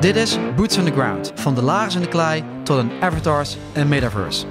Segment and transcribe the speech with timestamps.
[0.00, 1.32] Dit is Boots on the Ground.
[1.34, 4.46] Van de lagers in de klei tot een avatars en metaverse.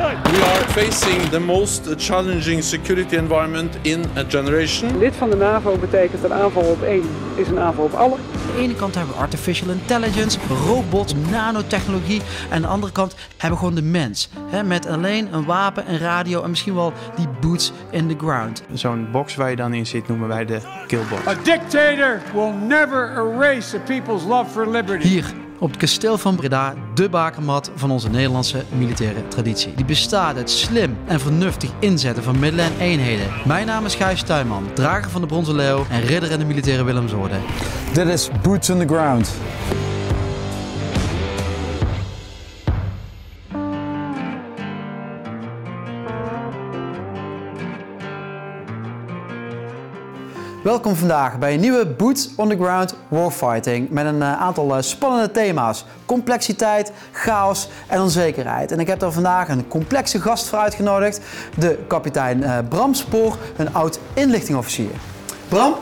[0.00, 4.98] We are facing the most challenging security environment in a generation.
[4.98, 7.02] Lid van de NAVO betekent een aanval op één
[7.34, 8.14] is een aanval op alle.
[8.14, 12.20] Aan de ene kant hebben we artificial intelligence, robots, nanotechnologie.
[12.20, 14.28] En aan de andere kant hebben we gewoon de mens.
[14.46, 18.62] Hè, met alleen een wapen, een radio en misschien wel die boots in the ground.
[18.72, 21.26] Zo'n box waar je dan in zit noemen wij de killbox.
[21.26, 25.08] A dictator will never erase a people's love for liberty.
[25.08, 29.74] Hier op het kasteel van Breda, de bakermat van onze Nederlandse militaire traditie.
[29.74, 33.26] Die bestaat uit slim en vernuftig inzetten van middelen en eenheden.
[33.46, 36.84] Mijn naam is Gijs Tuinman, drager van de Bronzen Leeuw en ridder in de militaire
[36.84, 37.36] Willemsorde.
[37.92, 39.30] Dit is Boots on the Ground.
[50.62, 54.82] Welkom vandaag bij een nieuwe Boots on the Ground Warfighting met een eh, aantal eh,
[54.82, 55.84] spannende thema's.
[56.06, 58.72] Complexiteit, chaos en onzekerheid.
[58.72, 61.20] En ik heb daar vandaag een complexe gast voor uitgenodigd.
[61.58, 64.90] De kapitein eh, Bram Spoor, een oud inlichtingofficier.
[65.48, 65.74] Bram,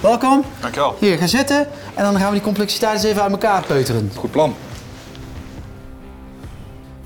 [0.00, 0.44] welkom.
[0.60, 0.96] Dankjewel.
[0.98, 4.10] Hier, ga zitten en dan gaan we die complexiteit eens even uit elkaar peuteren.
[4.16, 4.54] Goed plan.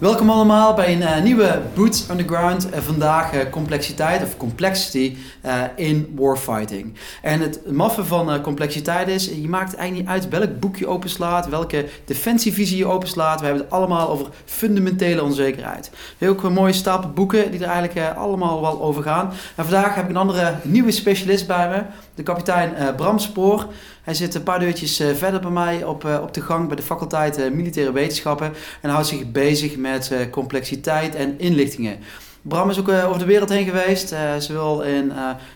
[0.01, 2.71] Welkom allemaal bij een eh, nieuwe Boots on the Ground.
[2.71, 6.95] En vandaag eh, complexiteit of complexity eh, in warfighting.
[7.23, 11.49] En het maffe van complexiteit is, je maakt eigenlijk niet uit welk boek je openslaat,
[11.49, 13.41] welke defensievisie je openslaat.
[13.41, 15.91] We hebben het allemaal over fundamentele onzekerheid.
[16.19, 19.33] Hebben ook een mooie stapel boeken die er eigenlijk allemaal wel over gaan.
[19.57, 21.83] En vandaag heb ik een andere nieuwe specialist bij me,
[22.21, 23.67] de kapitein Bram Spoor.
[24.03, 27.53] Hij zit een paar deurtjes verder bij mij op, op de gang bij de faculteit
[27.55, 31.99] Militaire Wetenschappen en houdt zich bezig met complexiteit en inlichtingen.
[32.43, 35.13] Bram is ook over de wereld heen geweest, zowel in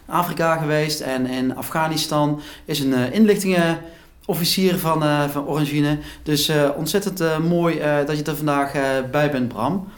[0.07, 2.41] Afrika geweest en in Afghanistan.
[2.65, 5.98] Is een inlichtingenofficier van, van Orangine.
[6.23, 8.73] Dus ontzettend mooi dat je er vandaag
[9.11, 9.89] bij bent, Bram.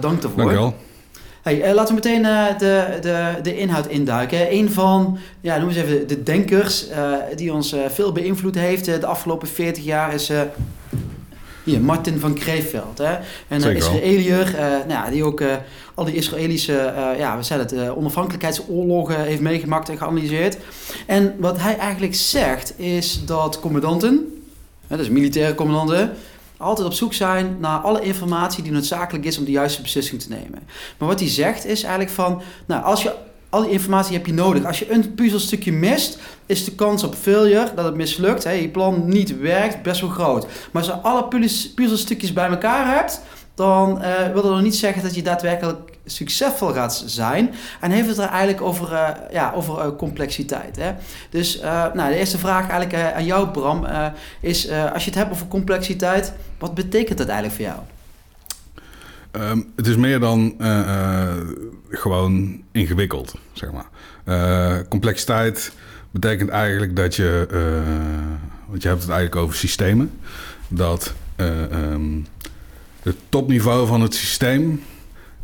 [0.00, 0.36] dank daarvoor.
[0.36, 0.74] Dankjewel.
[1.42, 4.52] Hey, uh, laten we meteen uh, de, de, de inhoud induiken.
[4.52, 9.06] Een van, ja, noem eens even de denkers uh, die ons veel beïnvloed heeft de
[9.06, 10.30] afgelopen 40 jaar is
[11.64, 12.98] hier, Martin van Kreeveld.
[12.98, 13.14] Hè?
[13.48, 15.42] En een Israëliër, nou ja, die ook
[15.94, 20.56] al die Israëlische ja, we zeiden het, onafhankelijkheidsoorlogen heeft meegemaakt en geanalyseerd.
[21.06, 24.42] En wat hij eigenlijk zegt is dat commandanten,
[24.86, 26.12] dus militaire commandanten,
[26.60, 30.28] altijd op zoek zijn naar alle informatie die noodzakelijk is om de juiste beslissing te
[30.28, 30.62] nemen.
[30.98, 33.14] Maar wat hij zegt is eigenlijk van, nou, als je
[33.50, 34.64] al die informatie heb je nodig.
[34.64, 38.68] Als je een puzzelstukje mist, is de kans op failure, dat het mislukt, hè, je
[38.68, 40.46] plan niet werkt, best wel groot.
[40.70, 41.28] Maar als je alle
[41.74, 43.20] puzzelstukjes bij elkaar hebt,
[43.54, 47.54] dan uh, wil dat nog niet zeggen dat je daadwerkelijk succesvol gaat zijn.
[47.80, 50.76] En heeft het er eigenlijk over, uh, ja, over uh, complexiteit.
[50.76, 50.92] Hè?
[51.30, 51.60] Dus
[51.94, 53.86] nou, de eerste vraag eigenlijk aan jou, Bram,
[54.40, 57.80] is als je het hebt over complexiteit, wat betekent dat eigenlijk voor jou?
[59.50, 60.54] Um, het is meer dan
[61.90, 64.84] gewoon ingewikkeld, zeg maar.
[64.88, 65.72] complexiteit
[66.10, 67.46] betekent eigenlijk dat je,
[68.66, 70.10] want je hebt het eigenlijk over systemen,
[70.68, 72.26] dat um,
[73.02, 74.82] het topniveau van het systeem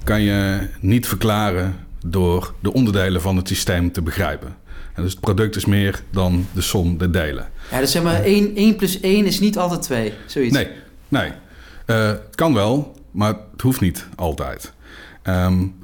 [0.04, 1.76] kan je niet verklaren
[2.06, 4.56] door de onderdelen van het systeem te begrijpen.
[4.94, 7.48] En dus het product is meer dan de som der delen.
[7.70, 10.54] Ja, dus zeg maar 1, 1 plus 1 is niet altijd 2, zoiets.
[10.54, 10.68] Nee,
[11.08, 11.30] nee.
[11.86, 14.72] Uh, het kan wel, maar het hoeft niet altijd.
[15.22, 15.74] Um,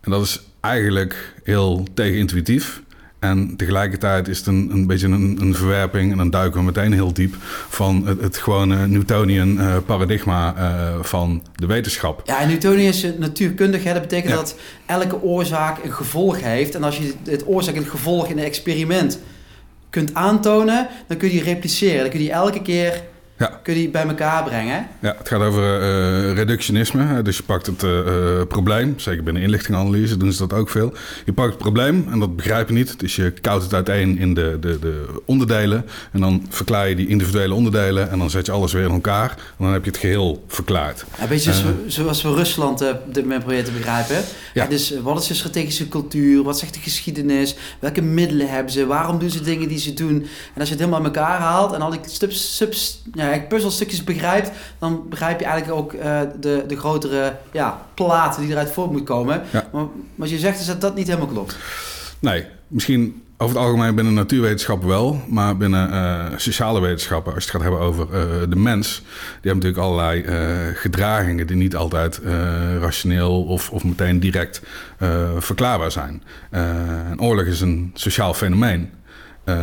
[0.00, 2.82] en dat is eigenlijk heel tegenintuïtief.
[3.18, 6.92] En tegelijkertijd is het een, een beetje een, een, verwerping, en dan duiken we meteen
[6.92, 7.34] heel diep,
[7.68, 12.22] van het, het gewone Newtonian uh, paradigma uh, van de wetenschap.
[12.24, 13.84] Ja, en Newtonian is natuurkundig.
[13.84, 13.92] Hè?
[13.92, 14.36] Dat betekent ja.
[14.36, 16.74] dat elke oorzaak een gevolg heeft.
[16.74, 19.18] En als je het oorzaak en het gevolg in een experiment
[19.90, 22.00] kunt aantonen, dan kun je die repliceren.
[22.00, 23.02] Dan kun je elke keer
[23.38, 23.60] ja.
[23.62, 24.86] Kun je die bij elkaar brengen?
[25.00, 27.22] Ja, het gaat over uh, reductionisme.
[27.22, 30.92] Dus je pakt het uh, probleem, zeker binnen inlichtinganalyse doen ze dat ook veel.
[31.24, 33.00] Je pakt het probleem en dat begrijp je niet.
[33.00, 35.84] Dus je koudt het uiteen in de, de, de onderdelen.
[36.12, 39.30] En dan verklaar je die individuele onderdelen en dan zet je alles weer in elkaar.
[39.30, 41.04] En dan heb je het geheel verklaard.
[41.16, 41.52] Ja, een beetje
[41.86, 44.16] zoals we Rusland dit moment proberen te begrijpen.
[44.54, 44.66] Ja.
[44.66, 46.42] dus wat is de strategische cultuur?
[46.42, 47.56] Wat zegt de geschiedenis?
[47.78, 48.86] Welke middelen hebben ze?
[48.86, 50.26] Waarom doen ze dingen die ze doen?
[50.54, 54.50] En als je het helemaal aan elkaar haalt en al die subs ja, puzzelstukjes begrijpt,
[54.78, 59.04] dan begrijp je eigenlijk ook uh, de, de grotere ja, plaat die eruit voort moet
[59.04, 59.42] komen.
[59.50, 59.68] Ja.
[59.72, 59.84] Maar,
[60.14, 61.56] maar je zegt is dat dat niet helemaal klopt.
[62.18, 67.50] Nee, misschien over het algemeen binnen natuurwetenschappen wel, maar binnen uh, sociale wetenschappen, als je
[67.50, 69.02] het gaat hebben over uh, de mens,
[69.40, 72.20] die hebben natuurlijk allerlei uh, gedragingen die niet altijd
[72.80, 74.62] rationeel of, of meteen direct
[75.38, 76.22] verklaarbaar zijn.
[77.10, 78.90] een oorlog is een sociaal fenomeen.
[79.48, 79.54] Eh,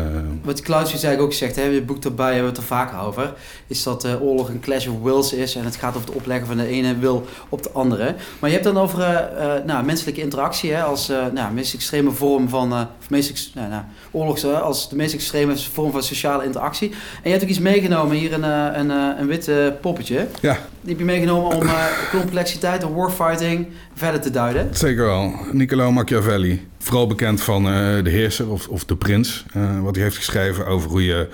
[0.44, 3.34] Wat Claudius eigenlijk ook zegt, hè, het boek erbij hebben we het er vaker over,
[3.68, 6.48] is dat de oorlog een clash of wills is en het gaat over het opleggen
[6.48, 8.16] van de ene wil op de andere.
[8.40, 12.12] Maar je hebt dan over eh, eh, nou, menselijke interactie hè, als nou, meest extreme
[12.12, 16.90] vorm van, of meest nou, nou, als de meest extreme vorm van sociale interactie.
[16.90, 18.44] En je hebt ook iets meegenomen, hier een,
[18.80, 20.28] een, een wit poppetje.
[20.42, 21.68] ja, Die heb je meegenomen om
[22.20, 24.70] complexiteit en warfighting verder te duiden.
[24.72, 25.34] zeker wel.
[25.52, 29.46] Niccolo Machiavelli, vooral bekend van eh, De Heerser of, of De Prins.
[29.54, 31.30] eh, wat hij heeft geschreven over hoe je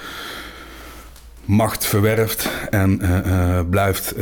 [1.46, 4.14] macht verwerft en eh, blijft,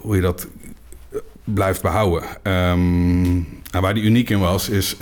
[0.00, 0.46] hoe je dat
[1.44, 2.22] blijft behouden.
[2.42, 3.34] Ehm,
[3.70, 4.96] en waar die uniek in was, is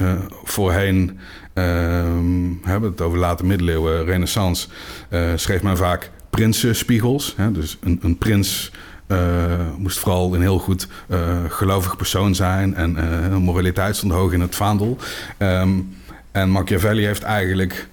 [0.44, 1.18] voorheen,
[1.52, 4.68] ehm, we hebben het over late middeleeuwen, renaissance,
[5.34, 7.34] schreef men vaak prinsenspiegels.
[7.36, 7.52] Hè?
[7.52, 8.70] Dus een, een prins
[9.76, 14.40] moest vooral een heel goed eh, gelovig persoon zijn en eh, moraliteit stond hoog in
[14.40, 14.96] het vaandel.
[15.38, 15.70] Ehm,
[16.32, 17.88] en Machiavelli heeft eigenlijk,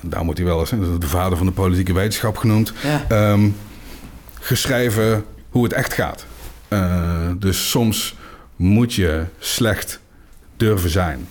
[0.00, 3.04] daar moet hij wel eens, de vader van de politieke wetenschap genoemd, Ja.
[3.08, 3.48] ehm,
[4.40, 6.26] geschreven hoe het echt gaat.
[6.68, 8.16] Eh, dus soms
[8.56, 10.00] moet je slecht
[10.56, 11.28] durven zijn.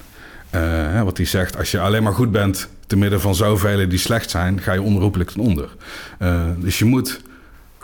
[0.50, 4.00] Eh, wat hij zegt, als je alleen maar goed bent te midden van zoveel die
[4.00, 5.70] slecht zijn, ga je onherroepelijk ten onder.
[6.20, 7.22] Eh, dus je moet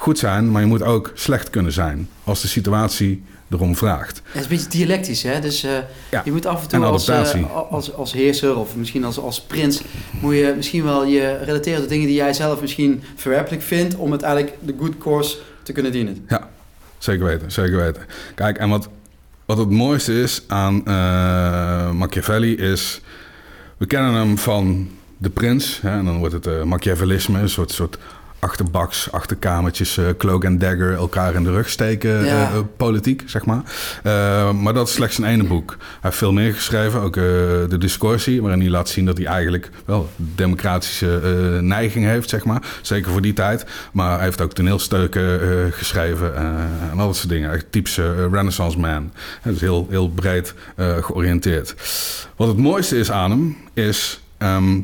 [0.01, 4.21] goed zijn, maar je moet ook slecht kunnen zijn als de situatie erom vraagt.
[4.25, 5.39] Het is een beetje dialectisch, hè?
[5.39, 5.71] Dus eh,
[6.11, 9.19] Ja, je moet af en toe en als, eh, als, als heerser of misschien als,
[9.19, 9.81] als prins...
[10.21, 13.95] moet je misschien wel je relateren tot dingen die jij zelf misschien verwerpelijk vindt...
[13.95, 16.25] om uiteindelijk de good course te kunnen dienen.
[16.27, 16.49] Ja,
[16.97, 18.01] zeker weten, zeker weten.
[18.35, 18.89] Kijk, en wat,
[19.45, 23.01] wat het mooiste is aan eh, Machiavelli is...
[23.77, 25.81] We kennen hem van de prins.
[25.81, 27.97] Hè, en dan wordt het Machiavellisme, een soort, soort
[28.41, 32.25] achterbaks, achterkamertjes, eh, cloak and dagger, elkaar in de rug steken, Ja.
[32.25, 33.61] eh, eh, politiek, zeg maar.
[34.53, 35.69] Maar dat is slechts een ene boek.
[35.79, 39.69] Hij heeft veel meer geschreven, ook de discussie, waarin hij laat zien dat hij eigenlijk
[39.85, 41.19] wel democratische
[41.61, 42.61] neiging heeft, zeg maar.
[42.81, 43.65] Zeker voor die tijd.
[43.93, 45.39] Maar hij heeft ook toneelstukken
[45.73, 47.51] geschreven en al dat soort dingen.
[47.51, 49.11] Echt typische renaissance man.
[49.41, 50.53] Hij is heel, heel breed
[51.01, 51.75] georiënteerd.
[52.35, 54.21] Wat het mooiste is aan hem, is...
[54.37, 54.79] ehm,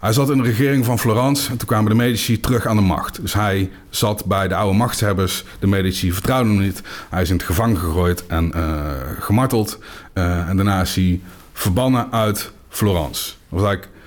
[0.00, 2.82] hij zat in de regering van Florence en toen kwamen de Medici terug aan de
[2.82, 3.20] macht.
[3.20, 5.44] Dus hij zat bij de oude machtshebbers.
[5.58, 6.82] De Medici vertrouwden hem niet.
[7.10, 8.82] Hij is in het gevangen gegooid en eh,
[9.18, 9.78] gemarteld.
[10.12, 11.20] Eh, en daarna is hij
[11.52, 13.24] verbannen uit Florence.
[13.24, 13.98] Dat was eigenlijk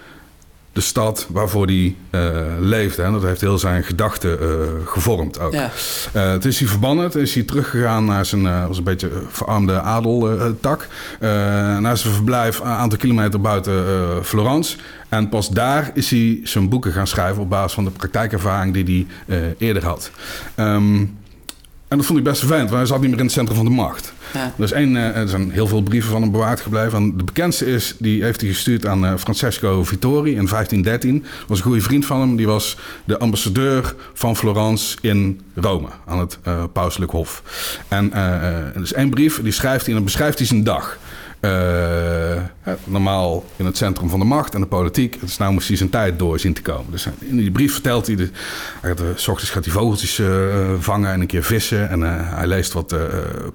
[0.74, 3.02] de stad waarvoor hij eh, leefde.
[3.02, 4.38] En dat heeft heel zijn gedachten
[4.86, 5.54] gevormd ook.
[5.54, 5.72] Ja.
[6.38, 10.88] Toen is hij verbannen, toen is hij teruggegaan naar zijn was een beetje verarmde adeltak.
[11.80, 13.86] Naar zijn verblijf een aantal kilometer buiten
[14.26, 14.78] Florence.
[15.14, 19.08] En pas daar is hij zijn boeken gaan schrijven op basis van de praktijkervaring die
[19.28, 20.12] hij eh, eerder had.
[20.56, 21.06] Ehm,
[21.88, 23.66] en dat vond ik best vervelend, want hij zat niet meer in het centrum van
[23.66, 24.14] de macht.
[24.34, 24.54] Ja.
[24.58, 26.98] Er, is één, eh, er zijn heel veel brieven van hem bewaard gebleven.
[26.98, 31.20] En de bekendste is, die heeft hij gestuurd aan eh, Francesco Vittori in 1513.
[31.20, 32.36] Dat was een goede vriend van hem.
[32.36, 36.38] Die was de ambassadeur van Florence in Rome, aan het
[36.74, 37.44] pauselijk hof.
[37.88, 40.98] En er is één brief, die schrijft hij en dan beschrijft hij zijn dag.
[41.44, 42.42] Eh,
[42.84, 45.20] normaal in het centrum van de macht en de politiek.
[45.20, 46.92] Dus nou hij zijn tijd door zien te komen.
[46.92, 48.16] Dus in die brief vertelt hij...
[48.16, 48.30] De,
[48.82, 50.28] gaat, eh, s ochtends gaat hij vogeltjes eh,
[50.80, 51.90] vangen en een keer vissen.
[51.90, 53.00] En eh, hij leest wat eh,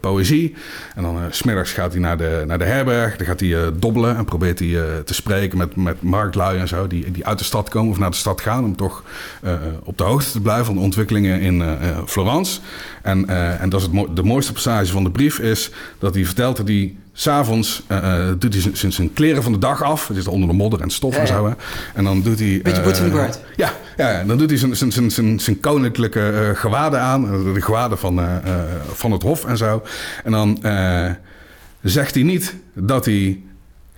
[0.00, 0.55] poëzie.
[0.94, 3.17] En dan eh, s smiddags gaat hij naar de, naar de herberg.
[3.17, 6.69] Dan gaat hij eh, dobbelen en probeert hij eh, te spreken met, met marktlui en
[6.69, 6.87] zo.
[6.87, 8.64] Die, die uit de stad komen of naar de stad gaan.
[8.64, 9.02] Om toch
[9.43, 9.52] eh,
[9.82, 12.61] op de hoogte te blijven van de ontwikkelingen in eh, eh, Florence.
[13.02, 16.25] En, eh, en dat is het de mooiste passage van de brief is dat hij
[16.25, 20.09] vertelt dat hij S'avonds uh, doet hij zijn- kleren van de dag af.
[20.09, 21.47] Het is onder de modder en stof Ja, en zo.
[21.49, 21.53] Hè.
[21.95, 22.61] En dan doet hij...
[22.63, 23.41] Beetje eh, Guard.
[23.57, 27.25] Ja, ja, dan doet hij zijn, zijn, zijn, zijn, zijn koninklijke eh, gewaden aan.
[27.25, 28.61] eh, De gewaden van, eh, eh,
[28.93, 29.83] van het hof en zo.
[30.25, 31.11] En dan eh,
[31.83, 33.41] zegt hij niet dat hij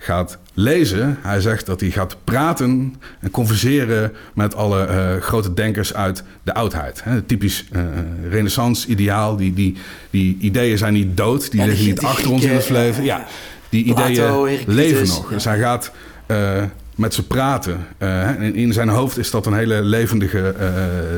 [0.03, 1.17] gaat lezen.
[1.21, 6.53] Hij zegt dat hij gaat praten en converseren met alle eh, grote denkers uit de
[6.53, 7.03] oudheid.
[7.03, 7.81] Hè, typisch eh
[8.29, 9.35] renaissance-ideaal.
[9.35, 9.77] Die, die,
[10.09, 13.03] die ideeën zijn niet dood, die Ja, die- liggen niet achter ons in het leven.
[13.03, 13.25] ja,
[13.69, 15.29] die Plato, ideeën leven nog.
[15.29, 15.33] ja.
[15.35, 15.91] Dus hij gaat
[16.25, 16.63] eh,
[16.95, 17.87] met ze praten.
[17.97, 20.55] En in zijn hoofd is dat een hele levendige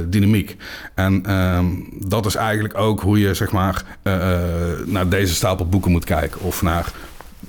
[0.09, 0.55] dynamiek.
[0.93, 1.65] En ehm,
[1.99, 3.83] dat is eigenlijk ook hoe je zeg maar,
[4.85, 6.41] naar deze stapel boeken moet kijken.
[6.41, 6.91] Of naar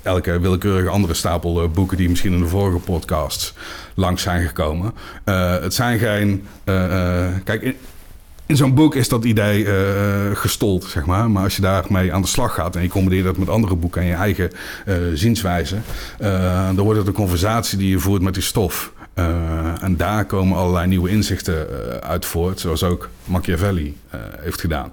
[0.05, 3.55] elke willekeurige andere stapel eh, boeken die misschien in de vorige podcasts
[3.95, 4.93] langs zijn gekomen.
[5.25, 6.47] Eh, het zijn geen.
[6.65, 7.75] eh, kijk,
[8.47, 9.67] in, zo'n boek is dat idee
[10.35, 11.31] gestold, zeg maar.
[11.31, 14.03] Maar als je daarmee aan de slag gaat en je combineert dat met andere boeken
[14.03, 14.51] en je eigen
[15.15, 15.77] zienswijze,
[16.75, 18.93] dan wordt het een conversatie die je voert met die stof.
[19.81, 21.67] En daar komen allerlei nieuwe inzichten
[22.03, 23.97] uit voort, zoals ook Machiavelli
[24.41, 24.93] heeft gedaan.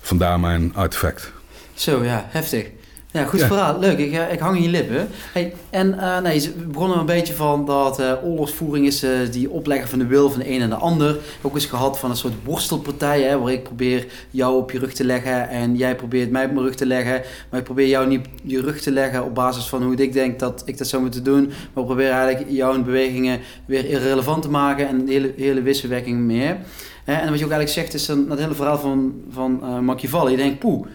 [0.00, 1.32] Vandaar mijn artefact.
[1.74, 2.66] Zo, ja, heftig.
[3.14, 3.46] Ja, goed Ja.
[3.46, 3.78] verhaal.
[3.78, 5.08] Leuk, ik, eh, ik hang in je lippen.
[5.32, 9.88] Hey, en eh, nee, ze begonnen een beetje van dat eh, oorlogsvoering is die opleggen
[9.88, 11.16] van de wil van de een en de ander.
[11.42, 14.92] Ook eens gehad van een soort worstelpartij, hè, waar ik probeer jou op je rug
[14.92, 17.22] te leggen en jij probeert mij op mijn rug te leggen.
[17.50, 20.38] Maar ik probeer jou niet je rug te leggen op basis van hoe ik denk
[20.38, 21.46] dat ik dat zou moeten doen.
[21.46, 26.20] Maar ik probeer eigenlijk jouw bewegingen weer irrelevant te maken en de hele, hele wisselwerking
[26.20, 26.56] meer.
[27.04, 30.30] En wat je ook eigenlijk zegt is dan het hele verhaal van, van Machiavelli.
[30.30, 30.86] Je denkt, poeh,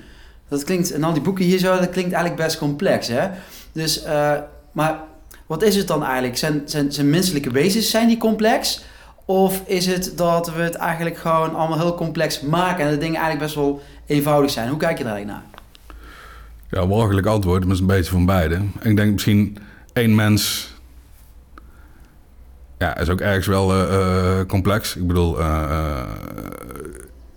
[0.50, 3.27] dat klinkt, en al die boeken hier zo, dat klinkt eigenlijk best complex, hè?
[3.72, 4.34] Dus, eh,
[4.72, 5.00] maar
[5.48, 6.38] wat is het dan eigenlijk?
[6.38, 8.84] Zijn, zijn, zijn menselijke wezens, zijn die complex?
[9.25, 13.22] Of is het dat we het eigenlijk gewoon allemaal heel complex maken en de dingen
[13.22, 14.70] eigenlijk best wel eenvoudig zijn?
[14.70, 15.62] Hoe kijk je daar eigenlijk naar?
[16.70, 18.62] Ja, walgelijk antwoord, maar het is een beetje van beide.
[18.82, 19.58] Ik denk misschien
[19.94, 20.74] één mens...
[22.77, 24.96] Ja, is ook ergens wel eh, eh, complex.
[24.96, 26.01] Ik bedoel, eh,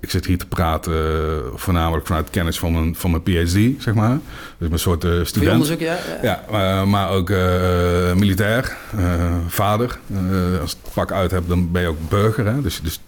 [0.03, 3.95] ik zit hier te praten eh, voornamelijk vanuit kennis van mijn, van mijn PhD, zeg
[3.95, 4.19] maar.
[4.59, 5.53] Dus mijn soort eh, student.
[5.53, 5.97] onderzoek, ja?
[6.23, 6.43] Ja.
[6.51, 7.29] Ja, eh, maar ook
[8.17, 8.77] militair,
[9.49, 9.99] vader.
[10.61, 12.47] Als ik het pak uit heb, dan ben je ook burger.
[12.47, 12.61] Hè?
[12.61, 13.01] Dus, dus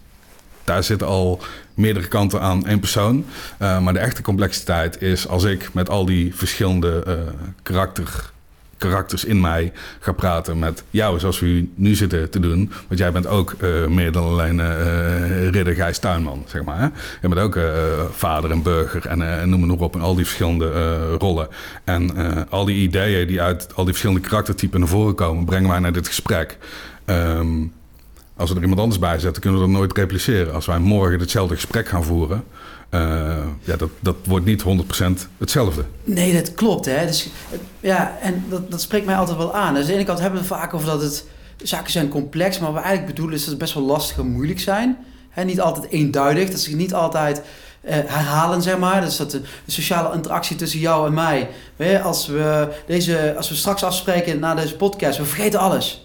[0.65, 1.43] daar zitten al
[1.75, 3.25] meerdere kanten aan één persoon.
[3.59, 7.25] Maar de echte complexiteit is als ik met al die verschillende
[7.63, 8.33] karakter,
[8.89, 12.71] karakters in mij ga praten met jou, zoals we nu zitten te doen.
[12.89, 16.79] Want jij bent ook eh, meer dan alleen eh ridder Gijs Tuinman, zeg maar.
[16.79, 16.85] Hè?
[17.21, 17.65] Je bent ook eh,
[18.11, 19.95] vader en burger en noem maar nog op.
[19.95, 21.49] En al die verschillende rollen.
[21.85, 22.11] En
[22.49, 25.93] al die ideeën die uit al die verschillende karaktertypen naar voren komen, brengen wij naar
[25.93, 26.59] dit gesprek.
[27.05, 27.67] Ehm,
[28.37, 30.55] als we er iemand anders bij zetten, kunnen we dat nooit repliceren.
[30.55, 32.45] Als wij morgen hetzelfde gesprek gaan voeren,
[33.65, 34.67] ja, dat, dat wordt niet 100%
[35.39, 35.85] hetzelfde.
[36.05, 36.85] Nee, dat klopt.
[36.85, 37.07] Hè?
[37.07, 39.75] Dus, eh, ja, en dat, dat spreekt mij altijd wel aan.
[39.75, 41.25] Dus aan de ene kant hebben we het vaak over dat het
[41.63, 44.27] zaken zijn complex, maar wat we eigenlijk bedoelen is dat ze best wel lastig en
[44.27, 44.97] moeilijk zijn.
[45.31, 47.43] Hè, niet altijd eenduidig, dat ze niet altijd
[47.81, 49.01] eh, herhalen, zeg maar.
[49.01, 51.49] Dus dat de, sociale interactie tussen jou en mij.
[51.77, 56.04] Je, als, we deze, als we straks afspreken na deze podcast, we vergeten alles.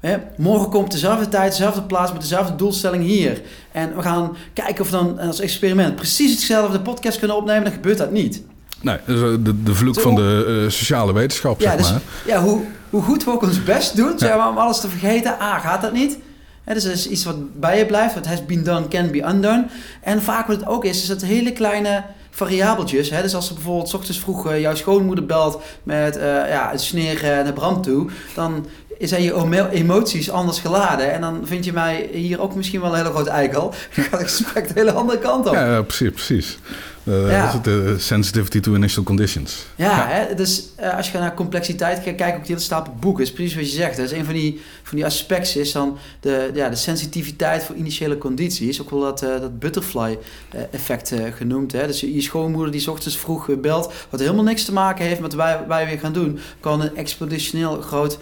[0.00, 3.40] Hè, morgen komt dezelfde tijd, dezelfde plaats met dezelfde doelstelling hier.
[3.72, 7.64] En we gaan kijken of we dan als experiment precies hetzelfde podcast kunnen opnemen.
[7.64, 8.42] Dan gebeurt dat niet.
[8.80, 9.06] Nee, eh,
[9.40, 10.00] de, de vloek Zo.
[10.00, 12.00] van de eh, sociale wetenschap, Ja, zeg dus maar.
[12.26, 15.40] ja, hoe, hoe goed we ook ons best doen zeg maar, om alles te vergeten,
[15.40, 16.18] A, gaat dat niet.
[16.64, 18.12] Hè, dus dat is iets wat bij je blijft.
[18.14, 19.66] What has been done can be undone.
[20.02, 23.10] En vaak wat het ook is, is dat hele kleine variabeltjes.
[23.10, 23.22] Hè?
[23.22, 26.78] Dus als er bijvoorbeeld 's ochtends vroeg eh, jouw schoonmoeder belt met eh, ja, een
[26.78, 28.66] sneer eh, naar brand toe, dan
[28.98, 31.12] zijn je emo- emoties anders geladen.
[31.12, 33.68] En dan vind je mij hier ook misschien wel een hele grote eikel.
[33.94, 35.54] Dan gaat het gesprek de hele andere kant op.
[35.54, 36.58] Ja, precies, precies.
[37.04, 37.60] Eh, Ja.
[37.62, 39.66] De sensitivity to initial conditions.
[39.76, 40.34] Ja, Hè?
[40.34, 43.24] dus eh, als je naar complexiteit kijkt, kijk ook die hele stapel boeken.
[43.24, 43.96] is precies wat je zegt.
[43.96, 47.74] Dat is een van die, van die aspecten is dan de, ja, de sensitiviteit voor
[47.74, 48.80] initiële condities.
[48.80, 50.18] Ook wel dat, eh, dat butterfly
[50.50, 51.72] eh, effect eh, genoemd.
[51.72, 51.86] Hè?
[51.86, 55.20] Dus je, je schoonmoeder die 's ochtends vroeg belt, wat helemaal niks te maken heeft
[55.20, 58.18] met wat wij, wij weer gaan doen, kan een exponentieel groot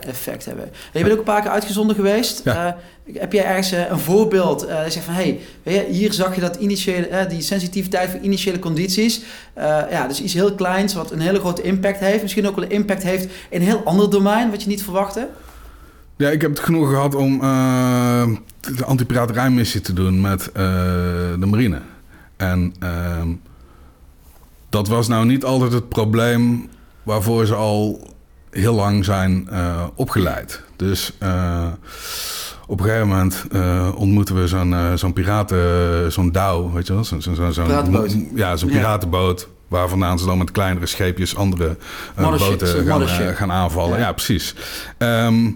[0.00, 0.70] effect hebben.
[0.92, 2.40] Je bent ook een paar keer uitgezonden geweest.
[2.44, 2.76] Ja.
[3.12, 4.66] Heb jij ergens een voorbeeld?
[4.66, 8.58] eh dat zegt van, hé, hey, hier zag je dat initiële, die sensitiviteit voor initiële
[8.58, 9.22] condities.
[9.54, 12.22] Eh, ja, dus iets heel kleins wat een hele grote impact heeft.
[12.22, 15.28] Misschien ook wel een impact heeft in een heel ander domein wat je niet verwachtte.
[16.22, 18.24] Ja, ik heb het genoeg gehad om eh,
[18.76, 20.62] de antipiraterijmissie te doen met eh,
[21.38, 21.80] de marine.
[22.36, 23.28] En ehm,
[24.68, 26.68] dat was nou niet altijd het probleem
[27.02, 28.08] waarvoor ze al
[28.50, 30.62] heel lang zijn eh, opgeleid.
[30.76, 31.12] Dus
[32.66, 33.44] op een gegeven moment
[33.96, 37.04] ontmoeten we zo'n zo'n piraten, zo'n douw, weet je wel?
[37.04, 38.16] Zo'n zo'n zo'n- Piratenboot.
[38.34, 38.76] ja, zo'n Ja.
[38.76, 39.48] piratenboot.
[39.68, 41.76] Waar vandaan ze dan met kleinere scheepjes andere
[42.16, 43.98] boten gaan, gaan aanvallen.
[43.98, 44.04] Ja.
[44.06, 44.54] Ja, precies.
[44.98, 45.50] Ehm,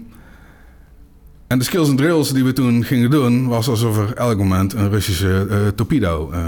[1.47, 4.73] en de skills en drills die we toen gingen doen, was alsof er elk moment
[4.73, 6.41] een Russische eh, torpedo eh,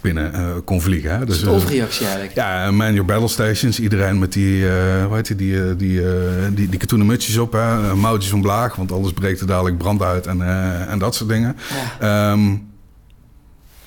[0.00, 1.18] binnen eh, kon vliegen.
[1.18, 1.26] Hè?
[1.26, 2.34] Dus een overreactie eigenlijk.
[2.34, 3.80] ja, man your battle stations.
[3.80, 4.62] Iedereen met die,
[5.06, 6.02] hoe heet die, die, die,
[6.54, 7.94] die, die katoenen mutsjes op, hè?
[7.94, 10.42] Mouwtjes omlaag, want anders breekt er dadelijk brand uit en,
[10.88, 11.56] en dat soort dingen.
[11.98, 12.32] Ja.
[12.32, 12.56] Ehm,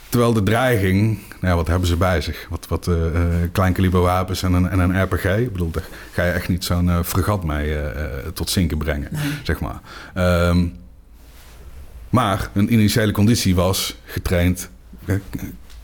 [0.09, 2.47] terwijl de dreiging, nou ja, wat hebben ze bij zich?
[2.49, 5.25] Wat, wat eh eh, kleinkaliber wapens en een, en een RPG.
[5.25, 7.77] Ik bedoel, daar ga je echt niet zo'n eh, fregat mee
[8.33, 9.09] tot zinken brengen,
[9.43, 9.81] zeg maar.
[10.13, 10.67] Ehm,
[12.09, 14.69] maar een initiële conditie was getraind,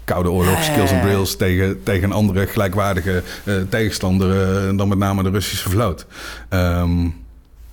[0.03, 1.01] koude oorlog, skills ja.
[1.01, 3.23] drills tegen, tegen een andere gelijkwaardige
[3.69, 6.05] tegenstander dan met name de Russische vloot.
[6.49, 7.07] Ehm,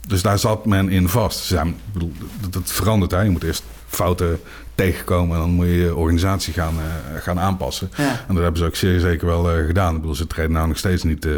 [0.07, 1.39] dus daar zat men in vast.
[1.39, 3.11] Ze zijn, ik bedoel, dat, dat verandert.
[3.11, 3.21] Hè.
[3.21, 4.41] Je moet eerst fouten
[4.75, 7.91] tegenkomen en dan moet je je organisatie gaan, eh, gaan aanpassen.
[7.97, 8.25] Ja.
[8.29, 9.95] En dat hebben ze ook zeer zeker wel eh, gedaan.
[9.95, 11.33] Ik bedoel, ze treden nou nog steeds niet, eh,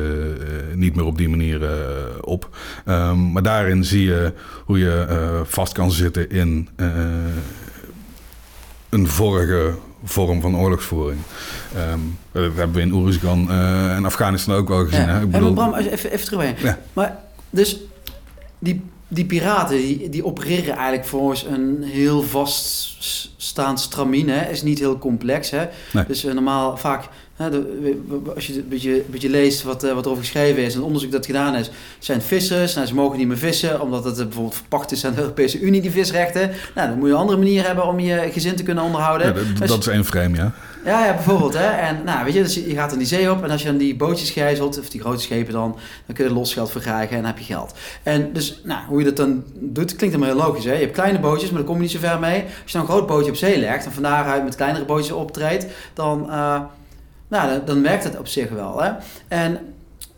[0.74, 1.60] niet meer op die manier
[2.20, 2.56] op.
[2.84, 4.32] Ehm, maar daarin zie je
[4.64, 6.68] hoe je vast kan zitten in
[8.88, 9.74] een vorige
[10.04, 11.20] vorm van oorlogsvoering.
[11.74, 11.98] Ehm,
[12.32, 13.50] dat hebben we in Oeruzgan
[13.90, 15.06] en Afghanistan ook wel gezien.
[15.06, 15.06] Ja.
[15.06, 15.22] Hè?
[15.22, 16.62] Ik bedoel, Bram, even, even terug.
[16.62, 16.78] Ja.
[16.92, 17.18] Maar
[17.50, 17.80] dus
[18.58, 24.28] die, die piraten die, die opereren eigenlijk volgens een heel vaststaand stramien.
[24.28, 24.50] Hè.
[24.50, 25.50] Is niet heel complex.
[25.50, 25.66] Hè.
[25.92, 26.04] Nee.
[26.06, 27.08] Dus eh, normaal vaak,
[28.34, 30.86] als je een beetje, een beetje leest wat, eh, wat erover geschreven is, en het
[30.86, 32.74] onderzoek dat gedaan is, zijn vissers.
[32.74, 35.60] Nou, ze mogen niet meer vissen omdat het eh, bijvoorbeeld verpacht is aan de Europese
[35.60, 36.50] Unie, die visrechten.
[36.74, 39.26] Nou, dan moet je een andere manier hebben om je gezin te kunnen onderhouden.
[39.26, 40.52] ja, dat, Dus- dat is één frame, ja.
[40.84, 41.54] ja, ja, bijvoorbeeld.
[41.54, 41.66] Hè?
[41.66, 43.76] En nou, weet je, dus je gaat dan die zee op en als je dan
[43.76, 45.76] die bootjes gijzelt, of die grote schepen dan,
[46.06, 47.74] dan kun je er losgeld voor krijgen en dan heb je geld.
[48.02, 50.64] En dus, nou, hoe je dat dan doet, klinkt helemaal heel logisch.
[50.64, 50.72] Hè?
[50.72, 52.42] Je hebt kleine bootjes, maar daar kom je niet zo ver mee.
[52.42, 55.12] Als je dan een groot bootje op zee legt en van daaruit met kleinere bootjes
[55.12, 56.60] optreedt, dan, eh,
[57.28, 58.82] nou, dan, werkt het op zich wel.
[58.82, 58.92] Hè?
[59.28, 59.58] En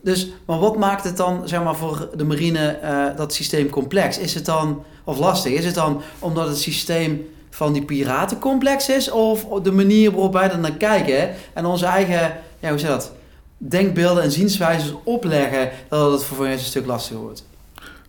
[0.00, 4.18] dus, maar wat maakt het dan, zeg maar, voor de marine eh, dat systeem complex?
[4.18, 8.88] Is het dan, of lastig, is het dan omdat het systeem van die piraten complex
[8.88, 9.10] is?
[9.10, 12.94] Of de manier waarop wij er naar kijken en onze eigen, ja, hoe zeg je
[12.94, 13.12] dat,
[13.56, 17.44] denkbeelden en zienswijzes opleggen, dat het voor ons een stuk lastiger wordt?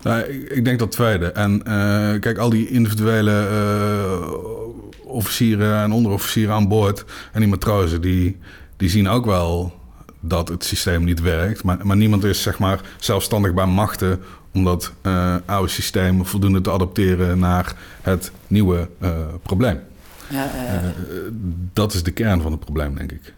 [0.01, 1.32] Nou, ik, ik denk dat tweede.
[1.32, 4.32] En eh, kijk, al die individuele eh,
[5.03, 8.38] officieren en onderofficieren aan boord en die matrozen, die,
[8.79, 9.74] die zien ook wel
[10.19, 11.63] dat het systeem niet werkt.
[11.63, 16.62] Maar, maar niemand is zeg maar zelfstandig bij machten om dat eh, oude systeem voldoende
[16.62, 19.12] te adapteren naar het nieuwe eh,
[19.43, 19.79] probleem.
[20.29, 20.89] Ja, eh,
[21.74, 23.33] dat is de kern van het probleem, denk ik.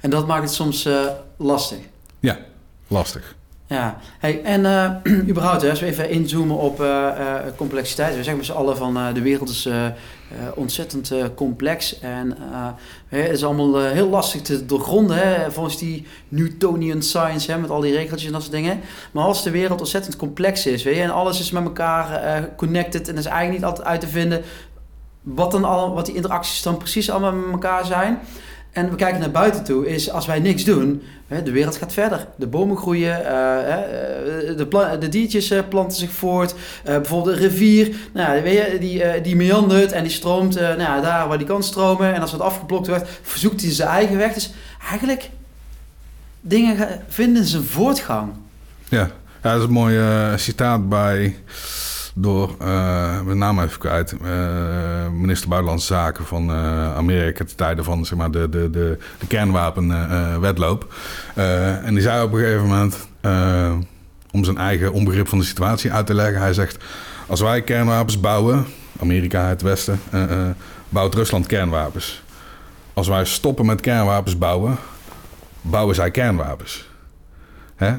[0.00, 0.88] en dat maakt het soms
[1.36, 1.78] lastig.
[2.20, 2.38] Ja,
[2.86, 3.34] lastig.
[3.70, 4.90] Ja, hey, en eh,
[5.30, 8.10] überhaupt, als we even inzoomen op eh, eh, complexiteit.
[8.10, 9.68] We zeggen met z'n allen van de wereld is
[10.54, 11.98] ontzettend complex.
[12.00, 12.36] En
[13.08, 17.80] het is allemaal heel lastig te doorgronden, hè, volgens die Newtonian science, hè, met al
[17.80, 18.80] die regeltjes en dat soort dingen.
[19.10, 23.08] Maar als de wereld ontzettend complex is, weet je, en alles is met elkaar connected
[23.08, 24.42] en is eigenlijk niet altijd uit te vinden
[25.22, 28.18] wat, dan al, wat die interacties dan precies allemaal met elkaar zijn.
[28.72, 31.02] En we kijken naar buiten toe, is als wij niks doen,
[31.44, 32.26] de wereld gaat verder.
[32.36, 33.72] De bomen groeien, eh,
[34.52, 36.54] eh, de, diertjes eh, planten zich voort.
[36.84, 38.42] Bijvoorbeeld een rivier, nou,
[38.78, 42.14] die, die meandert en die stroomt nou, daar waar die kan stromen.
[42.14, 44.34] En als het afgeblokt wordt, verzoekt hij zijn eigen weg.
[44.34, 44.52] Dus
[44.90, 45.30] eigenlijk,
[46.40, 48.32] dingen vinden zijn voortgang.
[48.88, 49.10] Ja,
[49.42, 49.98] ja dat is een mooi
[50.36, 51.36] citaat bij
[52.20, 57.82] door, eh mijn naam even kwijt, eh, minister Buitenlandse Zaken van eh, Amerika ten tijde
[57.82, 60.94] van zeg maar, de, de, de, de kernwapenwetloop.
[61.84, 63.08] En die zei op een gegeven moment,
[64.32, 66.84] om zijn eigen onbegrip van de situatie uit te leggen, hij zegt,
[67.26, 68.66] als wij kernwapens bouwen,
[69.00, 70.00] Amerika, het Westen,
[70.88, 72.22] bouwt Rusland kernwapens.
[72.92, 74.76] Als wij stoppen met kernwapens bouwen,
[75.60, 76.88] bouwen zij kernwapens.
[77.76, 77.94] Hè?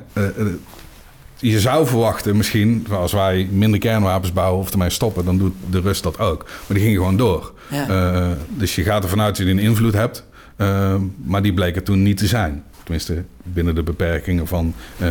[1.42, 5.80] Je zou verwachten misschien, als wij minder kernwapens bouwen of ermee stoppen, dan doet de
[5.80, 6.44] Rust dat ook.
[6.44, 7.54] Maar die ging gewoon door.
[7.70, 7.88] Ja.
[7.88, 10.26] Eh, dus je gaat ervan uit dat je een invloed hebt,
[10.56, 12.64] eh, maar die bleek er toen niet te zijn.
[12.84, 15.10] Tenminste, binnen de beperkingen van eh,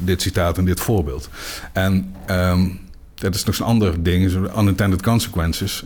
[0.00, 1.28] dit citaat en dit voorbeeld.
[1.72, 2.68] En ehm,
[3.14, 5.84] dat is nog een ander ding, unintended consequences,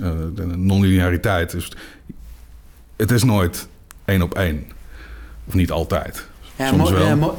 [0.57, 1.51] non-lineariteit.
[1.51, 1.73] Dus
[2.97, 3.69] het is nooit
[4.05, 4.65] één op één.
[5.47, 6.27] Of niet altijd.
[6.57, 7.37] Ja, mo-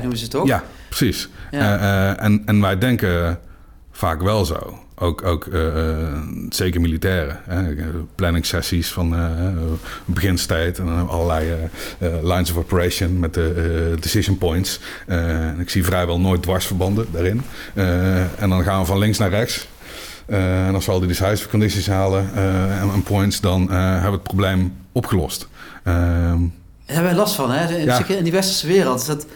[0.00, 0.46] noemen ze het toch?
[0.46, 1.28] Ja, precies.
[1.54, 1.78] Ja.
[1.78, 3.38] Eh, eh, en, en wij denken
[3.90, 4.78] vaak wel zo.
[4.96, 5.62] Ook, ook eh,
[6.48, 7.40] zeker militairen.
[7.44, 7.74] Hè?
[8.14, 9.48] Planningssessies van eh
[10.04, 11.52] beginstijd en allerlei
[12.22, 14.80] lines of operation met de decision points.
[15.58, 17.42] Ik zie vrijwel nooit dwarsverbanden daarin.
[18.38, 19.68] En dan gaan we van links naar rechts.
[20.26, 22.34] En als we al die decisive conditions halen
[22.94, 25.48] en, points, dan hebben we het probleem opgelost.
[25.84, 25.96] Ehm,
[26.86, 27.76] Daar hebben wij last van, hè?
[27.76, 28.08] In, Ja.
[28.08, 29.00] in die westerse wereld.
[29.00, 29.26] Is dat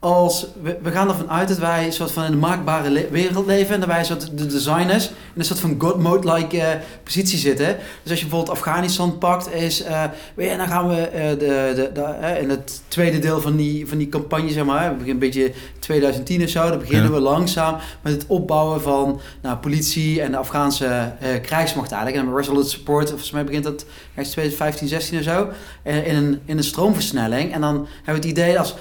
[0.00, 3.08] als, we, we gaan ervan uit dat wij een soort van in een maakbare le-
[3.10, 3.74] wereld leven.
[3.74, 7.38] En dat wij een soort de designers in een soort van God mode-like eh, positie
[7.38, 7.76] zitten.
[8.02, 9.82] Dus als je bijvoorbeeld Afghanistan pakt, is...
[9.82, 13.40] eh, weet je, dan gaan we eh, de, de, de, eh, in het tweede deel
[13.40, 14.82] van die, van die campagne, zeg maar...
[14.96, 16.68] beginnen een beetje 2010 of zo.
[16.68, 17.10] Dan beginnen Ja.
[17.12, 20.86] we langzaam met het opbouwen van nou, politie en de Afghaanse
[21.20, 22.26] eh, krijgsmacht eigenlijk.
[22.26, 23.84] En Resolute Support, volgens mij begint dat
[24.14, 25.48] ergens 2015, 16 of zo.
[25.82, 27.52] eh, in, een, in een stroomversnelling.
[27.52, 28.74] En dan hebben we het idee als...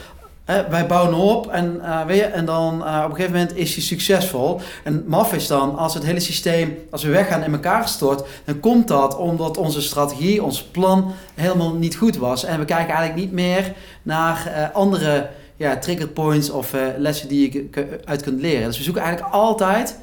[0.70, 3.84] wij bouwen op en, weet je, en dan eh, op een gegeven moment is hij
[3.84, 4.62] succesvol.
[4.84, 8.60] En maf is dan, als het hele systeem, als we weggaan in elkaar stort, dan
[8.60, 12.44] komt dat omdat onze strategie, ons plan helemaal niet goed was.
[12.44, 17.54] En we kijken eigenlijk niet meer naar eh, andere ja, trigger points of lessen die
[17.54, 18.68] je uit kunt leren.
[18.68, 19.98] Dus we zoeken eigenlijk altijd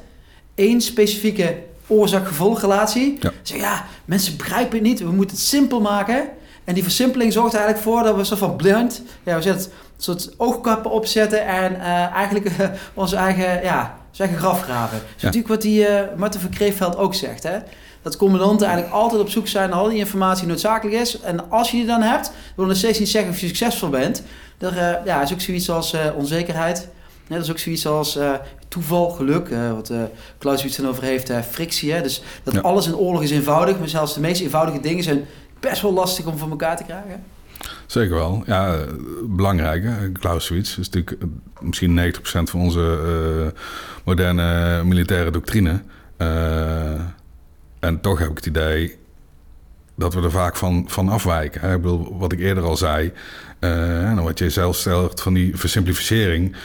[0.55, 1.55] één specifieke
[1.87, 3.17] oorzaak-gevolgrelatie.
[3.19, 3.31] Ja.
[3.41, 6.27] Zeg ja, mensen begrijpen het niet, we moeten het simpel maken.
[6.63, 9.41] En die versimpeling zorgt er eigenlijk voor dat we een soort van blind, ja, we
[9.41, 14.97] zetten het, soort oogkappen opzetten en eh, eigenlijk eh, onze eigen, ja, eigen graf graven.
[14.97, 15.25] Dat is Ja.
[15.25, 17.57] natuurlijk wat die eh Marten van Kreefveld ook zegt, hè.
[18.01, 21.19] dat commandanten eigenlijk altijd op zoek zijn naar al die informatie die noodzakelijk is.
[21.21, 24.23] En als je die dan hebt, wil nog steeds niet zeggen of je succesvol bent.
[24.57, 26.87] Er ja, is ook zoiets als onzekerheid.
[27.27, 28.17] Ja, dat is ook zoiets als
[28.67, 29.91] toeval, geluk, eh, wat
[30.37, 31.91] Klaus iets dan over heeft, frictie.
[31.93, 32.01] Hè?
[32.01, 32.59] Dus dat Ja.
[32.59, 35.25] alles in oorlog is eenvoudig, maar zelfs de meest eenvoudige dingen zijn
[35.59, 37.23] best wel lastig om voor elkaar te krijgen.
[37.85, 38.43] Zeker wel.
[38.45, 38.79] Ja, eh,
[39.23, 39.83] belangrijk.
[39.83, 40.11] Hè?
[40.11, 41.27] Clausewitz is natuurlijk eh,
[41.59, 43.59] misschien 90% van onze eh,
[44.03, 45.81] moderne militaire doctrine.
[46.17, 46.99] Eh,
[47.79, 48.97] en toch heb ik het idee
[49.95, 51.71] dat we er vaak van, van afwijken.
[51.71, 53.11] Ik bedoel, wat ik eerder al zei,
[53.59, 56.55] eh, en wat je zelf stelt van die versimplificering.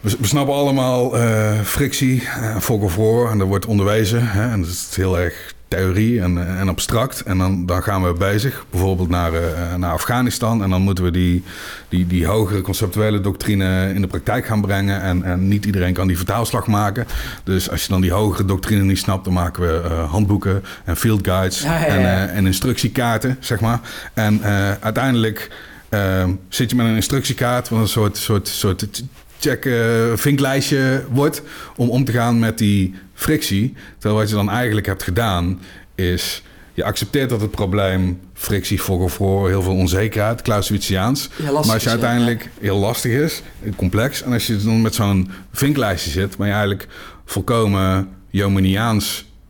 [0.00, 4.28] We, snappen allemaal eh, frictie, uh, fog of war, en dat wordt onderwezen.
[4.28, 4.50] Hè?
[4.50, 7.20] En dat is heel erg theorie en, en abstract.
[7.20, 10.62] En dan, dan gaan we bezig, bijvoorbeeld naar, eh, naar Afghanistan.
[10.62, 11.42] En dan moeten we die,
[11.88, 15.02] die, die hogere conceptuele doctrine in de praktijk gaan brengen.
[15.02, 17.06] En, en niet iedereen kan die vertaalslag maken.
[17.44, 20.96] Dus als je dan die hogere doctrine niet snapt, dan maken we eh, handboeken en
[20.96, 21.86] field guides Ja, ja, ja.
[21.86, 23.80] En, eh, en instructiekaarten, zeg maar.
[24.14, 24.42] En
[24.80, 25.50] uiteindelijk
[26.48, 29.02] zit je met een instructiekaart, wat een soort, soort, soort
[29.42, 31.42] check eh, vinklijstje wordt
[31.76, 33.74] om om te gaan met die frictie.
[33.98, 35.60] Terwijl wat je dan eigenlijk hebt gedaan
[35.94, 36.42] is
[36.74, 38.80] je accepteert dat het probleem frictie,
[39.18, 41.28] war, heel veel onzekerheid, Clausewitziaans.
[41.36, 43.42] Ja, maar als je uiteindelijk heel lastig is,
[43.76, 46.88] complex, en als je dan met zo'n vinklijstje zit, ben je eigenlijk
[47.24, 48.08] volkomen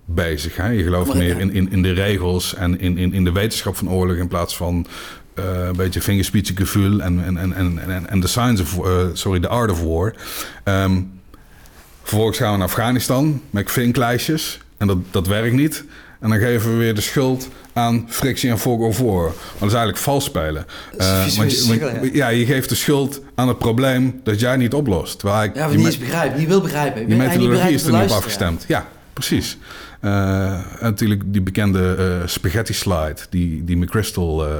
[0.04, 0.56] Bezig.
[0.56, 0.68] Hè?
[0.68, 3.90] Je gelooft meer in, in, in de regels en in, in, in de wetenschap van
[3.90, 4.86] oorlog in plaats van
[5.34, 9.40] eh, een beetje vingerspitsengevoel en, en, en, en, en, en de science of, eh, sorry,
[9.40, 10.14] the art of war.
[10.64, 11.00] Ehm,
[12.02, 15.84] vervolgens gaan we naar Afghanistan met vinklijstjes en dat, dat werkt niet.
[16.20, 19.22] En dan geven we weer de schuld aan frictie en fog of war.
[19.24, 20.66] Maar dat is eigenlijk vals spelen.
[20.98, 24.74] vieze want je, want- ja, je geeft de schuld aan het probleem dat jij niet
[24.74, 25.18] oplost.
[25.18, 27.00] Terwijl ik, Ja, je niet eens begrijpt, niet wil begrijpen.
[27.00, 28.64] je Hij niet methodologie is er niet op afgestemd.
[28.68, 29.58] Ja, precies.
[30.02, 34.52] Eh, en natuurlijk die bekende eh, spaghetti slide die, die McChrystal eh,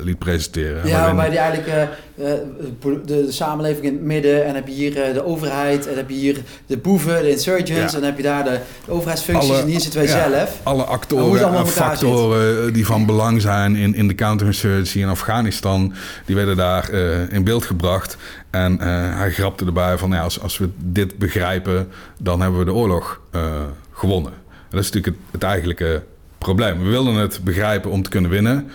[0.00, 0.88] liet presenteren.
[0.88, 5.24] Ja, waarbij die eigenlijk de, de samenleving in het midden en heb je hier de
[5.24, 7.98] overheid en heb je hier de boeven, de insurgents Ja.
[7.98, 10.60] en heb je daar de, de overheidsfuncties en hier zitten wij ja, zelf.
[10.62, 15.94] Alle actoren en factoren die van belang zijn in, in de counterinsurgency in Afghanistan,
[16.26, 16.90] die werden daar
[17.30, 18.16] in beeld gebracht.
[18.50, 18.80] En
[19.16, 23.20] hij grapte erbij van, ja, als, als we dit begrijpen, dan hebben we de oorlog
[23.92, 24.41] gewonnen.
[24.72, 26.02] Dat is natuurlijk het, het eigenlijke
[26.38, 26.82] probleem.
[26.82, 28.70] We wilden het begrijpen om te kunnen winnen.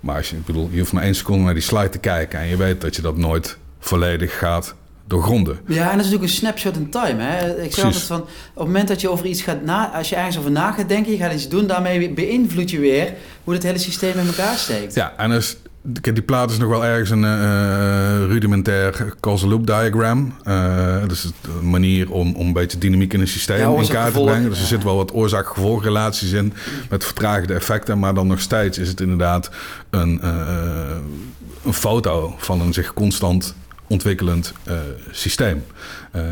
[0.00, 2.38] Maar als je, ik bedoel, je hoeft maar één seconde naar die slide te kijken
[2.38, 4.74] en je weet dat je dat nooit volledig gaat
[5.06, 5.58] doorgronden.
[5.66, 7.22] Ja, en dat is natuurlijk een snapshot in time.
[7.22, 7.62] Hè?
[7.62, 10.16] Ik zeg altijd van, op het moment dat je over iets gaat na, als je
[10.16, 13.12] ergens over na gaat denken, je gaat iets doen, daarmee beïnvloed je weer
[13.44, 14.94] hoe het hele systeem in elkaar steekt.
[14.94, 20.34] Ja, en dus, die plaat is nog wel ergens een eh, rudimentair causal loop diagram.
[20.44, 24.14] Eh dus een manier om, om een beetje dynamiek in een systeem Ja, in kaart
[24.14, 24.48] te brengen.
[24.48, 26.52] Dus er zitten wel wat oorzaak-gevolgrelaties in
[26.90, 27.98] met vertragende effecten.
[27.98, 29.50] Maar dan nog steeds is het inderdaad
[29.90, 30.96] een, eh,
[31.64, 33.54] een foto van een zich constant
[33.88, 34.74] ontwikkelend eh,
[35.10, 35.64] systeem.
[36.12, 36.22] Eh,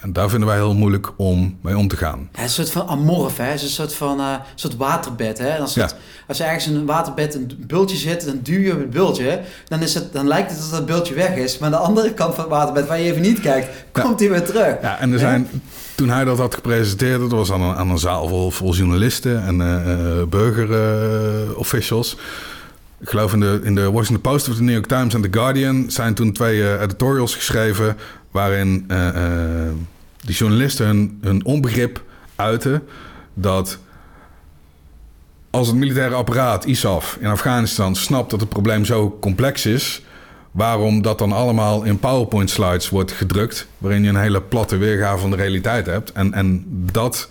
[0.00, 2.28] en daar vinden wij heel moeilijk om mee om te gaan.
[2.32, 3.44] Ja, het is een soort van amorf, hè?
[3.44, 5.38] Het is een soort van eh, soort waterbed.
[5.38, 5.48] Hè?
[5.48, 5.96] En Als, het, Ja.
[6.28, 9.40] als er ergens in een waterbed een bultje zit, dan duw je op het bultje.
[9.68, 11.58] Dan, is het, dan lijkt het alsof dat bultje weg is.
[11.58, 14.28] Maar aan de andere kant van het waterbed, waar je even niet kijkt, komt hij
[14.30, 14.76] weer terug.
[14.82, 15.48] Ja, en er zijn,
[15.94, 19.44] toen hij dat had gepresenteerd, dat was aan een, aan een zaal vol, vol journalisten
[19.44, 22.16] en burger-officials.
[23.04, 25.38] Ik geloof in de, in de Washington Post of de New York Times en The
[25.38, 27.96] Guardian zijn toen twee eh, editorials geschreven
[28.30, 29.08] waarin eh,
[30.20, 32.02] die journalisten hun, onbegrip
[32.34, 32.82] uiten
[33.34, 33.78] dat
[35.50, 40.02] als het militaire apparaat, ISAF, in Afghanistan snapt dat het probleem zo complex is,
[40.50, 45.18] waarom dat dan allemaal in PowerPoint slides wordt gedrukt, waarin je een hele platte weergave
[45.18, 46.12] van de realiteit hebt.
[46.12, 47.28] En, en dat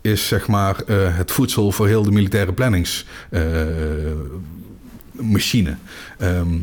[0.00, 2.52] is zeg maar het voedsel voor heel de militaire
[5.18, 5.76] planningsmachine.
[6.18, 6.58] Ehm,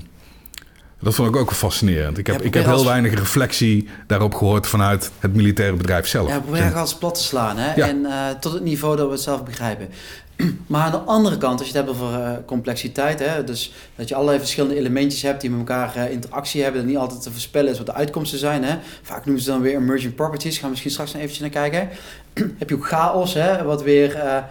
[1.00, 2.18] dat vond ik ook wel fascinerend.
[2.18, 6.08] Ik heb, Ja, ik heb heel als- weinig reflectie daarop gehoord vanuit het militaire bedrijf
[6.08, 6.30] zelf.
[6.30, 7.58] Ja, probeer alles plat te slaan.
[7.58, 7.74] Hè?
[7.76, 7.88] Ja.
[7.88, 9.90] En eh, tot het niveau dat we het zelf begrijpen.
[10.68, 14.08] Maar aan de andere kant, als je het hebt over eh, complexiteit, hè, dus dat
[14.10, 17.32] je allerlei verschillende elementjes hebt die met elkaar eh, interactie hebben, en niet altijd te
[17.32, 18.64] voorspellen is wat de uitkomsten zijn.
[18.64, 18.76] Hè.
[19.02, 21.90] Vaak noemen ze dan weer emergent properties, gaan we misschien straks nog eventjes naar kijken.
[22.60, 24.44] heb je ook chaos, hè, wat weer weer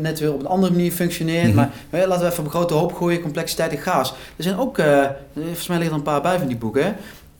[0.00, 1.46] net weer op een andere manier functioneert.
[1.46, 1.54] Mhm.
[1.56, 4.14] Maar eh, laten we even op een grote hoop gooien, complexiteit en chaos.
[4.36, 6.92] Er zijn ook, eh, volgens mij liggen er een paar bij van die boeken, hè.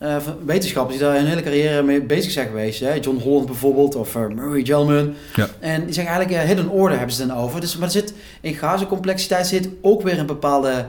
[0.03, 0.15] Eh,
[0.45, 2.79] wetenschappers die daar hun hele carrière mee bezig zijn geweest.
[2.79, 2.93] Hè?
[2.93, 5.13] John Holland bijvoorbeeld, of eh, Murray Gell-Mann.
[5.35, 5.47] Ja.
[5.59, 7.61] En die zeggen eigenlijk, eh, hidden order hebben ze dan over.
[7.61, 10.85] Dus, maar er zit, in chaos complexiteit zit ook weer een bepaalde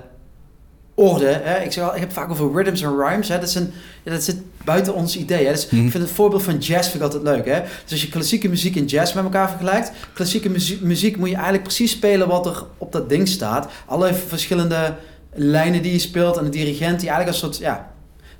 [0.94, 1.26] orde.
[1.42, 1.64] Hè?
[1.64, 3.28] Ik, zeg, al, ik heb vaak over rhythms en rhymes.
[3.28, 3.38] Hè?
[3.38, 5.46] Dat, zijn, ja, dat zit buiten ons idee.
[5.46, 5.52] Hè?
[5.52, 5.84] Dus Mhm.
[5.84, 7.44] Ik vind het voorbeeld van jazz vind ik altijd leuk.
[7.46, 7.60] Hè?
[7.82, 9.90] Dus als je klassieke muziek en jazz met elkaar vergelijkt...
[10.14, 13.68] klassieke muziek, muziek moet je eigenlijk precies spelen wat er op dat ding staat.
[13.86, 14.94] Alle verschillende
[15.34, 17.56] lijnen die je speelt en de dirigent die eigenlijk een soort...
[17.58, 17.92] Ja,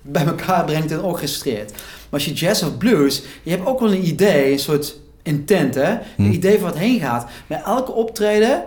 [0.03, 1.71] bij elkaar brengt en orchestreert.
[1.71, 3.23] Maar als je jazz of blues...
[3.43, 5.75] je hebt ook wel een idee, een soort intent.
[5.75, 5.91] Hè?
[5.93, 6.31] Een Mhm.
[6.31, 7.27] idee van wat heen gaat.
[7.47, 8.65] Maar elke optreden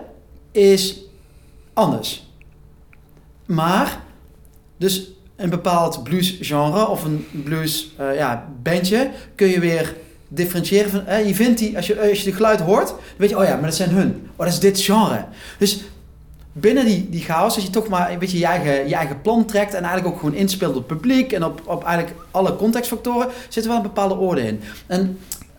[0.52, 0.96] is
[1.72, 2.27] anders.
[3.48, 4.00] Maar,
[4.76, 9.94] dus een bepaald bluesgenre of een blues eh, ja, bandje kun je weer
[10.28, 10.90] differentiëren.
[10.90, 13.38] Van, eh, je vindt die, als je, als je de geluid hoort, dan weet je,
[13.38, 14.28] oh ja, maar dat zijn hun.
[14.36, 15.24] Oh, dat is dit genre.
[15.58, 15.84] Dus
[16.52, 19.44] binnen die, die chaos, als je toch maar een beetje je eigen, je eigen plan
[19.44, 23.28] trekt en eigenlijk ook gewoon inspeelt op het publiek en op, op eigenlijk alle contextfactoren,
[23.48, 24.60] zit er wel een bepaalde orde in.
[24.86, 25.18] En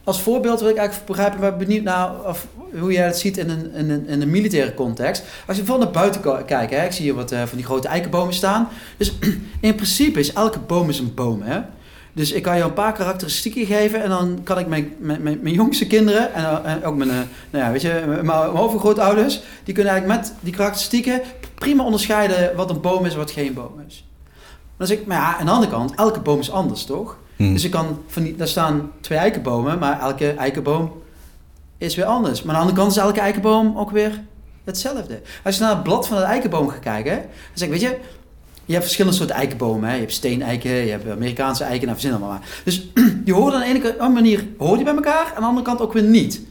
[0.10, 2.48] als voorbeeld wil ik eigenlijk begrijpen, ben benieuwd naar of,
[2.80, 5.24] hoe jij het ziet in een, een, in een militaire context.
[5.48, 7.88] Als je bijvoorbeeld naar buiten kijkt, hè, ik zie hier wat eh, van die grote
[7.88, 8.68] eikenbomen staan.
[8.98, 9.14] Dus
[9.60, 11.42] in principe is elke boom is een boom.
[11.42, 11.60] Hè?
[12.14, 15.54] Dus ik kan je een paar karakteristieken geven en dan kan ik mijn, mijn, mijn,
[15.54, 17.16] jongste kinderen en, eh, ook mijn, eh,
[17.50, 21.22] nou ja, weet je, mijn, mijn overgrootouders, die kunnen eigenlijk met die karakteristieken
[21.56, 24.06] prima onderscheiden wat een boom is en wat geen boom is.
[24.78, 27.18] Dan zeg ik, maar ja, aan de andere kant, elke boom is anders, toch?
[27.40, 27.54] Mhm.
[27.54, 31.02] Dus ik kan van daar staan twee eikenbomen, maar elke eikenboom
[31.78, 32.44] is weer anders.
[32.44, 34.22] Maar aan de andere kant is elke eikenboom ook weer
[34.64, 35.22] hetzelfde.
[35.44, 37.98] Als je naar het blad van het eikenboom gaat kijken, dan zeg ik, weet je,
[38.66, 39.90] je hebt verschillende soorten eikenbomen.
[39.90, 39.94] Hè?
[39.94, 42.62] Je hebt steeneiken, je hebt Amerikaanse eiken, nou verzin allemaal maar.
[42.64, 42.88] Dus
[43.26, 45.94] die horen aan de ene manier horen die bij elkaar, aan de andere kant ook
[45.94, 46.42] weer niet.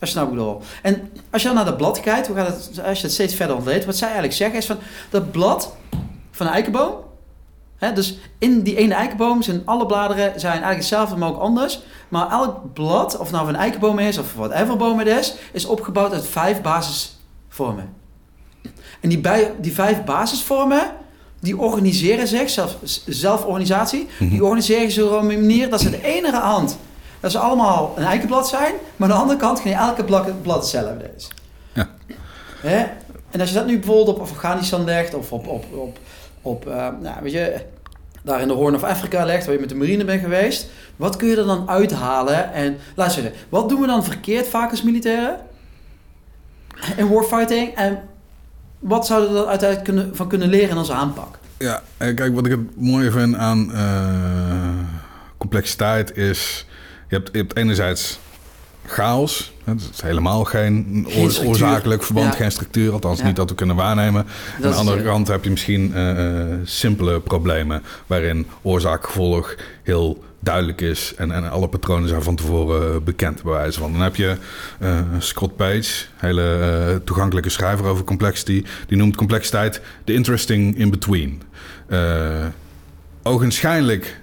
[0.00, 0.60] Als je nou bedoel.
[0.82, 3.34] En als je dan naar dat blad kijkt, hoe gaat het, als je het steeds
[3.34, 4.76] verder ontleedt, wat zij eigenlijk zeggen is van,
[5.10, 5.76] dat blad
[6.30, 6.94] van een eikenboom,
[7.94, 11.82] Dus in die ene eikenboom zijn alle bladeren zijn eigenlijk hetzelfde, maar ook anders.
[12.08, 16.12] Maar elk blad, of nou een eikenboom is of whatever boom het is, is opgebouwd
[16.12, 17.94] uit vijf basisvormen.
[19.00, 20.82] En die, bij, die vijf basisvormen,
[21.40, 26.32] die organiseren zich, zelf, zelforganisatie, die organiseren zich op een manier dat ze de ene
[26.32, 26.78] hand,
[27.20, 30.56] dat ze allemaal een eikenblad zijn, maar aan de andere kant geen elke blad, blad
[30.56, 31.28] hetzelfde is.
[31.72, 31.88] Ja.
[33.30, 35.98] En als je dat nu bijvoorbeeld op Afghanistan legt, of op, op, op,
[36.42, 37.60] op eh, nou, weet je,
[38.22, 41.16] daar in de Horn of Africa legt, waar je met de marine bent geweest, wat
[41.16, 42.52] kun je er dan uithalen?
[42.52, 45.36] En luister, wat doen we dan verkeerd vaak als militairen
[46.96, 47.74] in warfighting?
[47.74, 48.02] En
[48.78, 51.38] wat zouden we er uiteindelijk kunnen, van kunnen leren in onze aanpak?
[51.58, 54.68] Ja, eh, kijk, wat ik het mooie vind aan eh,
[55.36, 56.66] complexiteit is...
[57.08, 58.18] Je hebt, je hebt enerzijds
[58.90, 59.52] chaos.
[59.64, 61.06] Het is helemaal geen,
[61.44, 62.38] oorzakelijk verband, Ja.
[62.38, 62.92] geen structuur.
[62.92, 63.26] Althans Ja.
[63.26, 64.26] niet dat we kunnen waarnemen.
[64.56, 67.82] Aan de andere kant heb je misschien eh, eh, simpele problemen...
[68.06, 71.14] waarin oorzaak-gevolg heel duidelijk is...
[71.16, 73.92] En, en alle patronen zijn van tevoren bekend, bij wijze van.
[73.92, 74.36] Dan heb je
[74.78, 78.64] eh, Scott Page, hele toegankelijke schrijver over complexity...
[78.86, 81.42] die noemt complexiteit de interesting in-between.
[81.86, 82.46] Eh
[83.22, 84.20] ogenschijnlijk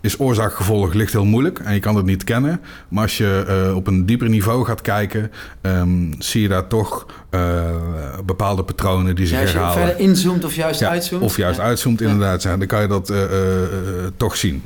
[0.00, 2.60] is oorzaak-gevolg ligt heel moeilijk en je kan het niet kennen.
[2.88, 5.30] Maar als je eh, op een dieper niveau gaat kijken,
[5.60, 7.64] ehm, zie je daar toch eh,
[8.24, 9.82] bepaalde patronen die zich Ja, als je herhalen.
[9.86, 11.22] verder inzoomt of juist Ja, uitzoomt.
[11.22, 11.64] Of juist Ja.
[11.64, 12.42] uitzoomt, inderdaad.
[12.42, 13.20] Ja, dan kan je dat eh,
[14.16, 14.62] toch zien.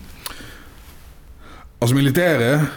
[1.79, 2.69] Als militairen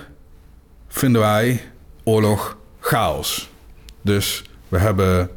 [0.88, 1.62] vinden wij
[2.04, 3.50] oorlog chaos.
[4.02, 5.30] Dus we hebben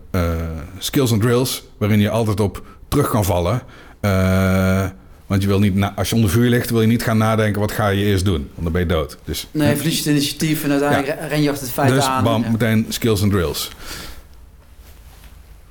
[0.78, 3.62] skills en drills waarin je altijd op terug kan vallen.
[5.28, 7.60] Want je wil niet, na- als je onder vuur ligt, wil je niet gaan nadenken
[7.60, 8.50] wat ga je eerst doen.
[8.52, 9.18] Want dan ben je dood.
[9.24, 12.24] Dus, Nee, verlies je het initiatief en uiteindelijk ren je achter het feit dus aan.
[12.24, 12.50] bam, Ja.
[12.50, 13.70] meteen skills en drills.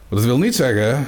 [0.09, 1.07] Maar dat wil niet zeggen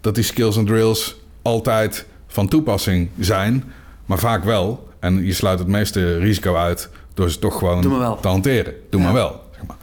[0.00, 3.64] dat die skills en drills altijd van toepassing zijn,
[4.06, 4.88] maar vaak wel.
[5.00, 7.80] En je sluit het meeste risico uit door ze toch gewoon
[8.20, 8.74] te hanteren.
[8.90, 9.06] Doe Ja.
[9.06, 9.42] maar wel.
[9.56, 9.76] Zeg maar.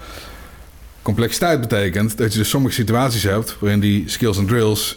[1.01, 4.95] Complexiteit betekent dat je dus sommige situaties hebt waarin die skills en drills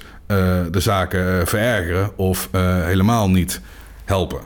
[0.71, 3.61] de zaken eh, verergeren of eh, helemaal niet
[4.05, 4.41] helpen.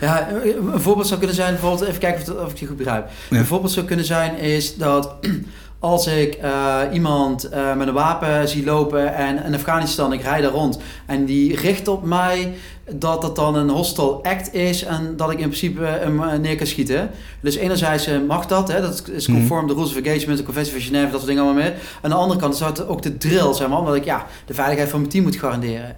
[0.00, 2.76] Ja, een voorbeeld zou kunnen zijn, bijvoorbeeld, even kijken of, het- of ik je goed
[2.76, 3.08] begrijp.
[3.30, 3.38] Ja.
[3.38, 5.14] Een voorbeeld zou kunnen zijn is dat
[5.80, 10.42] als ik eh, iemand eh, met een wapen zie lopen en in Afghanistan, ik rijd
[10.42, 12.54] daar rond en die richt op mij,
[12.90, 16.56] dat dat dan een hostile act is en dat ik in principe hem eh, neer
[16.56, 17.10] kan schieten.
[17.40, 20.80] Dus enerzijds mag dat, hè, dat is conform de Rules of Engagement, de Conventie van
[20.80, 21.74] Genève, dat soort dingen allemaal meer.
[22.02, 24.54] Aan de andere kant zou het ook de drill zijn, maar omdat ik ja, de
[24.54, 25.96] veiligheid van mijn team moet garanderen.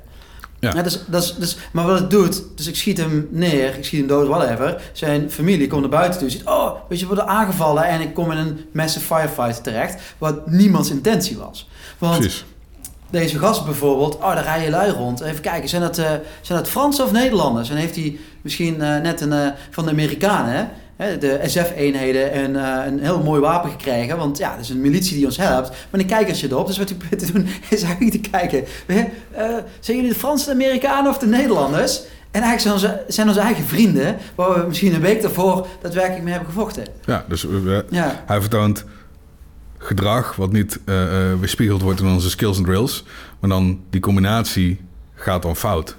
[0.63, 0.75] Ja.
[0.75, 3.99] Ja, dus, dus, dus, maar wat het doet, dus ik schiet hem neer, ik schiet
[3.99, 4.83] hem dood, whatever.
[4.93, 8.15] Zijn familie komt naar buiten toe, ziet, oh, weet je, we worden aangevallen en ik
[8.15, 11.69] kom in een massive firefight terecht, wat niemands intentie was.
[11.99, 12.45] Want Precies.
[13.11, 15.21] deze gast bijvoorbeeld, oh, daar rijden lui rond.
[15.21, 17.71] Even kijken, zijn dat, eh zijn dat Fransen of Nederlanders?
[17.71, 20.65] En heeft hij misschien eh, net een eh, van de Amerikanen, hè?
[21.21, 24.17] De SF-eenheden een, eh, een heel mooi wapen gekregen.
[24.17, 25.69] Want ja, dat is een militie die ons helpt.
[25.69, 26.67] Maar dan kijken ze erop.
[26.67, 28.65] Dus wat die probeert te doen is eigenlijk te kijken.
[28.87, 29.45] eh,
[29.81, 32.03] zijn jullie de Fransen, de Amerikanen of de Nederlanders?
[32.31, 36.23] En eigenlijk zijn onze, zijn onze eigen vrienden, waar we misschien een week daarvoor daadwerkelijk
[36.23, 36.85] mee hebben gevochten.
[37.05, 37.47] Ja, dus
[37.91, 38.23] Ja.
[38.27, 38.85] hij vertoont
[39.79, 40.95] gedrag wat niet eh,
[41.41, 43.05] weerspiegeld wordt in onze skills en drills.
[43.41, 44.81] Maar dan die combinatie
[45.15, 45.97] gaat dan fout.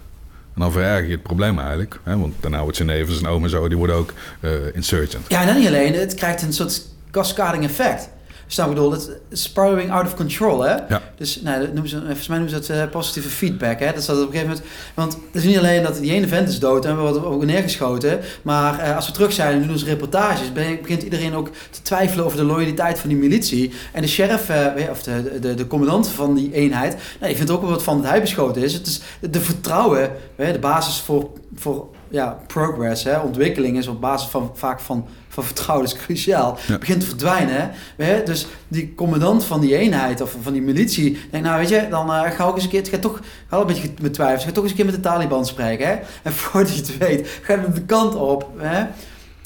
[0.55, 1.99] En dan vererger je het probleem eigenlijk.
[2.03, 2.17] Hè?
[2.17, 5.25] Want daarna wordt zijn neven, zijn oom en zo, die worden ook eh, insurgent.
[5.27, 8.09] Ja, en dan niet alleen, het krijgt een soort cascading effect.
[8.57, 10.73] Nou, ik bedoel, het is spiraling out of control, hè?
[10.73, 11.01] Ja.
[11.17, 13.93] Dus nou, dat noemen ze, volgens mij noemen ze dat eh, positieve feedback, hè?
[13.93, 14.65] Dat dat op een gegeven moment...
[14.93, 17.45] Want het is niet alleen dat die ene vent is dood en we worden ook
[17.45, 18.19] neergeschoten.
[18.41, 20.51] Maar eh, als we terug zijn en doen onze reportages...
[20.53, 23.73] begint iedereen ook te twijfelen over de loyaliteit van die militie.
[23.91, 26.93] En de sheriff, eh, of de, de, de commandant van die eenheid...
[26.93, 28.73] Nou, die vindt ook wel wat van dat hij beschoten is.
[28.73, 31.29] Het is de vertrouwen, hè, de basis voor...
[31.55, 36.57] voor ja, progress, hè, ontwikkeling is op basis van vaak van, van vertrouwen, is cruciaal.
[36.67, 36.77] Ja.
[36.77, 37.71] Begint te verdwijnen.
[37.97, 38.23] Hè?
[38.23, 42.13] Dus die commandant van die eenheid of van die militie denkt, nou weet je, dan
[42.13, 43.19] eh, ga ook eens een keer, het gaat toch,
[43.49, 45.87] ga een beetje met twijfels, ga toch eens een keer met de Taliban spreken.
[45.87, 45.93] Hè?
[46.23, 48.49] En voordat je het weet, ga je de kant op.
[48.57, 48.85] Hè?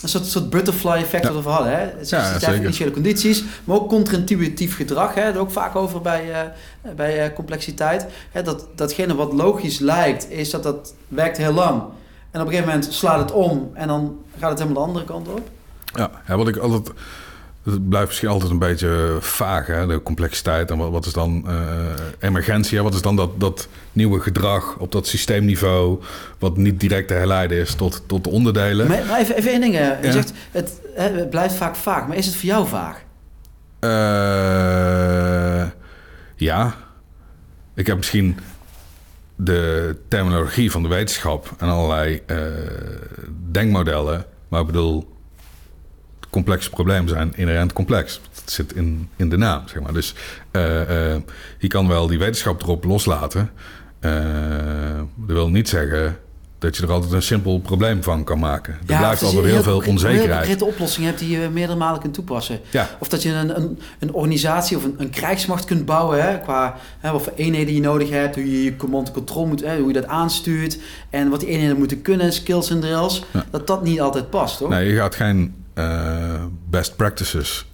[0.03, 1.31] Een soort, soort butterfly effect Ja.
[1.31, 1.71] wat we hadden.
[1.71, 1.85] Hè?
[1.97, 2.55] Het Ja, zeker.
[2.55, 5.13] initiële condities, maar ook contra-intuïtief gedrag.
[5.13, 5.25] Hè?
[5.33, 8.05] Dat ook vaak over bij, eh, bij eh, complexiteit.
[8.31, 8.41] Hè?
[8.41, 11.81] Dat, datgene wat logisch lijkt, is dat dat werkt heel lang.
[12.31, 15.05] En op een gegeven moment slaat het om en dan gaat het helemaal de andere
[15.05, 15.49] kant op.
[15.97, 16.91] Ja, ja, wat ik altijd.
[17.63, 19.87] Het blijft misschien altijd een beetje vaag, hè?
[19.87, 20.71] de complexiteit.
[20.71, 21.55] En wat, wat is dan eh,
[22.19, 22.77] emergentie?
[22.77, 22.83] Hè?
[22.83, 25.99] Wat is dan dat, dat nieuwe gedrag op dat systeemniveau,
[26.39, 28.87] wat niet direct te herleiden is tot, tot de onderdelen?
[28.87, 29.73] Maar, maar even, even één ding.
[29.73, 30.11] Je Ja.
[30.11, 32.07] zegt, het blijft vaak vaag.
[32.07, 33.01] Maar is het voor jou vaag?
[33.79, 35.67] Eh,
[36.35, 36.73] ja.
[37.75, 38.37] Ik heb misschien
[39.35, 42.37] de terminologie van de wetenschap en allerlei eh,
[43.51, 44.25] denkmodellen.
[44.47, 45.15] Maar ik bedoel,
[46.37, 48.21] complexe problemen zijn inherent complex.
[48.33, 49.93] Dat zit in, in de naam, zeg maar.
[49.93, 50.13] Dus
[50.51, 51.21] eh, eh,
[51.59, 53.49] je kan wel die wetenschap erop loslaten.
[53.99, 54.11] Eh,
[55.15, 56.17] dat wil niet zeggen
[56.59, 58.73] dat je er altijd een simpel probleem van kan maken.
[58.73, 60.47] Er blijft dat je altijd heel veel concreet- Heel onzekerheid.
[60.47, 62.59] concrete oplossingen hebt die je meerdere malen kunt toepassen.
[62.69, 62.89] Ja.
[62.99, 66.23] Of dat je een, een, een organisatie of een, een krijgsmacht kunt bouwen.
[66.23, 68.35] Hè, qua hè, wat voor eenheden je nodig hebt.
[68.35, 70.77] Hoe je je command and control moet, hè, hoe je dat aanstuurt.
[71.09, 73.23] En wat die eenheden moeten kunnen, skills en drills.
[73.33, 73.45] Ja.
[73.51, 74.69] Dat dat niet altijd past, hoor.
[74.69, 77.65] Nee, je gaat geen eh, best practices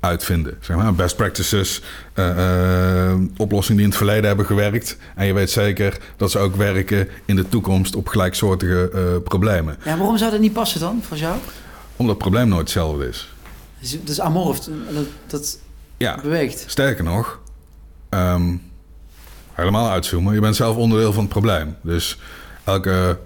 [0.00, 0.56] uitvinden.
[0.60, 0.94] Zeg maar.
[0.94, 4.96] Best practices, eh, oplossingen die in het verleden hebben gewerkt.
[5.14, 9.76] En je weet zeker dat ze ook werken in de toekomst op gelijksoortige problemen.
[9.84, 11.36] Ja, waarom zou dat niet passen dan, voor jou?
[11.96, 13.34] Omdat het probleem nooit hetzelfde is.
[13.78, 14.58] Het is, is amorf,
[14.94, 15.58] dat, dat
[15.96, 16.64] Ja, beweegt.
[16.66, 17.40] sterker nog,
[18.08, 18.56] ehm,
[19.52, 20.34] helemaal uitzoomen.
[20.34, 21.76] Je bent zelf onderdeel van het probleem.
[21.82, 22.18] Dus
[22.64, 23.18] elke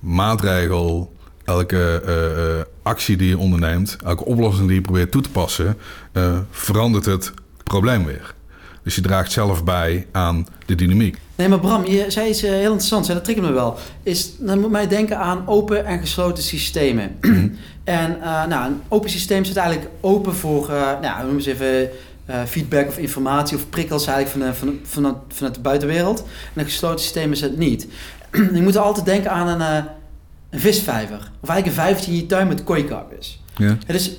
[0.00, 1.12] maatregel,
[1.48, 5.76] elke eh, eh, actie die je onderneemt, elke oplossing die je probeert toe te passen,
[6.12, 7.32] eh, verandert het
[7.64, 8.34] probleem weer.
[8.82, 11.18] Dus je draagt zelf bij aan de dynamiek.
[11.34, 13.76] Nee, maar Bram, je zei iets heel interessants en dat triggert me wel.
[14.02, 17.16] Is, dan moet mij denken aan open en gesloten systemen.
[17.84, 20.68] en nou, een open systeem staat eigenlijk open voor,
[21.02, 21.88] nou, noem eens even
[22.46, 26.18] feedback of informatie of prikkels eigenlijk van, de- van, vanuit, vanuit de buitenwereld.
[26.54, 27.86] En een gesloten systeem is het niet.
[28.54, 29.84] je moet altijd denken aan een,
[30.50, 31.30] een visvijver.
[31.40, 33.40] Of eigenlijk een vijver die in je tuin met kooikarpjes.
[33.56, 33.76] Ja?
[33.86, 34.10] Het is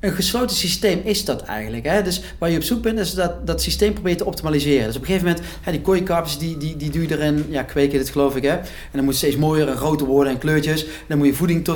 [0.00, 1.86] een gesloten systeem is dat eigenlijk.
[1.86, 2.02] Hè?
[2.02, 4.86] Dus waar je op zoek bent, is dat dat systeem probeert te optimaliseren.
[4.86, 7.62] Dus op een gegeven moment, hè, die kooikarpjes, die, die, die doe je erin, ja,
[7.62, 8.52] kweken dit geloof ik, hè.
[8.52, 10.84] En dan moet steeds mooier en groter worden en kleurtjes.
[10.84, 11.68] En dan moet je voeding,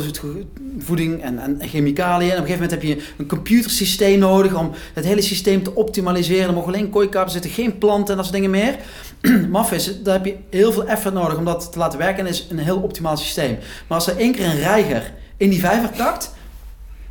[0.78, 2.30] voeding en, en chemicaliën.
[2.30, 5.74] En op een gegeven moment heb je een computersysteem nodig om het hele systeem te
[5.74, 6.46] optimaliseren.
[6.46, 8.76] Er mogen alleen kooikarpjes zitten, geen planten en dat soort dingen meer.
[9.50, 12.24] Maf is, daar heb je heel veel effort nodig om dat te laten werken.
[12.24, 13.58] En is een heel optimaal systeem.
[13.86, 16.32] Maar als er één keer een reiger in die vijver kakt,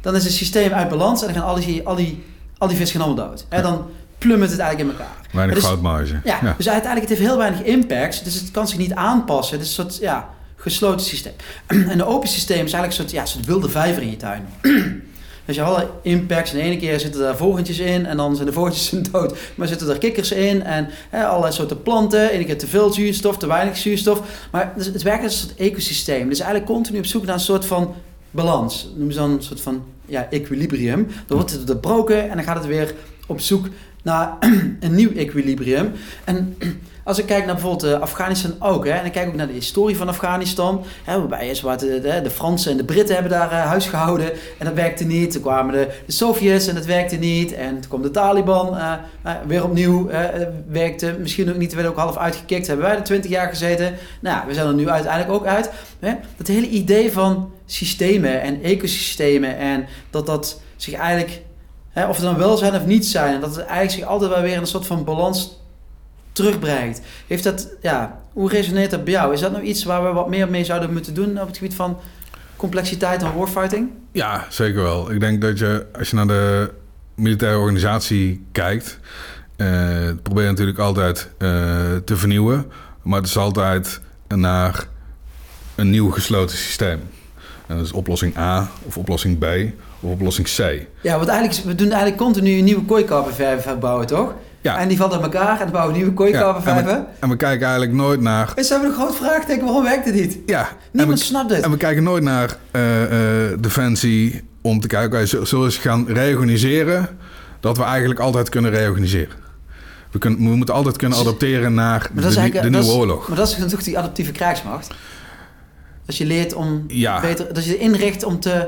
[0.02, 2.24] dan is het systeem uit balans en dan gaan al die, al die,
[2.58, 3.46] al die vis gaan allemaal dood.
[3.50, 3.86] En dan
[4.18, 5.16] plummet het eigenlijk in elkaar.
[5.32, 6.20] Weinig Het is- foutmarge.
[6.24, 9.58] Ja, dus uiteindelijk het heeft heel weinig impacts, dus het kan zich niet aanpassen.
[9.58, 11.34] Het is een soort ja, gesloten systeem.
[11.68, 14.18] En een open systeem is eigenlijk een soort, ja, een soort wilde vijver in je
[14.18, 14.46] tuin.
[15.46, 16.52] Dus je alle impacts.
[16.52, 19.38] En de ene keer zitten daar vogeltjes in en dan zijn de vogeltjes dood.
[19.56, 22.30] Maar zitten er kikkers in en hè, allerlei soorten planten.
[22.30, 24.22] Ene keer te veel zuurstof, te weinig zuurstof.
[24.52, 26.30] Maar dus het werkt als een soort ecosysteem.
[26.30, 27.94] Dus eigenlijk continu op zoek naar een soort van
[28.32, 28.92] balans.
[28.96, 31.08] Noemen ze dan een soort van ja, equilibrium.
[31.28, 32.94] Dan wordt het doorbroken en dan gaat het weer
[33.28, 33.68] op zoek
[34.04, 34.38] naar
[34.80, 35.92] een nieuw equilibrium.
[36.24, 36.58] En
[37.04, 39.54] als ik kijk naar bijvoorbeeld eh, Afghanistan ook, hè, en ik kijk ook naar de
[39.54, 43.52] historie van Afghanistan, hè, waarbij is wat de, de, Fransen en de Britten hebben daar
[43.52, 45.32] eh, huis gehouden en dat werkte niet.
[45.32, 47.54] Toen kwamen de, Sovjets en dat werkte niet.
[47.54, 51.92] En toen kwam de Taliban eh, eh, weer opnieuw, eh, werkte misschien ook niet, werden
[51.92, 52.68] ook half uitgekikt.
[52.68, 53.94] Hebben wij er twintig jaar gezeten.
[54.22, 55.72] Nou, we zijn er nu uiteindelijk ook uit.
[56.00, 56.14] Hè.
[56.38, 61.42] Dat hele idee van systemen en ecosystemen en dat dat zich eigenlijk,
[61.90, 64.32] hè, of het dan wel zijn of niet zijn, en dat het eigenlijk zich altijd
[64.32, 65.61] wel weer in een soort van balans
[66.32, 67.02] terugbrengt.
[67.28, 69.34] Heeft dat, ja, hoe resoneert dat bij jou?
[69.34, 71.76] Is dat nou iets waar we wat meer mee zouden moeten doen op het gebied
[71.76, 71.98] van
[72.56, 73.90] complexiteit en warfighting?
[74.12, 75.12] Ja, zeker wel.
[75.12, 76.72] Ik denk dat je, als je naar de
[77.16, 79.00] militaire organisatie kijkt,
[79.56, 79.68] eh,
[80.24, 81.50] probeer je natuurlijk altijd eh,
[82.06, 82.72] te vernieuwen,
[83.02, 84.88] maar het is altijd naar
[85.76, 87.00] een nieuw gesloten systeem.
[87.68, 89.46] En dat is oplossing A of oplossing B
[90.00, 90.88] of oplossing C.
[91.02, 94.34] Ja, want eigenlijk, we doen eigenlijk continu een nieuwe kooikarpenvijver bouwen, toch?
[94.62, 94.78] Ja.
[94.78, 97.36] En die valt aan elkaar en dan bouwen we nieuwe Ja, en, we, en we
[97.36, 98.54] kijken eigenlijk nooit naar.
[98.56, 100.38] En ze hebben een groot vraagteken, waarom werkt het niet?
[100.46, 101.64] Ja, Niemand we, snapt het.
[101.64, 103.04] En we kijken nooit naar eh,
[103.52, 107.10] eh, defensie om te kijken, oké, zullen eens gaan reorganiseren?
[107.60, 109.36] Dat we eigenlijk altijd kunnen reorganiseren.
[110.12, 113.28] We, kunnen, we moeten altijd kunnen adapteren naar de, nieuwe is- oorlog.
[113.28, 114.94] Maar dat is natuurlijk die adaptieve krijgsmacht.
[116.06, 117.20] Dat je leert om Ja.
[117.22, 118.68] beter, dat je inricht om te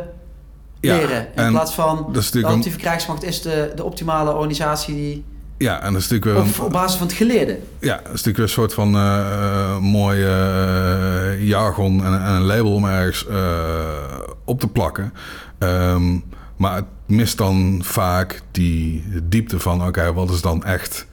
[0.79, 1.27] Ja, leren.
[1.35, 5.23] In plaats van de adaptieve krijgsmacht is de, de optimale organisatie die
[5.57, 7.59] Ja, en dat is natuurlijk weer op, een, op basis van het geleerde.
[7.79, 12.31] ja, dat is natuurlijk weer een soort van eh, eh, mooi eh, jargon en, en
[12.31, 13.39] een label om ergens eh,
[14.45, 15.13] op te plakken.
[15.57, 16.17] Ehm,
[16.57, 21.07] maar het mist dan vaak die diepte van, oké, wat is dan echt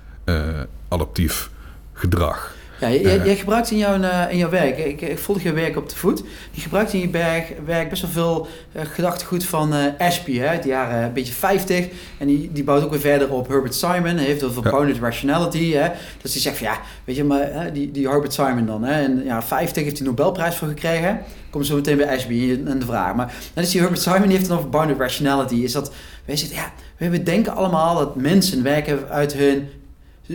[0.89, 1.51] adaptief
[1.93, 2.55] gedrag?
[2.81, 5.89] Ja, jij, gebruikt in jouw, eh, in jouw werk, ik, ik volg je werk op
[5.89, 6.23] de voet.
[6.51, 10.47] Je gebruikt in je berg, werk best wel veel eh, gedachtegoed van eh Ashby, hè,
[10.47, 11.89] uit de jaren een beetje 50.
[12.19, 14.17] En die, die bouwt ook weer verder op Herbert Simon.
[14.17, 15.73] Hij heeft over bounded rationality.
[15.73, 15.89] Hè.
[16.23, 18.83] Dus die zegt van ja, weet je, maar hè, die, die Herbert Simon dan.
[18.83, 21.21] Hè, in de jaren 50 heeft hij Nobelprijs voor gekregen.
[21.51, 23.15] Kom zo meteen bij Ashby en de vraag.
[23.15, 25.55] Maar dan is die Herbert Simon die heeft het over bounded rationality.
[25.55, 25.93] Is dat,
[26.25, 26.73] wij zeggen, ja,
[27.09, 29.69] we denken allemaal dat mensen werken uit hun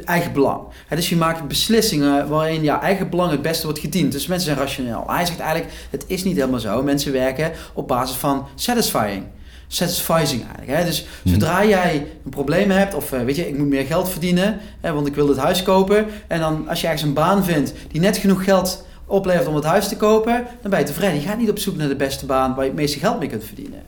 [0.03, 0.61] eigen belang.
[0.89, 4.11] Dus je maakt beslissingen waarin jouw eigen belang het beste wordt gediend.
[4.11, 5.03] Dus mensen zijn rationeel.
[5.07, 6.83] Hij zegt eigenlijk, het is niet helemaal zo.
[6.83, 9.23] Mensen werken op basis van satisfying.
[9.67, 10.79] Satisfying eigenlijk.
[10.79, 10.85] Hè?
[10.85, 14.59] Dus zodra jij een probleem hebt, of eh, weet je, ik moet meer geld verdienen,
[14.81, 16.05] hè, want ik wil dit huis kopen.
[16.27, 19.63] En dan als je ergens een baan vindt die net genoeg geld oplevert om het
[19.63, 21.15] huis te kopen, dan ben je tevreden.
[21.15, 23.29] Je gaat niet op zoek naar de beste baan waar je het meeste geld mee
[23.29, 23.81] kunt verdienen.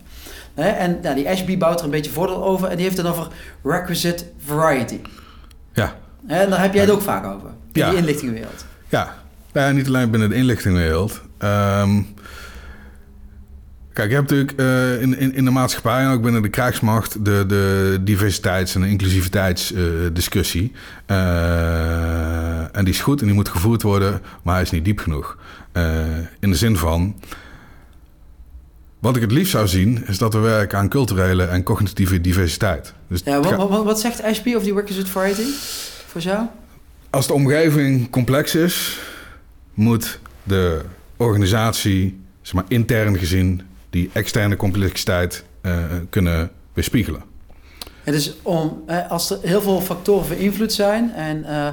[0.55, 3.28] En nou, die Ashby bouwt er een beetje voordeel over en die heeft het over
[3.64, 4.99] requisite variety.
[5.78, 5.96] Ja,
[6.28, 7.50] En daar heb jij het ook vaak over.
[7.72, 7.90] In Ja.
[7.90, 8.66] die inlichtingenwereld.
[8.90, 9.16] Ja,
[9.54, 11.22] nou ja, niet alleen binnen de inlichtingenwereld.
[11.38, 12.02] Ehm
[13.94, 17.26] kijk, je hebt natuurlijk eh, in, in, in de maatschappij en ook binnen de krijgsmacht
[17.26, 20.72] de, de diversiteits- en inclusiviteitsdiscussie.
[21.06, 25.38] en die is goed en die moet gevoerd worden, maar hij is niet diep genoeg.
[25.72, 25.84] Eh,
[26.40, 27.16] in de zin van.
[29.00, 32.93] Wat ik het liefst zou zien, is dat we werken aan culturele en cognitieve diversiteit.
[33.08, 35.45] Dus Ja, wat, wat, wat zegt Ashby over die requisite variety?
[36.08, 36.48] Voor jou?
[37.10, 39.00] als de omgeving complex is,
[39.74, 40.82] moet de
[41.18, 47.24] organisatie, zeg maar intern gezien, die externe complexiteit eh, kunnen weerspiegelen.
[48.04, 51.68] Het is om, eh, als er heel veel factoren voor invloed zijn en eh,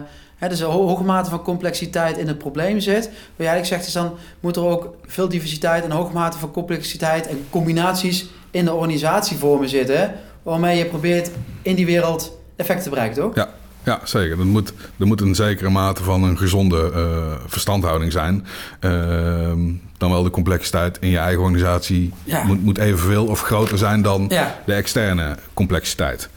[0.45, 3.67] hè, dus een ho- hoge mate van complexiteit in het probleem zit, wat je eigenlijk
[3.67, 8.27] zegt is dan moet er ook veel diversiteit en hoge mate van complexiteit en combinaties
[8.51, 11.31] in de organisatievormen zitten, waarmee je probeert
[11.63, 13.35] in die wereld effect te bereiken, toch?
[13.35, 13.49] Ja,
[13.85, 14.39] ja zeker.
[14.39, 18.47] Er moet, er moet een zekere mate van een gezonde eh, verstandhouding zijn.
[18.81, 19.59] Ehm,
[19.99, 22.43] dan wel de complexiteit in je eigen organisatie Ja.
[22.45, 24.55] moet, moet evenveel of groter zijn dan Ja.
[24.67, 26.29] de externe complexiteit.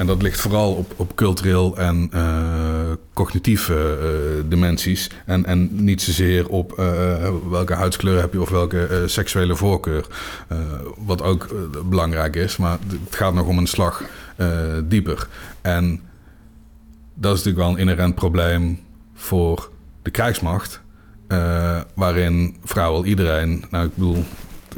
[0.00, 5.10] En dat ligt vooral op, op cultureel en eh, cognitieve eh, dimensies.
[5.26, 10.06] En, en niet zozeer op eh, welke huidskleur heb je of welke seksuele voorkeur.
[10.96, 11.48] Wat ook
[11.88, 14.02] belangrijk is, maar het gaat nog om een slag
[14.84, 15.28] dieper.
[15.60, 16.00] En
[17.14, 18.78] dat is natuurlijk wel een inherent probleem
[19.14, 19.70] voor
[20.02, 20.80] de krijgsmacht.
[21.94, 24.24] waarin vrouwel iedereen, nou ik bedoel,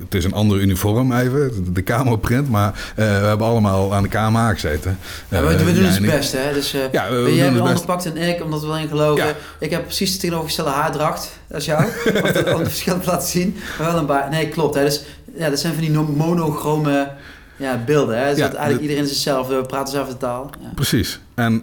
[0.00, 4.08] het is een ander uniform even, de kamerprint, maar eh, we hebben allemaal aan de
[4.08, 4.98] KMA gezeten.
[5.28, 6.10] Ja, we, Eh, we doen ons en ik.
[6.10, 6.52] best, hè?
[6.52, 7.86] Dus, eh, Ja, we- jij best.
[7.86, 9.24] pak dan ik, omdat we erin geloven.
[9.26, 9.32] Ja.
[9.58, 13.56] Ik heb precies de tegenovergestelde haardracht als jou, om het, het verschil te laten zien.
[13.78, 14.30] Maar wel een baard.
[14.30, 14.74] Nee, klopt.
[14.74, 14.84] Hè?
[14.84, 15.02] Dus,
[15.36, 17.10] ja, dat zijn van die no- monochrome
[17.56, 18.18] ja, beelden.
[18.22, 18.28] Hè?
[18.28, 20.50] Dus Ja, dat eigenlijk de- iedereen is hetzelfde, we praten dezelfde taal.
[20.60, 20.68] Ja.
[20.74, 21.20] Precies.
[21.34, 21.60] En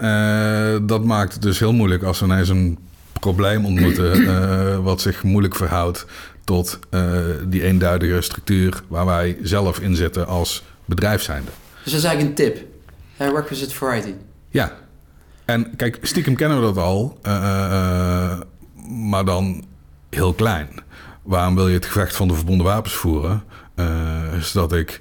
[0.88, 2.77] dat maakt het dus heel moeilijk als we ineens een
[3.19, 4.84] probleem ontmoeten...
[4.89, 6.05] wat zich moeilijk verhoudt
[6.49, 7.01] tot eh,
[7.45, 8.81] die eenduidige structuur...
[8.87, 11.51] waar wij zelf in zitten als bedrijf zijnde.
[11.83, 12.65] Dus dat is eigenlijk een tip.
[13.17, 14.13] Hè, requisite variety.
[14.49, 14.73] Ja.
[15.45, 18.39] En kijk, stiekem kennen we dat al, eh, eh,
[19.09, 19.63] maar dan
[20.09, 20.69] heel klein.
[21.21, 23.43] Waarom wil je het gevecht van de verbonden wapens voeren?
[24.39, 24.99] Zodat ik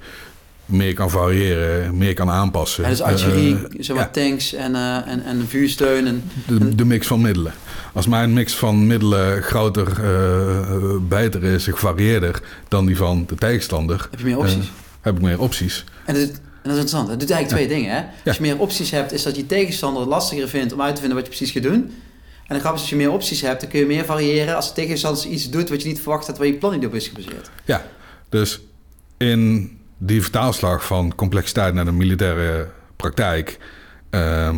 [0.64, 2.82] meer kan variëren, meer kan aanpassen.
[2.82, 4.10] Ja, dus artillerie, zeg maar ja.
[4.10, 4.74] tanks en,
[5.04, 6.06] en, en vuursteun.
[6.06, 7.52] En, De, de mix van middelen.
[7.92, 14.08] Als mijn mix van middelen groter, eh, beter is, gevarieerder dan die van de tegenstander,
[14.10, 14.54] heb je meer opties.
[14.54, 14.70] eh,
[15.00, 15.84] heb ik meer opties.
[16.04, 16.28] En dat, en
[16.62, 17.08] dat is interessant.
[17.08, 17.96] Het doet eigenlijk twee dingen.
[17.96, 18.02] Hè?
[18.24, 21.00] Als je meer opties hebt, is dat je tegenstander het lastiger vindt om uit te
[21.00, 21.94] vinden wat je precies gaat doen.
[22.46, 24.68] En de grap is, als je meer opties hebt, dan kun je meer variëren als
[24.68, 27.08] de tegenstander iets doet wat je niet verwacht had, waar je plan niet op is
[27.08, 27.50] gebaseerd.
[27.64, 27.86] Ja,
[28.28, 28.60] dus
[29.16, 33.58] in die vertaalslag van complexiteit naar de militaire praktijk
[34.10, 34.56] ehm,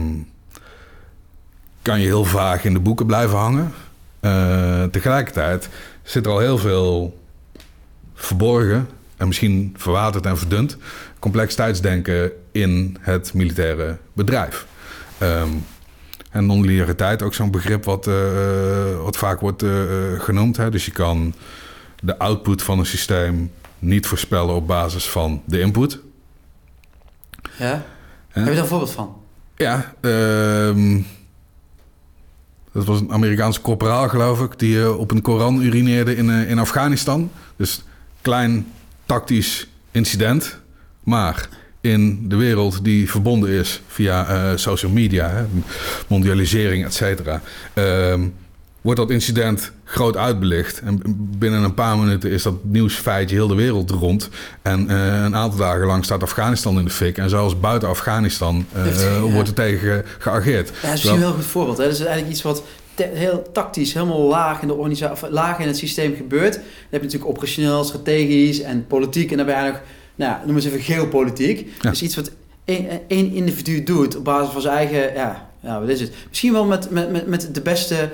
[1.83, 3.73] kan je heel vaag in de boeken blijven hangen.
[4.21, 5.69] Eh, tegelijkertijd
[6.03, 7.19] zit er al heel veel
[8.15, 10.77] verborgen en misschien verwaterd en verdund
[11.19, 14.67] complexiteitsdenken in het militaire bedrijf.
[15.19, 15.49] Ehm,
[16.31, 19.71] en non-lineariteit, ook zo'n begrip wat, eh, wat vaak wordt eh,
[20.19, 20.57] genoemd.
[20.57, 20.71] Hè?
[20.71, 21.35] Dus je kan
[22.03, 25.99] de output van een systeem niet voorspellen op basis van de input.
[27.59, 27.85] Ja?
[28.29, 29.17] Heb je daar een voorbeeld van?
[29.57, 31.01] Ja, ehm,
[32.73, 36.51] dat was een Amerikaanse corporaal, geloof ik, die eh, op een Koran urineerde in, eh,
[36.51, 37.31] in Afghanistan.
[37.57, 37.85] Dus
[38.21, 38.67] klein
[39.07, 40.61] tactisch incident,
[41.05, 41.49] maar
[41.81, 45.47] in de wereld die verbonden is via eh, social media,
[46.09, 47.41] mondialisering, et cetera,
[47.75, 48.29] ehm,
[48.81, 50.81] wordt dat incident groot uitbelicht.
[50.81, 51.03] En
[51.39, 54.29] binnen een paar minuten is dat nieuwsfeitje heel de wereld rond.
[54.63, 57.19] En eh, een aantal dagen lang staat Afghanistan in de fik.
[57.19, 60.69] En zelfs buiten Afghanistan eh, Heeft- wordt er tegen geageerd.
[60.69, 61.79] Ja, dat is misschien wel een goed voorbeeld.
[61.79, 61.85] Hè?
[61.85, 62.63] Dat is eigenlijk iets wat
[62.95, 66.53] heel tactisch, helemaal laag in, de organisatie, laag in het systeem gebeurt.
[66.53, 69.31] Dan heb je natuurlijk operationeel, strategisch en politiek.
[69.31, 71.69] En daarbij eigenlijk, nou, ja, noem eens even geopolitiek.
[71.81, 71.91] Ja.
[71.91, 72.31] Dus iets wat
[72.65, 76.13] één, één individu doet op basis van zijn eigen, ja, ja wat is het?
[76.29, 78.11] Misschien wel met, met, met, de beste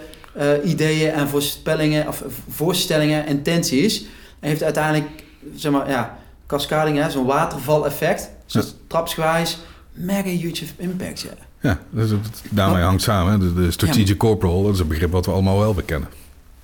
[0.64, 4.04] ideeën en voorspellingen, of voorstellingen, intenties.
[4.40, 5.08] En heeft uiteindelijk,
[5.54, 8.30] zeg maar, ja, cascading, hè, zo'n watervaleffect.
[8.46, 9.58] Dus trapsgewijs,
[9.92, 11.30] mega huge impact, ja.
[11.60, 13.32] Ja, dus het- daarmee hangt samen.
[13.32, 13.38] hè.
[13.38, 16.08] De, de strategic corporal, dat is een begrip wat we allemaal wel bekennen.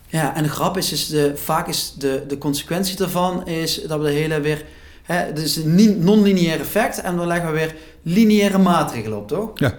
[0.07, 3.99] Ja, en de grap is, is de, vaak is de, de consequentie daarvan is dat
[4.01, 4.65] we de hele weer...
[5.03, 9.51] Hè, dus een non-lineair effect en dan leggen we weer lineaire maatregelen op, toch?
[9.55, 9.75] Ja.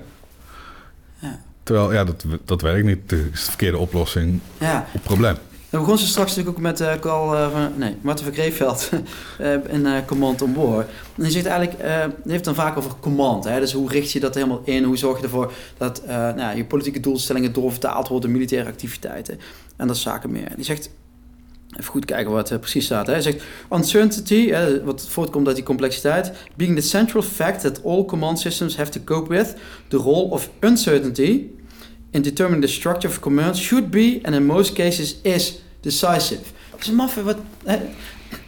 [1.20, 1.40] Ja.
[1.64, 3.00] Terwijl, ja, dat, dat werkt niet.
[3.02, 5.36] Het is de verkeerde oplossing Ja, op het probleem.
[5.70, 8.90] dan begon ze straks natuurlijk ook met Carl, eh, van, nee, Marten van Kreeveld
[9.40, 10.88] eh, in eh, Command on Board.
[10.88, 13.44] En die zegt eigenlijk, eh die heeft dan vaak over command.
[13.44, 13.60] Hè?
[13.60, 14.84] Dus hoe richt je dat helemaal in?
[14.84, 19.40] Hoe zorg je ervoor dat nou, je politieke doelstellingen doorvertaald worden in militaire activiteiten?
[19.76, 20.52] En dat zaken meer.
[20.56, 20.90] Die zegt,
[21.78, 23.08] even goed kijken wat er precies staat.
[23.08, 24.54] Hij zegt, uncertainty,
[24.84, 29.02] wat voortkomt uit die complexiteit, being the central fact that all command systems have to
[29.04, 29.56] cope with,
[29.88, 31.50] the role of uncertainty
[32.12, 36.42] in determining the structure of command should be, and in most cases is, decisive.
[36.72, 37.38] Dat is een maffe wat...
[37.64, 37.78] Hè?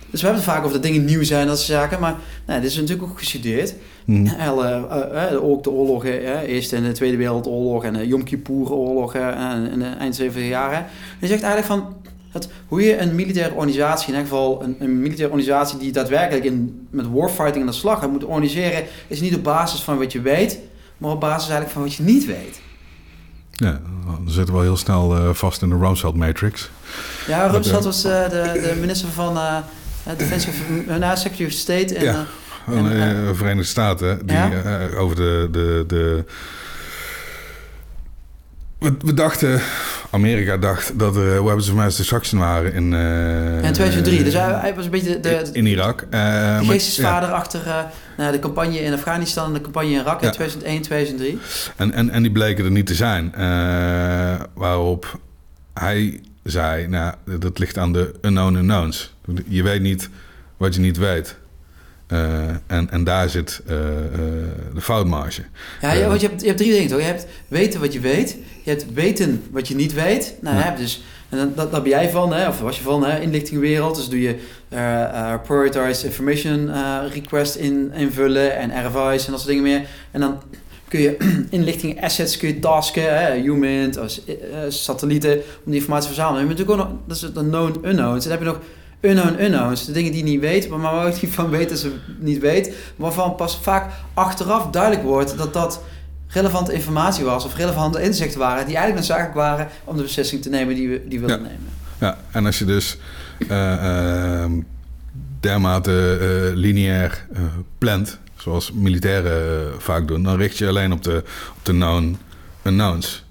[0.09, 2.15] Dus we hebben het vaak over dat dingen nieuw zijn, dat soort zaken, maar
[2.45, 3.73] nou, dit is natuurlijk ook gestudeerd.
[4.05, 4.27] Hm.
[4.39, 8.23] Alle, eh, eh, ook de oorlogen, eh, Eerste en de Tweede Wereldoorlog en de Yom
[8.23, 10.85] Kippur-oorlog eh, in de eind 70 jaren.
[11.19, 11.95] Je zegt eigenlijk van
[12.35, 16.45] dat hoe je een militaire organisatie, in ieder geval een, een militaire organisatie die daadwerkelijk
[16.45, 20.11] in, met warfighting aan de slag gaat, moet organiseren, is niet op basis van wat
[20.11, 20.59] je weet,
[20.97, 22.61] maar op basis eigenlijk van wat je niet weet.
[23.51, 26.69] Ja, dan zitten we wel heel snel eh, vast in de Rumsfeld Matrix.
[27.27, 29.57] Ja, Rumsfeld eh, was eh, de, de minister van uh,
[30.17, 31.95] Defensie, of, nou, Secretary of State.
[31.95, 32.25] En, Ja.
[32.69, 34.25] Van de En, Verenigde Staten.
[34.25, 34.87] Die, Ja?
[34.97, 35.47] over de...
[35.51, 36.25] de, de
[38.79, 39.61] we, we dachten,
[40.15, 42.93] Amerika dacht dat er weapons of mass destruction waren in...
[42.93, 44.23] eh, in 2003.
[44.23, 46.01] Dus hij, hij was een beetje de, de, in Irak.
[46.09, 47.79] Eh, maar- de geestesvader achter uh,
[48.17, 50.33] nou, de campagne in Afghanistan en de campagne in Irak in Ja.
[50.33, 51.37] 2001, 2003.
[51.75, 53.33] En, en, en die bleken er niet te zijn.
[53.35, 55.19] Eh, waarop
[55.73, 59.13] hij zei, nou, dat ligt aan de unknown unknowns.
[59.47, 60.09] Je weet niet
[60.57, 61.35] wat je niet weet.
[62.07, 64.11] Eh, en, en daar zit eh, eh,
[64.73, 65.41] de foutmarge.
[65.81, 66.99] Ja, want je hebt, je hebt drie dingen toch?
[66.99, 68.37] Je hebt weten wat je weet.
[68.63, 70.35] Je hebt weten wat je niet weet.
[70.41, 70.61] Nou, Ja.
[70.61, 73.19] hè, dus, en dan, dat, daar ben jij van, hè, of was je van, hè,
[73.19, 73.95] inlichtingwereld.
[73.95, 74.35] Dus doe je
[74.69, 76.71] eh, prioritized information
[77.13, 79.87] request in, invullen en RFI's en dat soort dingen meer.
[80.11, 80.41] En dan
[80.87, 81.17] kun je
[81.49, 84.21] inlichting assets kun je tasken, hè, human, als,
[84.67, 86.41] satellieten, om die informatie te verzamelen.
[86.41, 88.25] Je hebt natuurlijk ook nog, dat is de known unknowns.
[88.25, 88.59] En dan heb je nog
[89.05, 91.77] unknown unknowns, de dingen die je niet weet, maar waar je niet van weet dat
[91.79, 95.81] ze niet weet, waarvan pas vaak achteraf duidelijk wordt dat dat
[96.27, 100.49] relevante informatie was of relevante inzichten waren die eigenlijk noodzakelijk waren om de beslissing te
[100.49, 101.43] nemen die we die wilden Ja.
[101.43, 101.69] nemen.
[101.99, 102.97] Ja, en als je dus
[103.47, 104.51] eh, ehm,
[105.39, 107.41] dermate eh, lineair eh,
[107.77, 111.23] plant, zoals militairen vaak doen, dan richt je alleen op de,
[111.57, 112.17] op de known
[112.63, 113.23] unknowns.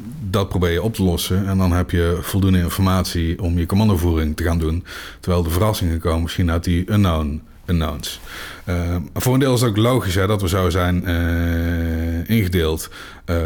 [0.00, 3.66] Eh, dat probeer je op te lossen en dan heb je voldoende informatie om je
[3.66, 4.84] commandovoering te gaan doen.
[5.20, 8.20] Terwijl de verrassingen komen misschien uit die unknown unknowns.
[8.68, 12.90] Uh, voor een deel is het ook logisch hè, dat we zo zijn uh, ingedeeld.
[13.26, 13.36] Uh,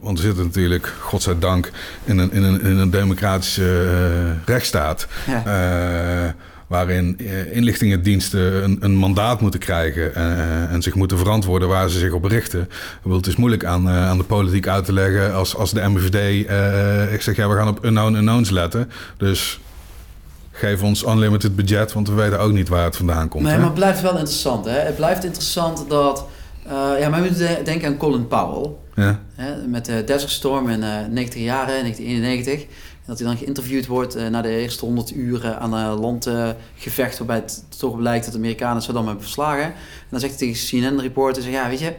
[0.00, 1.70] want we zitten natuurlijk, godzijdank,
[2.04, 5.06] in een, in een, in een democratische rechtsstaat.
[5.26, 6.34] Ja.
[6.66, 7.18] Waarin
[7.52, 10.14] inlichtingendiensten een, een, mandaat moeten krijgen
[10.70, 12.68] en zich moeten verantwoorden waar ze zich op richten.
[13.08, 16.46] Het is moeilijk aan, aan de politiek uit te leggen als, als de MVD
[17.12, 18.90] ik zeg ja, we gaan op unknown unknowns letten.
[19.16, 19.60] Dus
[20.56, 23.42] geef ons unlimited budget, want we weten ook niet waar het vandaan komt.
[23.42, 23.58] Nee, hè?
[23.58, 24.64] maar het blijft wel interessant.
[24.64, 24.78] Hè?
[24.78, 26.26] Het blijft interessant dat...
[26.66, 28.70] Uh, ja, maar we denken aan Colin Powell.
[28.94, 29.20] Ja.
[29.34, 32.66] Hè, met de Desert Storm in uh, 90 jaren, 1991.
[33.06, 37.18] Dat hij dan geïnterviewd wordt uh, na de eerste 100 uur aan een landgevecht...
[37.18, 39.64] waarbij het toch blijkt dat de Amerikanen Saddam hebben verslagen.
[39.64, 39.74] En
[40.10, 41.50] dan zegt hij tegen CNN-reporter...
[41.50, 41.94] ja, weet je...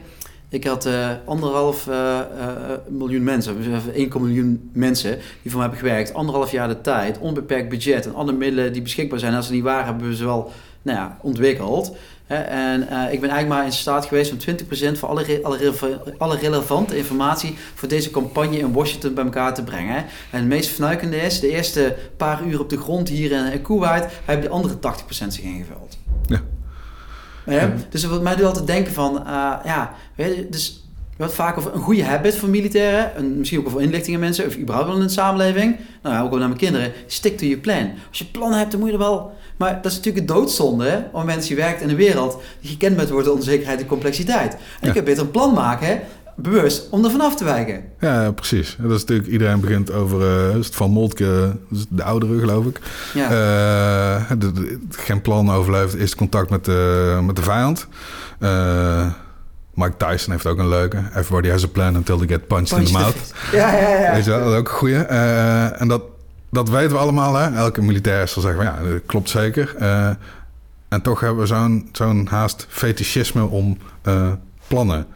[0.50, 2.54] Ik had uh, anderhalf uh, uh,
[2.88, 3.56] miljoen mensen,
[3.94, 5.10] 1 miljoen mensen
[5.42, 6.14] die voor mij hebben gewerkt.
[6.14, 9.34] Anderhalf jaar de tijd, onbeperkt budget en alle middelen die beschikbaar zijn.
[9.34, 10.50] Als ze niet waren, hebben we ze wel
[10.82, 11.96] nou ja, ontwikkeld.
[12.28, 16.36] En ik ben eigenlijk maar in staat geweest om 20% van alle, re alle, alle,
[16.36, 19.96] relevante informatie voor deze campagne in Washington bij elkaar te brengen.
[20.30, 24.06] En het meest vernuikende is, de eerste paar uur op de grond hier in Kuwait,
[24.24, 25.98] hebben de andere 80% zich ingevuld.
[26.26, 26.40] Ja.
[27.46, 30.82] Ja, dus wat mij doet altijd denken van, uh, ja, weet je, dus
[31.16, 34.56] wat vaak over een goede habit voor militairen, en misschien ook over inlichtingen mensen, of
[34.56, 37.60] überhaupt wel in de samenleving, nou ja, ook wel naar mijn kinderen, stick to your
[37.60, 37.90] plan.
[38.08, 40.84] Als je plannen hebt, dan moet je er wel, maar dat is natuurlijk een doodzonde,
[40.84, 44.52] hè, op mensen die werkt in een wereld die gekenmerkt wordt door onzekerheid en complexiteit.
[44.52, 44.88] En ja.
[44.88, 46.00] ik heb beter een plan maken, hè,
[46.40, 47.84] bewust om er vanaf te wijken.
[48.00, 48.76] Ja, precies.
[48.80, 51.56] Dat is natuurlijk, iedereen begint over uh, het van Moltke,
[51.88, 52.80] de oudere geloof ik.
[53.14, 53.24] Ja.
[53.24, 57.86] Uh, de, de, geen plan overleeft is contact met de, met de vijand.
[58.40, 59.06] Uh,
[59.74, 60.96] Mike Tyson heeft ook een leuke.
[61.08, 63.32] Everybody has a plan until they get punched, in the mouth.
[63.52, 64.12] Ja, ja, ja.
[64.12, 64.96] Weet je wel, dat is ook een goeie.
[64.96, 66.02] en dat,
[66.50, 67.34] dat weten we allemaal.
[67.34, 67.56] Hè?
[67.56, 69.76] Elke militair zal zeggen, ja, dat klopt zeker.
[70.88, 73.78] en toch hebben we zo'n zo'n haast fetischisme om
[74.66, 75.06] plannen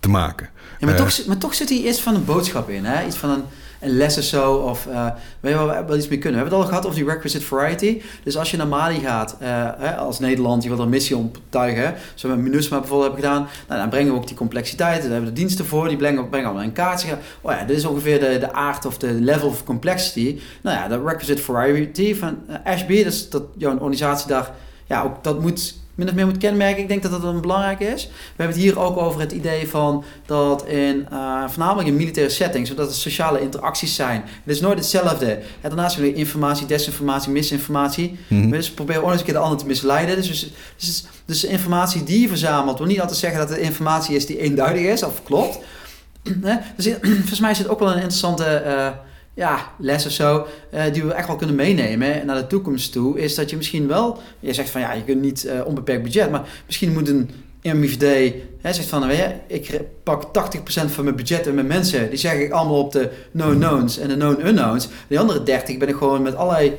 [0.00, 0.48] te maken.
[0.78, 2.84] Ja, maar, toch, maar toch zit hier iets van een boodschap in.
[2.84, 3.06] Hè?
[3.06, 3.44] Iets van een,
[3.82, 4.54] een les of zo.
[4.54, 5.06] Of uh,
[5.40, 6.40] weet je wel, wel iets mee kunnen.
[6.40, 8.02] We hebben het al gehad over die requisite variety.
[8.22, 11.94] Dus als je naar Mali gaat, hè, als Nederland, je wilt een missie omtuigen.
[12.14, 13.48] Zoals we met MINUSMA bijvoorbeeld hebben gedaan.
[13.68, 15.02] Nou, dan brengen we ook die complexiteit.
[15.02, 15.88] Daar hebben we de diensten voor.
[15.88, 17.00] Die brengen, brengen allemaal een kaart.
[17.00, 20.40] Zeggen, oh ja, dit is ongeveer de, de aard of de level of complexity.
[20.60, 23.04] Nou ja, de requisite variety van Ashby.
[23.04, 24.50] Dus dat jouw organisatie daar,
[24.86, 26.82] ja, ook dat moet min of meer moet kenmerken.
[26.82, 28.06] Ik denk dat dat een belangrijk is.
[28.06, 28.12] We
[28.42, 32.70] hebben het hier ook over het idee van dat in uh, voornamelijk in militaire settings,
[32.70, 34.20] zodat er sociale interacties zijn.
[34.20, 35.26] Het is nooit hetzelfde.
[35.26, 38.18] En daarnaast hebben we informatie, desinformatie, misinformatie.
[38.28, 38.50] Mm -hmm.
[38.50, 40.16] Dus we proberen ook eens een keer de ander te misleiden.
[40.16, 44.16] Dus, dus, dus, dus informatie die je verzamelt, wil niet altijd zeggen dat het informatie
[44.16, 45.58] is die eenduidig is of klopt.
[46.76, 48.62] dus volgens mij is het ook wel een interessante.
[48.66, 48.88] Uh,
[49.34, 53.20] ja, les of zo, uh, die we echt wel kunnen meenemen naar de toekomst toe,
[53.20, 56.30] is dat je misschien wel, je zegt van ja, je kunt niet uh, onbeperkt budget,
[56.30, 57.30] maar misschien moet een
[57.62, 62.08] MIVD, hè, zegt van, weet je, ik pak 80% van mijn budget en mijn mensen,
[62.08, 64.88] die zeg ik allemaal op de known-knowns en de known-unknowns.
[65.08, 66.78] Die andere 30 ben ik gewoon met allerlei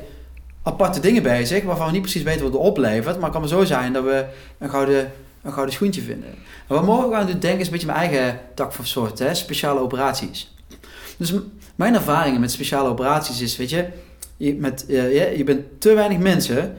[0.62, 3.48] aparte dingen bezig, waarvan we niet precies weten wat het oplevert, maar het kan maar
[3.48, 4.24] zo zijn dat we
[4.58, 6.28] een gouden, een gouden schoentje vinden.
[6.68, 9.34] En wat morgen gaan doen denken is een beetje mijn eigen tak van soort, hè,
[9.34, 10.53] speciale operaties.
[11.16, 11.32] Dus
[11.74, 13.86] mijn ervaringen met speciale operaties is, weet je,
[14.36, 16.76] je, met, uh, je, je bent te weinig mensen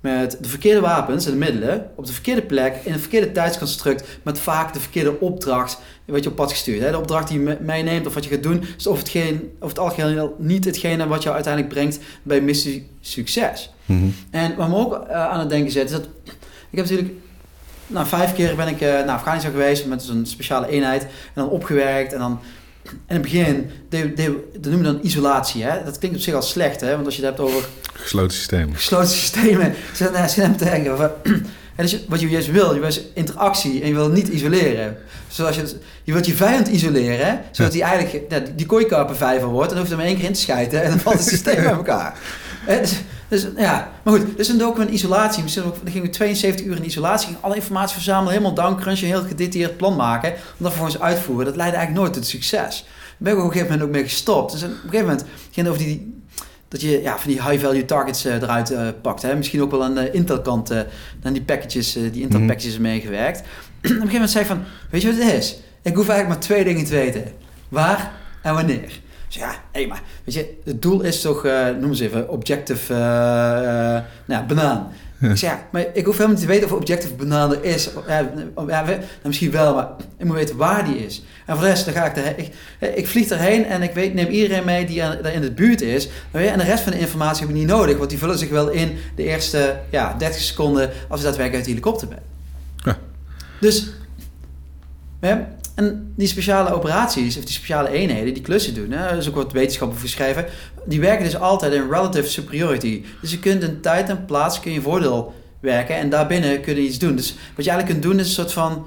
[0.00, 4.08] met de verkeerde wapens en de middelen op de verkeerde plek in het verkeerde tijdsconstruct
[4.22, 6.80] met vaak de verkeerde opdracht wat je op pad gestuurd.
[6.80, 6.90] Hè?
[6.90, 9.76] De opdracht die je meeneemt of wat je gaat doen is over het, geen, over
[9.76, 13.70] het algemeen niet hetgene wat jou uiteindelijk brengt bij missie succes.
[13.86, 14.14] Mm -hmm.
[14.30, 16.08] En wat me ook uh, aan het denken zet is dat
[16.70, 17.12] ik heb natuurlijk
[17.86, 21.48] nou, vijf keer ben ik uh, naar Afghanistan geweest met zo'n speciale eenheid en dan
[21.48, 22.40] opgewerkt en dan
[22.90, 25.64] in het begin, de, de, dat noemen we dan isolatie.
[25.64, 25.84] Hè?
[25.84, 26.94] Dat klinkt op zich al slecht, hè?
[26.94, 27.68] want als je het hebt over...
[27.92, 28.74] Gesloten systemen.
[28.74, 29.74] Gesloten systemen.
[29.94, 31.10] Ze zijn te denken van...
[31.80, 34.96] Dus wat je juist wil, je wil interactie en je wil niet isoleren.
[35.28, 39.68] Zoals je, je wilt je vijand isoleren, zodat hij eigenlijk ja, die kooikarper vijver wordt.
[39.68, 41.28] En dan hoef je er maar één keer in te schijten en dan valt het
[41.34, 42.18] systeem bij elkaar.
[42.66, 42.92] Dus,
[43.30, 45.42] dus, ja, maar goed, dus een document isolatie.
[45.42, 49.06] Misschien ook, dan gingen we 72 uur in isolatie, gingen alle informatie verzamelen, helemaal downcrunchen,
[49.06, 51.44] een heel gedetailleerd plan maken, om dat vervolgens uitvoeren.
[51.44, 52.84] Dat leidde eigenlijk nooit tot succes.
[52.84, 54.52] Daar ben ik op een gegeven moment ook mee gestopt.
[54.52, 56.22] Dus op een gegeven moment ging het over die,
[56.68, 59.22] dat je ja, van die high-value targets uh, eruit uh, pakt.
[59.22, 59.36] Hè?
[59.36, 60.80] Misschien ook wel aan de Intel-kant, uh,
[61.22, 62.82] aan die packages, die Intel-packages mm.
[62.82, 63.38] meegewerkt.
[63.40, 63.46] op
[63.82, 65.56] een gegeven moment zei ik van, weet je wat het is?
[65.82, 67.24] Ik hoef eigenlijk maar twee dingen te weten.
[67.68, 68.12] Waar
[68.42, 69.00] en wanneer.
[69.30, 72.92] Dus ja, hé, maar weet je, het doel is toch, uh, noem eens even, objective,
[72.92, 72.98] uh,
[74.24, 74.88] nou, banaan.
[75.20, 77.88] Ik zei, ja, maar ik hoef helemaal niet te weten of Objective Banana er is.
[78.08, 78.18] Ja,
[78.68, 81.22] ja, nou, misschien wel, maar ik moet weten waar die is.
[81.46, 82.52] En voor de rest, dan ga ik, er, ik,
[82.96, 85.80] ik vlieg erheen en ik weet, neem iedereen mee die aan- daar in de buurt
[85.80, 86.08] is.
[86.32, 88.48] Ja, En de rest van de informatie heb ik niet nodig, want die vullen zich
[88.50, 92.20] wel in de eerste ja, 30 seconden als je daadwerkelijk uit de helikopter bent.
[92.76, 92.98] Ja.
[93.60, 93.90] Dus,
[95.20, 95.48] ja,
[95.80, 99.52] en die speciale operaties, of die speciale eenheden, die klussen doen, hè, is ook wat
[99.52, 100.44] wetenschap over geschreven,
[100.84, 103.04] die werken dus altijd in relative superiority.
[103.20, 106.80] Dus je kunt in tijd en plaats kun je voordeel werken en daarbinnen kun je
[106.80, 107.16] iets doen.
[107.16, 108.86] Dus wat je eigenlijk kunt doen is een soort van,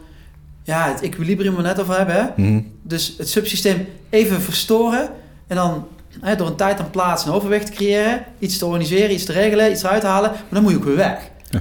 [0.63, 2.25] ja, het equilibrium we net over hebben, hè?
[2.35, 2.61] Mhm.
[2.81, 5.09] Dus het subsysteem even verstoren
[5.47, 5.87] en dan
[6.19, 9.31] hè, door een tijd en plaats een overwicht te creëren, iets te organiseren, iets te
[9.31, 11.17] regelen, iets eruit te halen, maar dan moet je ook weer weg.
[11.49, 11.59] Ja.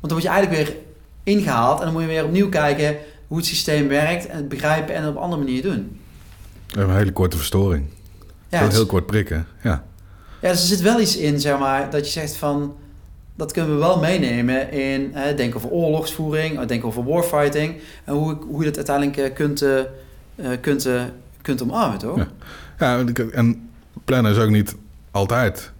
[0.00, 0.76] Want dan word je eigenlijk weer
[1.22, 2.96] ingehaald en dan moet je weer opnieuw kijken
[3.32, 6.00] hoe het systeem werkt en het begrijpen en het op een andere manier doen.
[6.66, 7.86] We hebben een hele korte verstoring.
[8.48, 9.46] Ja, Heel, heel kort prikken.
[9.62, 9.84] Ja.
[10.40, 12.76] Ja, dus er zit wel iets in, zeg maar, dat je zegt van...
[13.34, 17.80] Dat kunnen we wel meenemen in hè, denken over oorlogsvoering, eh, denken over warfighting.
[18.04, 20.88] En hoe, hoe je dat uiteindelijk eh, kunt, eh, eh, kunt,
[21.42, 22.16] kunt omarmen, toch?
[22.16, 22.28] Ja.
[22.78, 23.70] Ja, en
[24.04, 24.76] plannen is ook niet
[25.10, 25.72] altijd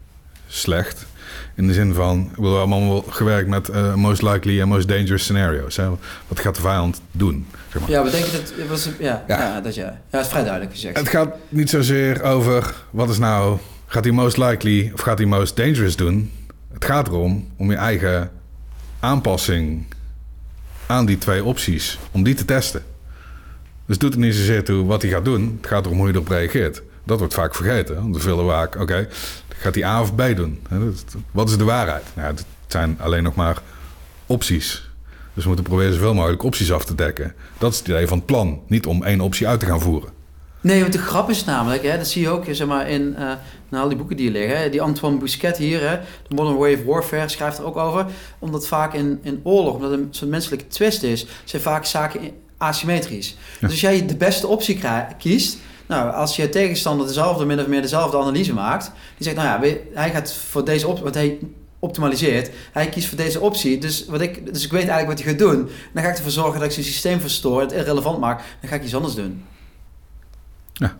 [0.46, 1.07] slecht.
[1.55, 4.88] In de zin van, we hebben allemaal wel gewerkt met eh, most likely en most
[4.88, 5.76] dangerous scenario's.
[5.76, 5.88] Hè?
[6.28, 7.46] Wat gaat de vijand doen?
[7.72, 7.90] Zeg maar.
[7.90, 8.53] Ja, we denken dat...
[8.57, 9.38] het Was, ja, ja.
[9.38, 9.61] Ja.
[9.61, 9.84] dat ja.
[9.84, 10.96] Ja, dat is vrij duidelijk gezegd.
[10.96, 15.26] Het gaat niet zozeer over wat is nou, gaat hij most likely of gaat hij
[15.26, 16.30] most dangerous doen?
[16.72, 18.30] Het gaat erom om je eigen
[19.00, 19.86] aanpassing
[20.86, 22.82] aan die twee opties, om die te testen.
[23.86, 25.59] Dus het doet er niet zozeer toe wat hij gaat doen.
[25.61, 26.82] Het gaat erom hoe je erop reageert.
[27.05, 27.94] Dat wordt vaak vergeten.
[27.94, 29.09] Want we willen vaak, oké,
[29.48, 30.62] gaat hij A of B doen?
[31.30, 32.05] Wat is de waarheid?
[32.14, 33.59] Nou, het zijn alleen nog maar
[34.26, 34.90] opties.
[35.34, 37.34] Dus we moeten proberen zoveel mogelijk opties af te dekken.
[37.59, 38.61] Dat is het idee van het plan.
[38.66, 40.11] Niet om één optie uit te gaan voeren.
[40.61, 43.30] Nee, want de grap is namelijk, hè, dat zie je ook zeg maar, in, eh
[43.70, 44.59] in al die boeken die hier liggen.
[44.61, 44.70] hè.
[44.70, 45.96] Die Antoine Bousquet hier, hè,
[46.28, 48.07] The Modern Way of Warfare, schrijft er ook over.
[48.38, 52.20] Omdat vaak in, in oorlog, omdat het een soort menselijke twist is, zijn vaak zaken
[52.57, 53.36] asymmetrisch.
[53.61, 54.80] Dus als jij de beste optie
[55.18, 55.57] kiest,
[55.93, 58.84] nou, als je tegenstander dezelfde, min of meer dezelfde analyse maakt,
[59.16, 61.38] die zegt, nou ja, hij gaat voor deze optie, want hij
[61.78, 65.28] optimaliseert, hij kiest voor deze optie, dus, wat ik, dus ik weet eigenlijk wat hij
[65.28, 65.68] gaat doen.
[65.93, 68.76] Dan ga ik ervoor zorgen dat ik zijn systeem verstoor, het irrelevant maak, dan ga
[68.76, 69.45] ik iets anders doen.
[70.72, 70.97] Ja.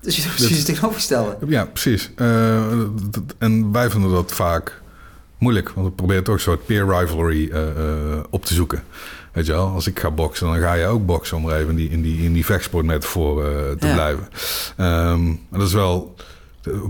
[0.00, 1.36] Dus je doet precies het tegenovergestelde.
[1.46, 2.10] Ja, precies.
[2.16, 2.72] Eh,
[3.38, 4.82] en wij vinden dat vaak
[5.38, 5.70] moeilijk.
[5.70, 8.82] Want we proberen toch een soort peer rivalry eh, eh, op te zoeken.
[9.38, 11.70] Weet je wel, als ik ga boksen, dan ga je ook boksen om er even
[11.70, 13.92] in die, in die, in die vechtsportmetafoor eh te Ja.
[13.94, 14.28] blijven.
[15.48, 16.14] Maar dat is wel...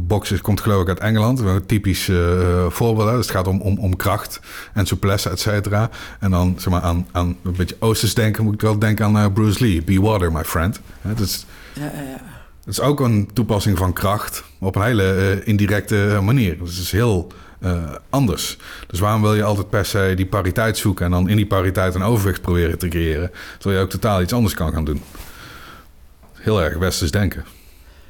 [0.01, 1.39] Boksen komt geloof ik uit Engeland.
[1.41, 3.09] Een typisch eh, voorbeeld.
[3.09, 3.17] Hè.
[3.17, 4.41] Dus het gaat om, om, om kracht
[4.75, 5.91] en souplesse, et cetera.
[6.21, 8.45] En dan zeg maar, aan, aan een beetje oosters denken...
[8.45, 9.83] moet ik wel denken aan Bruce Lee.
[9.83, 10.81] Be water, my friend.
[11.01, 12.21] Hè, dat is, Ja, ja, ja.
[12.65, 16.59] het is ook een toepassing van kracht op een hele indirecte manier.
[16.59, 18.57] Dus het is heel eh, anders.
[18.87, 21.95] Dus waarom wil je altijd per se die pariteit zoeken en dan in die pariteit
[21.95, 25.03] een overwicht proberen te creëren, terwijl je ook totaal iets anders kan gaan doen?
[26.33, 27.45] Heel erg westers denken.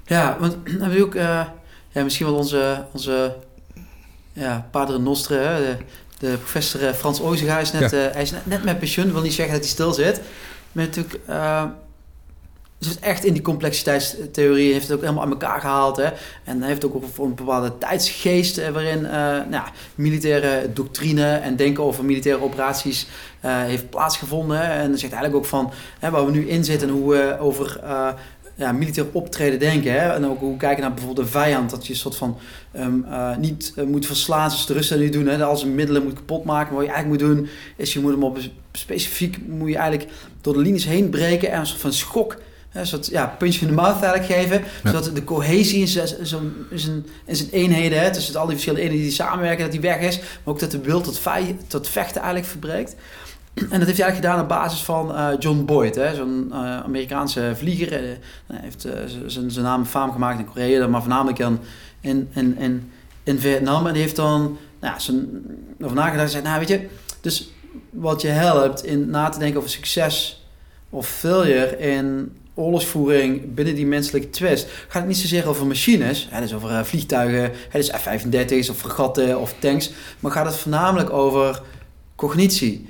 [0.05, 0.57] Ja, want
[0.95, 1.41] we ook eh,
[1.89, 3.35] ja, misschien wel onze, onze
[4.33, 5.77] ja, padre nostre, hè, de,
[6.19, 8.07] de professor eh, Frans Ozinga is net, Ja.
[8.07, 10.21] eh, hij is net, net met pensioen, wil niet zeggen dat hij stil zit.
[10.73, 11.19] Maar natuurlijk,
[12.79, 15.97] zit echt in die complexiteitstheorie, heeft het ook helemaal aan elkaar gehaald.
[15.97, 16.09] Hè?
[16.45, 19.13] En heeft ook voor een bepaalde tijdsgeest eh, waarin eh,
[19.51, 23.07] nou, militaire doctrine en denken over militaire operaties
[23.41, 24.63] eh, heeft plaatsgevonden.
[24.63, 27.37] En dan zegt eigenlijk ook van hè, waar we nu in zitten en hoe we
[27.41, 27.81] over
[28.59, 29.93] ja, militair optreden denken.
[29.93, 30.13] Hè?
[30.13, 31.71] En ook hoe kijken naar bijvoorbeeld de vijand.
[31.71, 32.39] Dat je een soort van
[32.73, 35.27] ehm, eh, niet moet verslaan zoals de Russen nu doen.
[35.27, 35.37] Hè?
[35.37, 36.75] Dat als een middelen moet kapot maken.
[36.75, 38.39] Wat je eigenlijk moet doen, is je moet hem op
[38.73, 40.11] specifiek, moet je eigenlijk
[40.41, 42.37] door de linies heen breken en een soort van schok.
[42.79, 44.65] Een soort ja, punch in de mouth eigenlijk geven.
[44.83, 44.91] Ja.
[44.91, 46.53] Zodat de cohesie in zijn, zijn,
[47.25, 50.19] in zijn eenheden, hè, tussen al die verschillende eenheden die samenwerken, dat die weg is.
[50.19, 52.95] Maar ook dat de wil tot, vij- tot vechten eigenlijk verbreekt.
[53.55, 56.81] En dat heeft hij eigenlijk gedaan op basis van eh, John Boyd, hè, zo'n eh,
[56.81, 57.93] Amerikaanse vlieger.
[57.93, 58.01] eh,
[58.47, 58.87] hij heeft
[59.27, 61.59] zijn zijn naam faam gemaakt in Korea, maar voornamelijk dan
[62.01, 62.91] in, in, in,
[63.23, 63.87] in Vietnam.
[63.87, 64.41] En die heeft dan
[64.81, 65.29] nou, ja, zijn,
[65.83, 66.87] over nagedacht en zei, nou weet je,
[67.21, 67.53] dus
[67.91, 70.47] wat je helpt in na te denken over succes
[70.91, 76.41] of failure in oorlogsvoering binnen die menselijke twist, gaat het niet zozeer over machines, hè,
[76.41, 79.91] dus over eh, vliegtuigen, hè, dus F-35's of fregatten of tanks,
[80.21, 81.63] maar gaat het voornamelijk over
[82.17, 82.89] cognitie.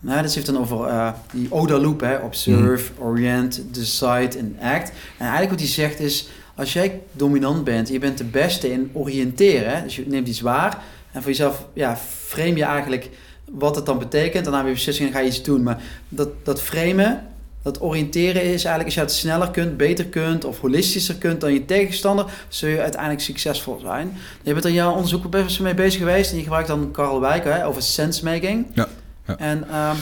[0.00, 4.88] Nou, dat heeft dan over eh, die ODA-loop, hè, observe, orient, decide en act.
[4.88, 8.90] En eigenlijk wat hij zegt is, als jij dominant bent, je bent de beste in
[8.92, 10.82] oriënteren, hè, dus je neemt iets waar
[11.12, 11.96] en voor jezelf ja,
[12.26, 13.10] frame je eigenlijk
[13.50, 14.44] wat het dan betekent.
[14.44, 15.62] Daarna weer beslissingen ga je iets doen.
[15.62, 17.26] Maar dat, dat framen
[17.62, 21.52] dat oriënteren is eigenlijk als je het sneller kunt, beter kunt of holistischer kunt dan
[21.52, 24.18] je tegenstander, zul je uiteindelijk succesvol zijn.
[24.42, 27.54] Je bent er jouw onderzoek best mee bezig geweest en je gebruikt dan Carl Wijker
[27.54, 28.66] hè, over sensemaking.
[28.72, 28.88] Ja,
[29.26, 29.36] ja.
[29.38, 29.96] En ehm,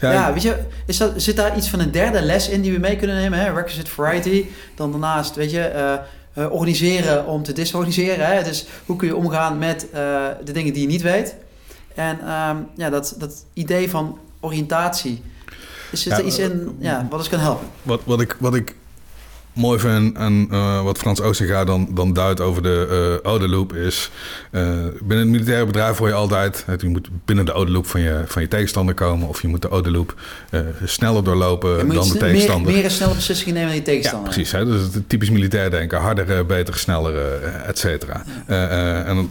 [0.00, 0.56] Ja, ja, weet je,
[0.86, 3.38] is dat, zit daar iets van een derde les in die we mee kunnen nemen?
[3.38, 3.52] Hè?
[3.52, 4.46] Requisite variety.
[4.74, 5.92] Dan daarnaast, weet je, eh,
[6.32, 8.26] eh, organiseren om te disorganiseren.
[8.26, 8.42] Hè?
[8.42, 11.36] Dus hoe kun je omgaan met eh, de dingen die je niet weet?
[11.94, 15.22] En ehm, ja, dat, dat idee van oriëntatie.
[15.90, 17.66] Is zit Ja, er iets in ja, wat ons kan helpen?
[17.82, 18.74] Wat, wat, ik, wat ik
[19.52, 23.74] mooi vind en eh, wat Frans Oostenga dan, dan duidt over de uh, oude loop
[23.74, 24.10] is...
[24.50, 24.62] eh,
[25.00, 26.62] binnen het militaire bedrijf hoor je altijd...
[26.66, 29.28] het, je moet binnen de oude loop van je, van je tegenstander komen...
[29.28, 30.14] of je moet de oude loop
[30.50, 32.64] eh, sneller doorlopen dan de tegenstander.
[32.66, 34.32] Meer, meer en snelle beslissingen nemen dan je Ja, tegenstander.
[34.32, 34.52] precies.
[34.52, 34.64] Hè?
[34.64, 35.98] Dus het typisch militair denken.
[36.00, 38.24] Harder, eh, beter, sneller, eh, et cetera.
[38.46, 39.30] Eh, eh, en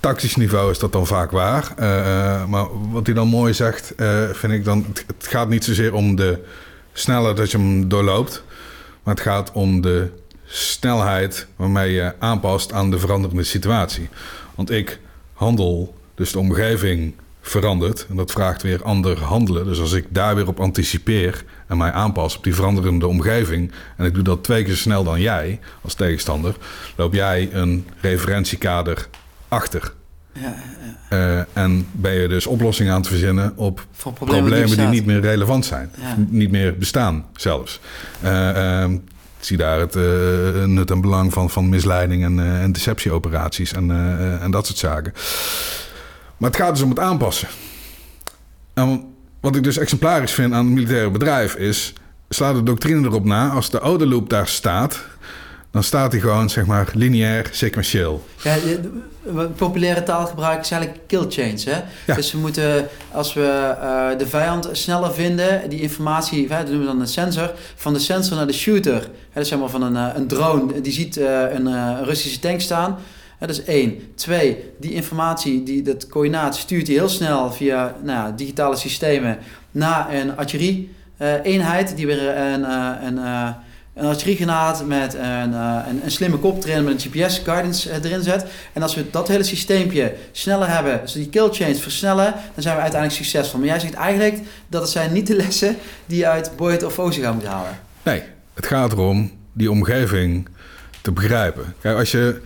[0.00, 1.72] tactisch niveau is dat dan vaak waar.
[1.76, 4.86] Eh, eh, maar wat hij dan mooi zegt, eh, vind ik dan...
[5.06, 6.38] Het, gaat niet zozeer om de
[6.92, 8.44] sneller dat je hem doorloopt...
[9.02, 10.10] maar het gaat om de
[10.44, 14.08] snelheid waarmee je aanpast aan de veranderende situatie.
[14.54, 15.00] Want ik
[15.32, 18.06] handel, dus de omgeving verandert.
[18.08, 19.64] En dat vraagt weer ander handelen.
[19.64, 23.72] Dus als ik daar weer op anticipeer en mij aanpas op die veranderende omgeving...
[23.96, 26.54] en ik doe dat twee keer zo snel dan jij als tegenstander...
[26.96, 29.08] loop jij een referentiekader
[29.48, 29.92] achter.
[30.32, 30.54] Ja,
[31.08, 35.06] Eh, en ben je dus oplossingen aan het verzinnen op Voor problemen, problemen die, niet
[35.06, 35.90] meer relevant zijn.
[36.00, 36.14] Ja.
[36.28, 37.80] Niet meer bestaan zelfs.
[38.20, 42.72] Eh, ehm, ik zie daar het eh, nut en belang van, van misleiding en, en
[42.72, 43.90] deceptieoperaties en,
[44.40, 45.12] en dat soort zaken.
[46.36, 47.48] Maar het gaat dus om het aanpassen.
[48.74, 49.04] En
[49.40, 51.92] wat ik dus exemplarisch vind aan het militaire bedrijf is...
[52.28, 55.06] sla de doctrine erop na, als de oude loop daar staat...
[55.70, 58.24] dan staat hij gewoon, zeg maar, lineair, sequentieel.
[58.42, 58.56] Ja,
[59.56, 61.64] populaire taalgebruik is eigenlijk kill chains.
[61.64, 61.80] Hè?
[62.06, 62.14] Ja.
[62.14, 66.80] Dus we moeten, als we eh, de vijand sneller vinden, die informatie, hè, dat noemen
[66.80, 69.00] we dan een sensor, van de sensor naar de shooter.
[69.00, 72.38] Hè, dat is zeg maar van een, eh, een drone, die ziet eh, een Russische
[72.38, 72.98] tank staan.
[73.38, 74.12] Hè, dat is één.
[74.14, 79.38] Twee, die informatie, die, dat coördinaat stuurt hij heel snel via nou, ja, digitale systemen
[79.70, 82.70] naar een artillerie eh, eenheid die weer een,
[83.06, 83.54] een,
[83.98, 88.04] een artilleriegranaat met een, eh, een, een slimme kop erin met een GPS guidance eh,
[88.04, 88.46] erin zet.
[88.72, 92.74] En als we dat hele systeempje sneller hebben, dus die kill chains versnellen, dan zijn
[92.76, 93.58] we uiteindelijk succesvol.
[93.58, 94.38] Maar jij zegt eigenlijk
[94.68, 95.76] dat het zijn niet de lessen
[96.06, 97.78] die je uit Boyd of Oziga moet halen.
[98.02, 98.22] Nee,
[98.54, 100.48] het gaat erom die omgeving
[101.00, 101.74] te begrijpen.
[101.80, 102.40] Kijk, als je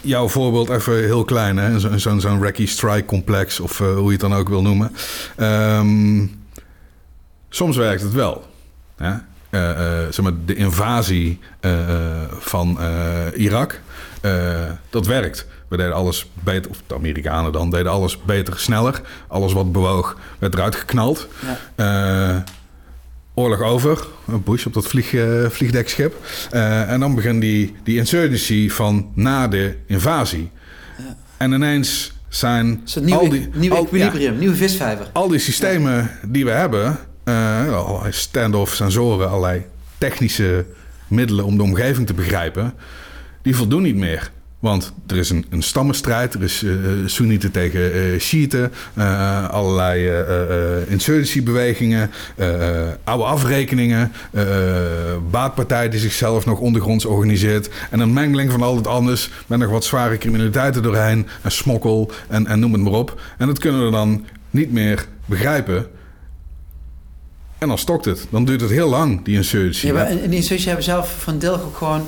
[0.00, 4.10] jouw voorbeeld even heel klein, zo'n zo, zo'n Recce Strike complex of eh, hoe je
[4.10, 4.92] het dan ook wil noemen.
[5.36, 6.26] Ehm,
[7.48, 8.46] soms werkt het wel.
[8.96, 9.12] Hè?
[9.50, 11.72] Eh, eh, zeg maar, de invasie eh,
[12.38, 12.78] van
[13.34, 13.80] Irak,
[14.90, 15.46] dat werkt.
[15.68, 19.00] We deden alles beter, of de Amerikanen dan, deden alles beter, sneller.
[19.28, 21.28] Alles wat bewoog werd eruit geknald.
[23.34, 25.14] Oorlog over, een Bush op dat vlieg,
[25.52, 26.14] vliegdekschip.
[26.50, 30.50] En dan begint die, die insurgency van na de invasie.
[31.36, 35.06] En ineens zijn Dus nieuwe, al die, nieuwe al- equilibrium, nieuwe visvijver.
[35.12, 39.64] al die systemen die we hebben, eh, allerlei stand-off sensoren, allerlei
[39.98, 40.64] technische
[41.08, 42.74] middelen om de omgeving te begrijpen,
[43.42, 44.30] die voldoen niet meer.
[44.58, 46.76] Want er is een, een stammenstrijd, er is eh
[47.06, 54.44] Soenieten tegen eh eh, allerlei eh, eh, eh, insurgencybewegingen, eh, eh, oude afrekeningen, eh
[55.30, 59.70] baatpartij die zichzelf nog ondergronds organiseert en een mengeling van al het anders met nog
[59.70, 63.20] wat zware criminaliteiten doorheen en smokkel en, en noem het maar op.
[63.38, 65.86] En dat kunnen we dan niet meer begrijpen.
[67.58, 68.26] En dan stokt het.
[68.30, 69.86] Dan duurt het heel lang, die insurgency.
[69.86, 72.02] Ja, en die instantie hebben zelf van deel ook gewoon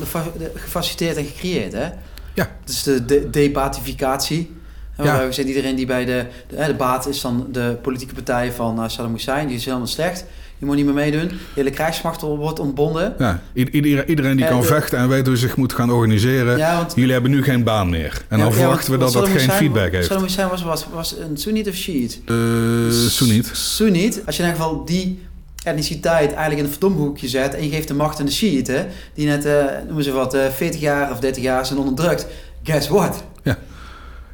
[0.54, 1.88] gefaciliteerd en gecreëerd, hè?
[2.34, 2.50] Ja.
[2.64, 4.58] Dus de, de debatificatie.
[5.02, 5.26] Ja.
[5.26, 8.82] We zeggen iedereen die bij de, de, de baat is dan de politieke partij van
[8.82, 10.24] eh, Saddam Hussein, die is helemaal slecht.
[10.58, 11.28] Die moet niet meer meedoen.
[11.28, 13.14] De hele krijgsmacht wordt ontbonden.
[13.18, 16.58] Ja, iedereen die kan vechten en weet hoe zich moet gaan organiseren.
[16.58, 18.22] Ja, want- Jullie hebben nu geen baan meer.
[18.28, 20.06] En Ja, dan verwachten we dat dat geen feedback heeft.
[20.06, 22.16] Saddam Hussein was, was, was een Soeniet of Shiite?
[22.24, 23.50] Eh Soeniet.
[23.52, 24.22] Soeniet.
[24.26, 25.20] Als je in ieder geval die
[25.62, 29.26] etniciteit eigenlijk in een verdomhoekje zet en je geeft de macht aan de Shiiten, die
[29.26, 32.26] net, eh noemen ze wat, eh 40 jaar of 30 jaar zijn onderdrukt.
[32.62, 33.24] Guess what?
[33.42, 33.58] Ja,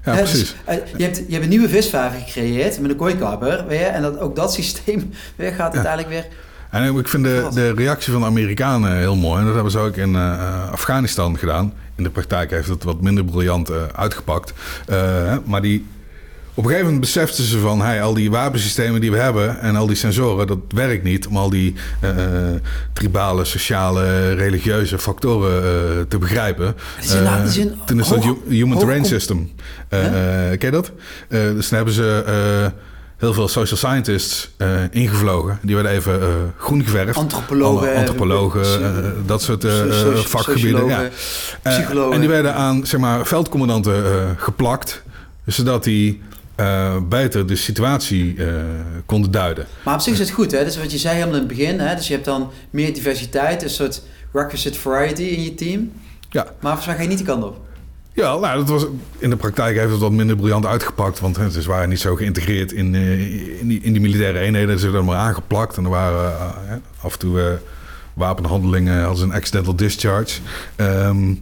[0.05, 0.39] ja Hè, precies.
[0.39, 3.67] dus, eh, je, hebt, je hebt een nieuwe visvijver gecreëerd met een kooikapper.
[3.67, 6.27] Weer, en dat, ook dat systeem weer gaat uiteindelijk weer...
[6.71, 9.39] En ik vind de, de reactie van de Amerikanen heel mooi.
[9.39, 10.17] En dat hebben ze ook in
[10.71, 11.73] Afghanistan gedaan.
[11.95, 14.53] In de praktijk heeft het wat minder briljant uitgepakt.
[15.45, 15.87] Maar die,
[16.59, 17.81] op een gegeven moment beseften ze van...
[17.81, 20.47] Hey, al die wapensystemen die we hebben en al die sensoren...
[20.47, 22.11] dat werkt niet om al die eh,
[22.55, 22.61] eh,
[22.93, 26.67] tribale, sociale, religieuze factoren eh, te begrijpen.
[26.67, 29.51] Het is een- het is een toen is dat hoog- Human Terrain System.
[29.89, 30.93] Ken je dat?
[31.29, 32.73] Dus dan hebben ze...
[33.17, 34.51] heel veel social scientists
[34.91, 35.59] ingevlogen.
[35.63, 36.21] Die werden even
[36.57, 37.17] groen geverfd.
[37.19, 38.65] Antropologen, Alle antropologen,
[39.27, 40.87] dat soort so- so- vakgebieden.
[40.87, 41.09] Ja.
[42.13, 44.03] en die werden aan zeg maar, veldcommandanten
[44.39, 45.03] geplakt.
[45.47, 46.23] Zodat die
[46.57, 48.55] eh, beter de situatie eh,
[49.07, 49.67] konden duiden.
[49.85, 50.65] Maar op zich is het goed, hè?
[50.65, 51.95] Dus wat je zei helemaal in het begin, hè?
[51.95, 54.03] Dus je hebt dan meer diversiteit, een soort
[54.33, 55.93] requisite variety in je team.
[56.31, 56.43] Ja.
[56.43, 57.57] Maar volgens mij ga je niet die kant op.
[58.13, 58.87] Ja, nou, dat was,
[59.19, 61.21] in de praktijk heeft het wat minder briljant uitgepakt.
[61.21, 64.79] Want hè, ze waren niet zo geïntegreerd in, eh, in, die, in die militaire eenheden.
[64.79, 65.77] Ze werden er maar aangeplakt.
[65.77, 66.35] En er waren
[67.01, 67.59] af en toe
[68.15, 70.41] wapenhandelingen als een accidental discharge.
[70.77, 71.35] Ehm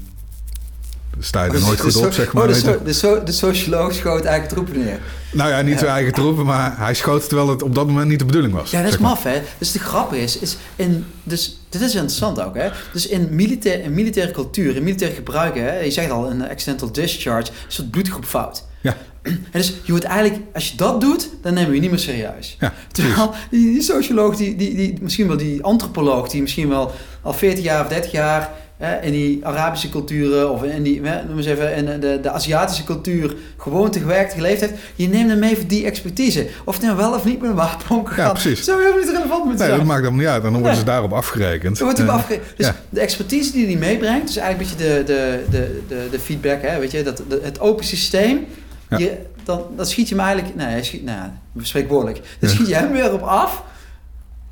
[1.19, 2.43] sta je er nooit de goed op, zeg maar.
[2.43, 2.61] Oh, de, je.
[2.61, 4.99] so- de, so- de socioloog schoot eigenlijk troepen neer.
[5.33, 8.19] Nou ja, niet zijn eigen troepen, maar hij schoot terwijl het op dat moment niet
[8.19, 8.71] de bedoeling was.
[8.71, 9.43] Ja, dat is maf, hè?
[9.59, 12.69] Dus de grap is, is in, dus, dit is interessant ook, hè?
[12.93, 15.79] Dus in, militair, in militaire cultuur, in militaire gebruiken, hè?
[15.79, 18.65] Je zegt al, een accidental discharge, een soort bloedgroepfout.
[18.81, 18.97] Ja.
[19.25, 21.99] En dus je moet eigenlijk, als je dat doet, dan nemen we je niet meer
[21.99, 22.57] serieus.
[22.61, 26.93] Ja, Terwijl die, die socioloog, die, die, die, misschien wel die antropoloog, die misschien wel
[27.23, 31.25] al 40 jaar of 30 jaar hè, in die Arabische culturen of in die, hè,
[31.25, 35.31] noem eens even, in de, de Aziatische cultuur gewoon te gewerkt, geleefd heeft, je neemt
[35.31, 36.47] hem mee voor die expertise.
[36.65, 38.25] Of het nou wel of niet met een wapen omgegaan.
[38.27, 38.65] Ja, precies.
[38.65, 39.79] Zou helemaal niet relevant moeten Nee, zijn.
[39.79, 40.43] dat maakt helemaal niet uit.
[40.43, 41.77] Dan worden ze daarop afgerekend.
[41.79, 42.41] Dan wordt hij Eh, afge...
[42.57, 42.75] Dus ja.
[42.89, 46.63] de expertise die hij meebrengt, dus eigenlijk een beetje de, de, de, de, de feedback,
[46.63, 48.47] hè, weet je, dat, de- het open systeem,
[48.91, 48.99] Ja.
[48.99, 51.29] je, dan, dan schiet je hem eigenlijk, nee, hij schiet, nou,
[51.63, 53.63] spreekwoordelijk, dan schiet je hem weer op af,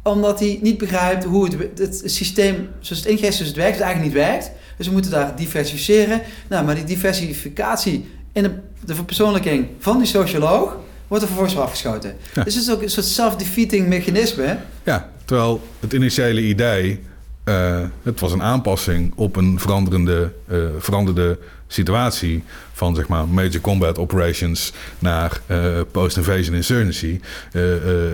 [0.03, 3.83] omdat hij niet begrijpt hoe het, het systeem, zoals het ingericht is, het werkt, dus
[3.83, 4.51] eigenlijk niet werkt.
[4.77, 6.21] Dus we moeten daar diversificeren.
[6.49, 8.51] Nou, maar die diversificatie in de,
[8.85, 10.77] de verpersoonlijking van die socioloog
[11.09, 12.17] wordt er vervolgens afgeschoten.
[12.35, 12.45] Ja.
[12.45, 14.59] Dus het is ook een soort self-defeating mechanisme.
[14.85, 17.01] Ja, terwijl het initiële idee,
[17.45, 23.61] eh, het was een aanpassing op een veranderende, eh, veranderde situatie van zeg maar major
[23.61, 27.21] combat operations naar eh, post-invasion insurgency.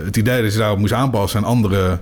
[0.05, 2.01] Het idee dat je daarop moest aanpassen en andere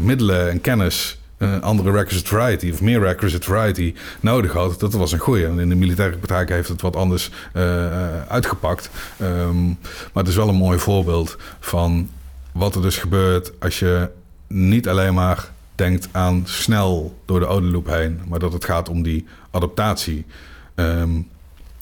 [0.00, 1.18] middelen en kennis,
[1.60, 5.46] andere requisite variety of meer requisite variety nodig had, dat was een goeie.
[5.46, 7.30] En in de militaire praktijk heeft het wat anders
[8.28, 8.90] uitgepakt.
[9.16, 12.10] Ehm, maar het is wel een mooi voorbeeld van
[12.52, 14.08] wat er dus gebeurt als je
[14.48, 19.02] niet alleen maar denkt aan snel door de oude heen, maar dat het gaat om
[19.02, 20.24] die adaptatie.
[20.74, 21.10] Ehm,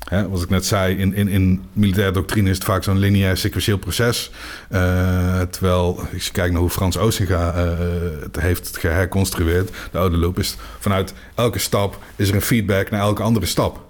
[0.09, 3.36] hè, wat ik net zei, in, in, in militaire doctrine is het vaak zo'n lineair
[3.36, 4.30] sequentieel proces.
[4.68, 7.68] Eh, terwijl, als je kijkt naar hoe Frans Oostenga eh,
[8.22, 13.01] het heeft geherconstrueerd, de oude loop, is vanuit elke stap is er een feedback naar
[13.01, 13.82] elke andere stap.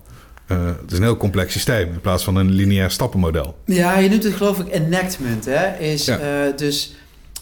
[0.46, 3.58] Eh, het is een heel complex systeem in plaats van een lineair stappenmodel.
[3.64, 5.78] Ja, je noemt het geloof ik enactment, hè?
[5.78, 6.18] Is Ja.
[6.18, 6.56] eh,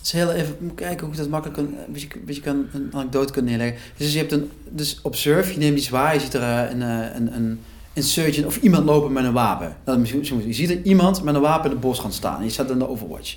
[0.03, 0.12] dus...
[0.12, 3.44] Het heel even kijken hoe ik dat makkelijk een beetje, een kan, een anekdote kan
[3.44, 3.78] neerleggen.
[3.96, 6.82] Dus je hebt een, dus observe, je neemt iets waar, je ziet er eh, een,
[6.82, 7.61] eh, een, een
[7.92, 9.76] insurgent of iemand lopen met een wapen.
[9.84, 12.70] Je ziet er iemand met een wapen in de bos gaan staan en je staat
[12.70, 13.36] in de overwatch.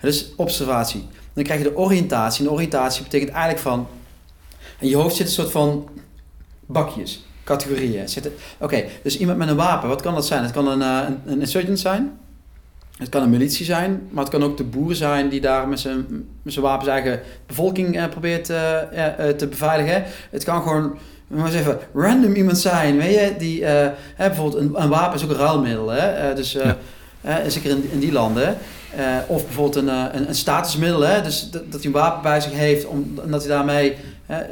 [0.00, 1.06] Is observatie.
[1.32, 2.40] Dan krijg je de oriëntatie.
[2.40, 3.86] En de oriëntatie betekent eigenlijk van,
[4.78, 5.88] in je hoofd zit een soort van
[6.66, 8.06] bakjes, categorieën.
[8.58, 10.42] Oké, dus iemand met een wapen, wat kan dat zijn?
[10.42, 12.18] Het kan een, eh, een, een insurgent zijn.
[13.02, 15.80] Het kan een militie zijn, maar het kan ook de boer zijn die daar met
[15.80, 16.06] zijn,
[16.42, 20.04] met zijn wapens eigen bevolking eh, probeert eh, eh, te beveiligen.
[20.30, 24.62] Het kan gewoon, maar eens even, random iemand zijn, weet je, die, eh, hè, bijvoorbeeld
[24.62, 26.34] een, een wapen is ook een ruilmiddel, hè?
[26.34, 26.76] Dus Ja.
[27.50, 28.56] zeker in, in die landen.
[29.26, 31.22] Of bijvoorbeeld een, een, een statusmiddel, hè?
[31.22, 33.96] dus dat, dat hij een wapen bij zich heeft, om, omdat hij daarmee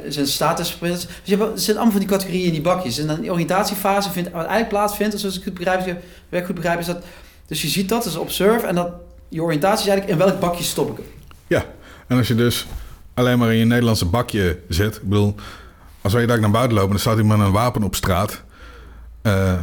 [0.09, 0.77] zijn status.
[0.79, 2.97] Dus je hebt, er zitten allemaal van die categorieën in die bakjes.
[2.99, 5.87] En dan die oriëntatiefase vindt, wat eigenlijk plaatsvindt, zoals ik het begrijp, als
[6.39, 7.03] ik goed begrijp, is dat
[7.51, 8.89] dus je ziet dat, dus observe, en dat
[9.29, 11.05] je oriëntatie is eigenlijk in welk bakje stop ik hem.
[11.47, 11.65] Ja,
[12.07, 12.67] en als je dus
[13.13, 14.95] alleen maar in je Nederlandse bakje zit.
[14.95, 15.35] Ik bedoel,
[16.01, 18.41] als wij daar naar buiten lopen en er staat iemand met een wapen op straat.
[19.21, 19.59] eh, eh,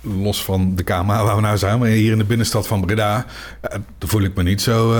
[0.00, 3.26] los van de KMA waar we nou zijn, maar hier in de binnenstad van Breda,
[3.60, 4.94] eh, dan voel ik me niet zo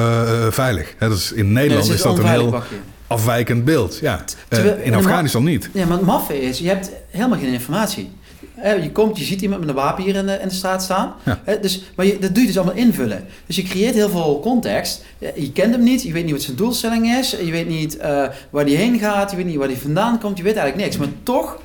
[0.51, 0.95] veilig.
[0.99, 2.77] Hè, dat is, in Nederland Ja, er is dat een heel bakje.
[3.07, 3.99] afwijkend beeld.
[3.99, 4.25] Ja.
[4.49, 5.71] Terwijl- in Afghanistan niet.
[5.73, 8.11] Ja, maar het maffe is, je hebt helemaal geen informatie.
[8.63, 11.15] Je komt, je ziet iemand met een wapen hier in de, in de straat staan.
[11.23, 11.57] Ja.
[11.61, 13.25] Dus, maar je, dat doe je dus allemaal invullen.
[13.47, 15.05] Dus je creëert heel veel context.
[15.19, 17.31] Je kent hem niet, je weet niet wat zijn doelstelling is.
[17.31, 18.09] Je weet niet eh,
[18.51, 20.37] waar hij heen gaat, je weet niet waar hij vandaan komt.
[20.37, 20.97] Je weet eigenlijk niks.
[20.97, 21.61] Maar toch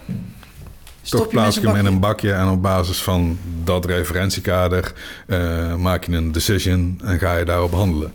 [1.01, 4.93] stop Toch je plaats ik hem in een bakje en op basis van dat referentiekader
[5.27, 8.13] eh, maak je een decision en ga je daarop handelen.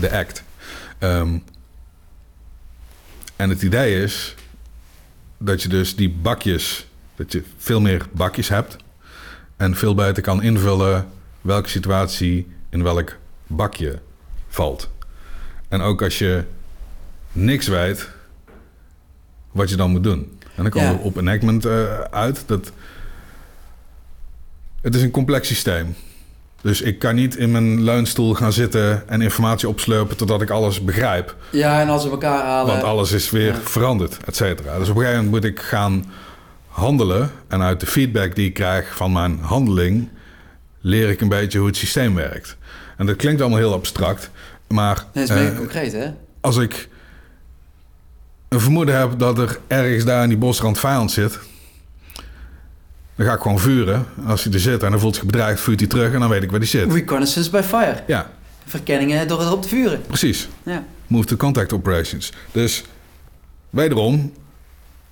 [0.00, 0.42] De act.
[0.98, 1.36] Ehm,
[3.36, 4.34] en het idee is
[5.38, 6.86] dat je dus die bakjes,
[7.16, 8.76] dat je veel meer bakjes hebt
[9.56, 11.06] en veel beter kan invullen
[11.40, 13.98] welke situatie in welk bakje
[14.48, 14.90] valt.
[15.68, 16.44] En ook als je
[17.32, 18.08] niks weet,
[19.52, 20.38] wat je dan moet doen.
[20.54, 20.96] En dan komen Ja.
[20.96, 22.42] we op enactment eh, uit.
[22.46, 22.72] Dat
[24.80, 25.94] het is een complex systeem.
[26.62, 30.84] Dus ik kan niet in mijn leunstoel gaan zitten en informatie opslurpen totdat ik alles
[30.84, 31.36] begrijp.
[31.52, 32.66] Ja, en als we elkaar halen...
[32.72, 33.60] Want alles is weer Ja.
[33.60, 34.78] veranderd, et cetera.
[34.78, 36.04] Dus op een gegeven moment moet ik gaan
[36.74, 37.30] handelen.
[37.48, 40.08] En uit de feedback die ik krijg van mijn handeling...
[40.80, 42.56] leer ik een beetje hoe het systeem werkt.
[42.96, 44.30] En dat klinkt allemaal heel abstract.
[44.68, 46.10] Maar Nee, dat is eh, concreet, hè?
[46.40, 46.88] als ik
[48.48, 51.38] een vermoeden heb dat er ergens daar in die bosrand vijand zit...
[53.16, 54.06] dan ga ik gewoon vuren.
[54.16, 56.12] En als hij er zit en dan voelt zich bedreigd, vuurt hij terug...
[56.12, 56.92] en dan weet ik waar hij zit.
[56.92, 58.02] Reconnaissance by fire.
[58.06, 58.30] Ja,
[58.66, 60.00] Verkenningen door erop te vuren.
[60.06, 60.48] precies.
[60.62, 60.84] Ja.
[61.06, 62.32] Move to contact operations.
[62.52, 62.84] Dus
[63.70, 64.32] wederom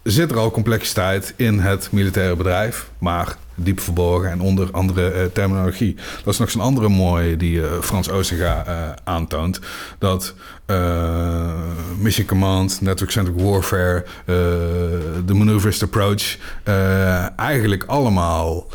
[0.02, 5.24] zit er al complexiteit in het militaire bedrijf, maar diep verborgen en onder andere eh,
[5.24, 5.96] terminologie.
[6.24, 9.60] Dat is nog zo'n andere mooie die eh, Frans Oostenga eh, aantoont.
[9.98, 10.34] Dat
[11.98, 14.04] Mission Command, Network-Centric Warfare,
[15.24, 16.36] de Maneuverist Approach...
[17.36, 18.66] eigenlijk allemaal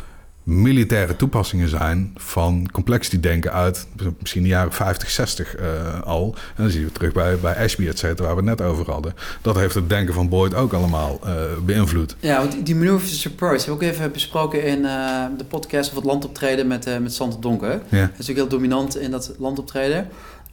[0.48, 3.86] militaire toepassingen zijn van complexity denken uit
[4.18, 6.34] misschien de jaren 50, 60 eh, al.
[6.56, 8.90] En dan zien we terug bij, bij Ashby, et cetera, waar we het net over
[8.90, 9.14] hadden.
[9.42, 11.32] Dat heeft het denken van Boyd ook allemaal eh,
[11.64, 12.16] beïnvloed.
[12.20, 15.96] Ja, want die maneuvers approach hebben we ook even besproken in eh, de podcast of
[15.96, 17.70] het landoptreden met, met Sander Donker.
[17.70, 17.80] Ja.
[17.88, 20.08] Hij is natuurlijk heel dominant in dat landoptreden.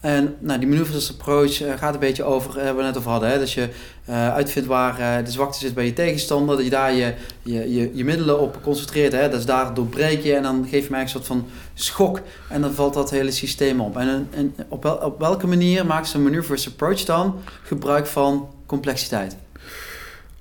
[0.06, 3.12] En nou, die maneuvers approach eh, gaat een beetje over, eh, we het net over
[3.12, 3.30] hadden.
[3.30, 3.40] Hè?
[3.40, 3.70] Dat je
[4.06, 6.56] eh, uitvindt waar de zwakte zit bij je tegenstander.
[6.56, 9.12] Dat je daar je, je, je, je middelen op concentreert.
[9.12, 9.30] Hè?
[9.30, 12.22] Dus daar doorbreek je en dan geef je mij een soort van schok.
[12.50, 13.98] En dan valt dat hele systeem op.
[13.98, 19.36] En, en op, wel, op welke manier maakt zo'n maneuvers approach dan gebruik van complexiteit?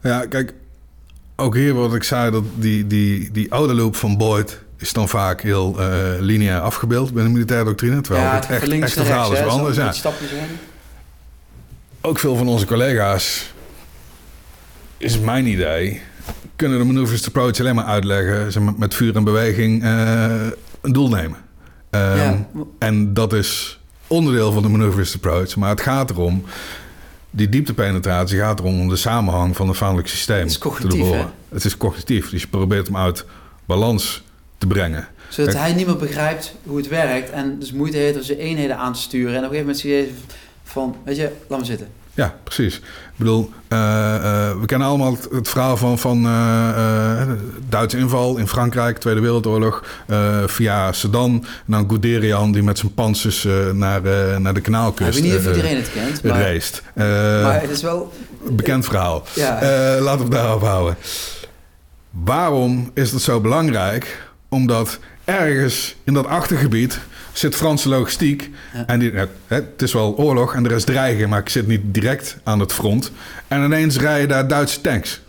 [0.01, 0.55] Ja, kijk,
[1.37, 5.09] ook hier wat ik zei, dat die, die, die oude loop van Boyd is dan
[5.09, 5.89] vaak heel eh,
[6.21, 8.01] lineair afgebeeld bij de militaire doctrine.
[8.01, 9.77] Terwijl het van echt, verhaal is wel anders.
[9.77, 9.93] Ja.
[12.01, 13.53] Ook veel van onze collega's,
[14.99, 16.01] is mijn idee,
[16.57, 20.47] kunnen de maneuvers approach alleen maar uitleggen maar, met vuur en beweging eh,
[20.81, 21.39] een doel nemen.
[21.91, 22.47] Ehm, Ja.
[22.79, 25.57] En dat is onderdeel van de maneuvers approach.
[25.57, 26.45] Maar het gaat erom,
[27.31, 31.01] die dieptepenetratie gaat erom om de samenhang van het vijandelijk systeem Het is te cognitief,
[31.01, 31.21] doorboren.
[31.49, 31.55] hè?
[31.55, 33.25] Het is cognitief, dus je probeert hem uit
[33.65, 34.23] balans
[34.69, 35.09] te brengen.
[35.29, 38.77] Zodat hij niet meer begrijpt hoe het werkt en dus moeite heeft om zijn eenheden
[38.77, 39.35] aan te sturen.
[39.35, 40.11] En op een gegeven moment zie je
[40.65, 41.89] van, weet je, laat me zitten.
[42.15, 42.77] Ja, precies.
[42.77, 42.83] Ik
[43.17, 47.31] bedoel, eh, eh, we kennen allemaal het, het verhaal van, van eh,
[47.69, 49.85] Duitse inval in Frankrijk, Tweede Wereldoorlog,
[50.47, 51.31] via Sedan.
[51.67, 54.03] En dan Guderian die met zijn panzers naar,
[54.41, 56.83] naar de ik kanaalkust weet niet of iedereen het kent, maar, reist.
[56.95, 58.13] Maar het is wel...
[58.51, 59.25] bekend verhaal.
[59.35, 59.59] Ja.
[60.01, 60.97] Laten we het daarop houden.
[62.11, 64.33] Waarom is dat zo belangrijk?
[64.55, 66.99] Omdat ergens in dat achtergebied
[67.33, 68.51] zit Franse logistiek.
[68.75, 68.87] Ja.
[68.87, 71.81] En die, het, het is wel oorlog en er is dreigen, maar ik zit niet
[71.85, 73.11] direct aan het front.
[73.49, 75.21] En ineens rijden daar Duitse tanks.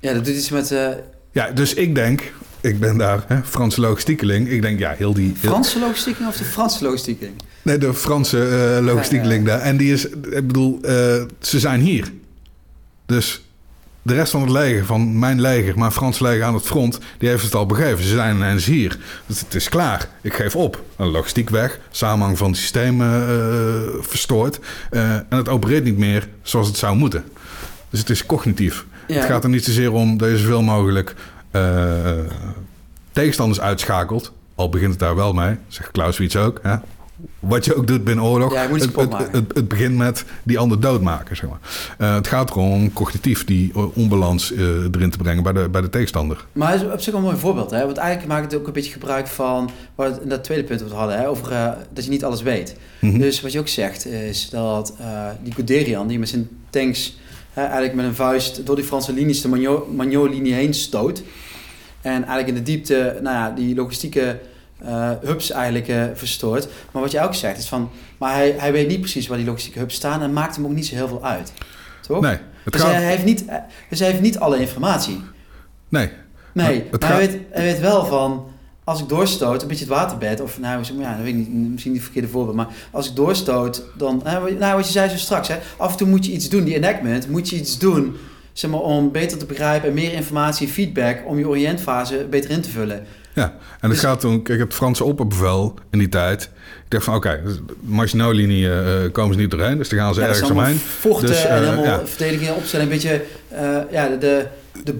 [0.00, 0.88] Ja, dat doet iets met eh
[1.32, 4.48] Ja, dus ik denk, ik ben daar hè, Franse logistiekeling.
[4.48, 5.34] Ik denk, ja, heel die...
[5.40, 7.30] heel- Franse logistieking of de Franse logistieking?
[7.62, 9.60] Nee, de Franse eh logistiekeling daar.
[9.60, 12.12] En die is, ik bedoel, eh, ze zijn hier.
[13.06, 13.42] Dus
[14.02, 17.28] de rest van het leger, van mijn leger, mijn Frans leger aan het front, die
[17.28, 18.04] heeft het al begeven.
[18.04, 18.98] Ze zijn ineens hier.
[19.26, 20.08] Dus het is klaar.
[20.20, 20.82] Ik geef op.
[20.96, 23.08] Een logistiek weg, samenhang van het systeem eh,
[24.00, 24.60] verstoord.
[24.90, 27.24] Eh, en het opereert niet meer zoals het zou moeten.
[27.90, 28.84] Dus het is cognitief.
[29.06, 29.14] Ja.
[29.14, 31.14] Het gaat er niet zozeer om dat je zoveel mogelijk
[33.12, 34.32] tegenstanders uitschakelt.
[34.54, 36.58] Al begint het daar wel mee, zegt Clausewitz ook.
[36.62, 36.76] Hè?
[37.42, 38.52] Wat je ook doet binnen oorlog.
[38.52, 41.36] Ja, het, het, het, het begint met die ander doodmaken.
[41.36, 41.58] Zeg maar.
[41.98, 45.80] Eh, het gaat erom om cognitief die onbalans eh, erin te brengen bij de, bij
[45.80, 46.46] de tegenstander.
[46.52, 47.84] Maar het is op zich wel een mooi voorbeeld, hè?
[47.84, 49.70] Want eigenlijk maakt het ook een beetje gebruik van...
[49.94, 51.28] Wat, in dat tweede punt wat we hadden, hè?
[51.28, 52.76] Over eh, dat je niet alles weet.
[53.00, 53.18] Mhm.
[53.18, 54.94] Dus wat je ook zegt is dat
[55.42, 57.16] die Guderian, die met zijn tanks
[57.54, 59.48] eigenlijk met een vuist door die Franse linies de
[59.96, 61.22] Magnot-linie heen stoot.
[62.00, 64.38] En eigenlijk in de diepte, nou ja, die logistieke
[64.84, 66.68] eh, hubs eigenlijk eh, verstoort.
[66.92, 69.46] Maar wat je ook zegt is van, maar hij, hij weet niet precies waar die
[69.46, 71.52] logistieke hubs staan en maakt hem ook niet zo heel veel uit.
[72.00, 72.20] Toch?
[72.20, 73.44] Nee, het Dus, gaat, hij heeft niet,
[73.90, 75.20] dus hij heeft niet alle informatie.
[75.88, 76.10] nee,
[76.52, 78.46] Nee, Maar hij, weet, hij weet wel van...
[78.84, 80.40] Als ik doorstoot, een beetje het waterbed...
[80.40, 82.56] Of nou, ja, dat weet ik niet, misschien niet het verkeerde voorbeeld...
[82.56, 84.20] Maar als ik doorstoot, dan...
[84.24, 85.58] Nou, nou, wat je zei zo straks, hè.
[85.76, 86.64] Af en toe moet je iets doen.
[86.64, 88.16] Die enactment, moet je iets doen...
[88.52, 91.18] Zeg maar, om beter te begrijpen en meer informatie, feedback...
[91.26, 93.06] om je oriëntfase beter in te vullen.
[93.34, 93.42] ja.
[93.44, 96.42] En het Dus- gaat om, kijk, het Franse opperbevel in die tijd.
[96.84, 100.14] Ik dacht van, oké, dus de Maginot-linie eh, komen ze niet doorheen, dus dan gaan
[100.14, 100.76] ze Ja, ergens omheen.
[100.78, 102.00] vochten Dus, en eh, helemaal ja.
[102.06, 102.84] verdedigingen opstellen.
[102.86, 104.46] Een beetje, eh, ja, de,
[104.84, 104.92] de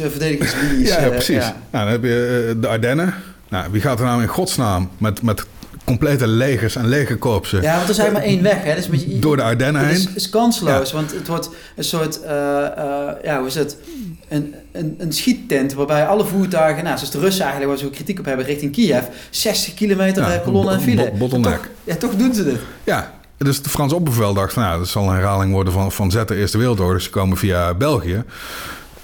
[0.00, 0.88] eh, verdedigingslinies.
[0.88, 1.36] Ja, ja, eh, precies.
[1.44, 3.14] Nou, dan heb je eh, de Ardennen.
[3.48, 5.44] Nou, wie gaat er nou in godsnaam met, met
[5.88, 8.64] complete legers en legerkorpsen Ja, want er is eigenlijk maar één weg.
[8.64, 8.74] Hè?
[8.74, 10.08] Dus met door de Ardennen Het heen.
[10.08, 13.76] is, is kansloos, want het wordt een soort, eh, eh, ja, hoe is het?
[14.28, 17.92] Een, een, een schiettent waarbij alle voertuigen, nou, zoals de Russen eigenlijk, waar ze ook
[17.94, 21.10] kritiek op hebben, richting Kiev, 60 kilometer Ja, kolonne en file.
[21.10, 21.70] bo- bottleneck.
[21.84, 22.58] Ja, toch doen ze dit.
[22.84, 24.56] Ja, dus de Frans opperbevel dacht.
[24.56, 26.94] Nou, dat zal een herhaling worden van, van Z de Eerste Wereldoorlog.
[26.94, 28.22] Dus ze komen via België.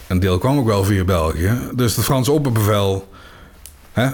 [0.07, 1.51] Een deel kwam ook wel via België.
[1.75, 3.09] Dus de Franse opperbevel...
[3.95, 4.09] Hè,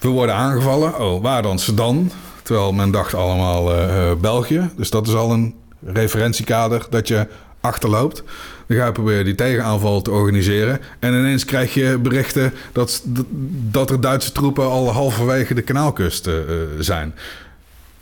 [0.00, 1.00] we worden aangevallen.
[1.00, 1.58] Oh, waar dan?
[1.58, 2.10] Sedan.
[2.42, 4.70] Terwijl men dacht allemaal eh, eh, België.
[4.76, 5.54] Dus dat is al een
[5.84, 7.26] referentiekader dat je
[7.60, 8.22] achterloopt.
[8.66, 10.80] Dan ga je proberen die tegenaanval te organiseren.
[10.98, 13.02] En ineens krijg je berichten dat,
[13.70, 16.34] dat er Duitse troepen al halverwege de kanaalkust eh,
[16.78, 17.14] zijn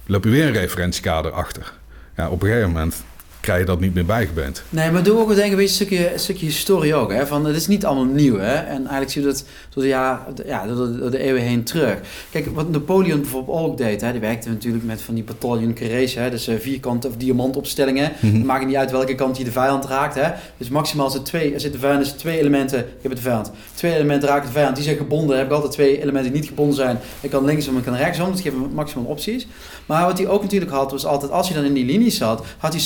[0.06, 1.72] loop je weer een referentiekader achter.
[2.16, 3.02] Ja, op een gegeven moment
[3.40, 4.62] krijg je dat niet meer bijgebeend.
[4.68, 7.12] Nee, maar doe ook denk ik een beetje een stukje, een stukje historie ook.
[7.12, 7.26] Hè?
[7.26, 8.38] Van, het is niet allemaal nieuw.
[8.38, 8.54] Hè?
[8.54, 9.44] En eigenlijk zie je dat
[9.74, 11.98] door de, ja, ja, door de, door de eeuwen heen terug.
[12.30, 14.00] Kijk, wat Napoleon bijvoorbeeld ook deed.
[14.00, 14.12] Hè?
[14.12, 16.14] Die werkte natuurlijk met van die battalion carrés.
[16.14, 16.30] Hè?
[16.30, 18.12] Dus eh, vierkante of diamantopstellingen.
[18.20, 18.34] Mhm.
[18.34, 20.14] Het maakt niet uit welke kant je de vijand raakt.
[20.14, 20.30] Hè?
[20.56, 22.78] Dus maximaal twee, er zitten de vijand, dus twee elementen.
[22.78, 23.50] Ik heb het vijand.
[23.74, 24.74] Twee elementen raken de vijand.
[24.74, 25.36] Die zijn gebonden.
[25.36, 26.98] Heb ik altijd twee elementen die niet gebonden zijn.
[27.20, 28.30] Ik kan linksom en kan rechtsom.
[28.30, 29.46] Dat geeft maximaal opties.
[29.86, 32.44] Maar wat hij ook natuurlijk had, was altijd als hij dan in die linie zat,
[32.58, 32.80] had hij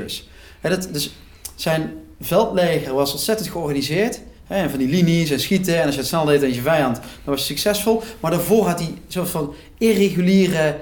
[0.00, 0.28] skirmishers.
[0.60, 1.14] Dat, dus
[1.54, 4.20] zijn veldleger was ontzettend georganiseerd.
[4.46, 5.76] En van die linies en schieten.
[5.80, 8.02] En als je het snel deed aan je vijand, dan was je succesvol.
[8.20, 10.76] Maar daarvoor had hij een soort van irreguliere,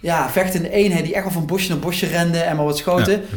[0.00, 3.12] ja, vechtende eenheid die echt wel van bosje naar bosje renden en maar wat schoten.
[3.12, 3.36] Ja.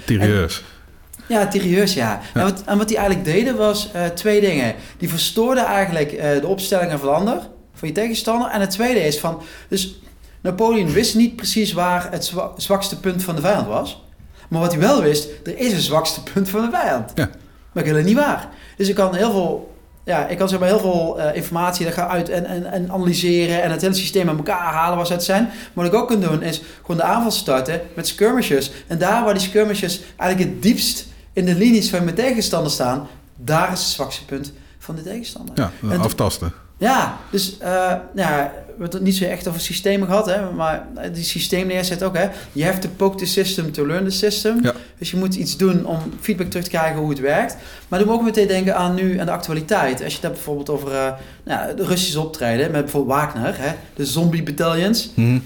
[1.27, 2.21] Ja, tirailleurs, ja.
[2.33, 2.39] Ja.
[2.39, 4.75] En, wat, en wat die eigenlijk deden was eh, twee dingen.
[4.97, 7.39] Die verstoorden eigenlijk eh, de opstellingen van de ander,
[7.73, 8.49] van je tegenstander.
[8.49, 9.99] En het tweede is van, dus
[10.41, 14.03] Napoleon wist niet precies waar het zwa- zwakste punt van de vijand was.
[14.51, 17.11] Maar wat hij wel wist, er is een zwakste punt van de vijand.
[17.15, 17.29] Ja.
[17.71, 18.49] Maar ik wil het niet waar.
[18.77, 19.75] Dus ik kan heel veel,
[20.05, 22.91] ja, ik kan zeg maar heel veel eh, informatie daar gaan uit en, en, en
[22.91, 25.43] analyseren en het hele systeem aan elkaar halen waar ze het zijn.
[25.43, 28.71] Maar wat ik ook kan doen is gewoon de aanval starten met skirmishes.
[28.87, 33.07] En daar waar die skirmishes eigenlijk het diepst in de linies van mijn tegenstander staan,
[33.35, 35.55] daar is het zwakste punt van de tegenstander.
[35.57, 36.53] Ja, En aftasten.
[36.77, 38.51] ja, dus eh, ja,
[38.81, 42.17] we hebben het niet zo echt over systemen gehad, hè, maar die systeem neerzet ook.
[42.17, 42.27] Hè.
[42.51, 44.63] You have to poke the system to learn the system.
[44.63, 44.73] Ja.
[44.97, 47.57] Dus je moet iets doen om feedback terug te krijgen hoe het werkt.
[47.87, 50.03] Maar dan mogen we meteen denken aan nu en de actualiteit.
[50.03, 51.13] Als je het hebt bijvoorbeeld over eh,
[51.43, 55.11] nou, de Russische optreden met bijvoorbeeld Wagner, hè, de zombie battalions.
[55.15, 55.39] Mhm.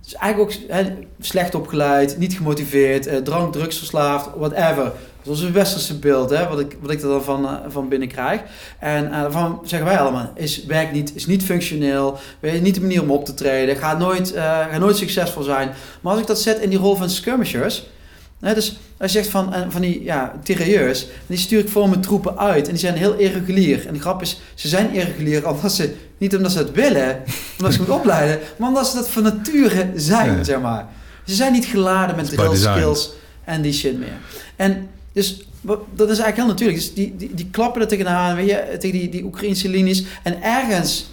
[0.00, 0.84] Dus eigenlijk ook hè,
[1.20, 4.92] slecht opgeleid, niet gemotiveerd, eh, drank, drugsverslaafd, whatever.
[5.24, 7.88] Dat is een westerse beeld, hè, wat, ik, wat ik er dan van, eh, van
[7.88, 8.40] binnen krijg.
[8.78, 12.74] En eh, daarvan zeggen wij allemaal, is, werkt niet, is niet functioneel, weet je, niet
[12.74, 15.70] de manier om op te treden, gaat nooit, eh, gaat nooit succesvol zijn.
[16.00, 17.86] Maar als ik dat zet in die rol van skirmishers,
[18.40, 22.00] hè, dus als je zegt van, van die ja, tirailleurs, die stuur ik voor mijn
[22.00, 23.86] troepen uit en die zijn heel irregulier.
[23.86, 27.22] En de grap is, ze zijn irregulier omdat ze, niet omdat ze het willen,
[27.58, 30.44] omdat ze moeten opleiden, maar omdat ze dat van nature zijn, Ja.
[30.44, 30.86] zeg maar.
[31.26, 32.56] Ze zijn niet geladen met design.
[32.56, 33.12] skills
[33.44, 34.18] en die shit meer.
[34.56, 35.46] En dus
[35.94, 36.78] dat is eigenlijk heel natuurlijk.
[36.78, 40.04] Dus die, die, die klappen er tegenaan, weet je, tegen die, die Oekraïnse linies.
[40.22, 41.10] En ergens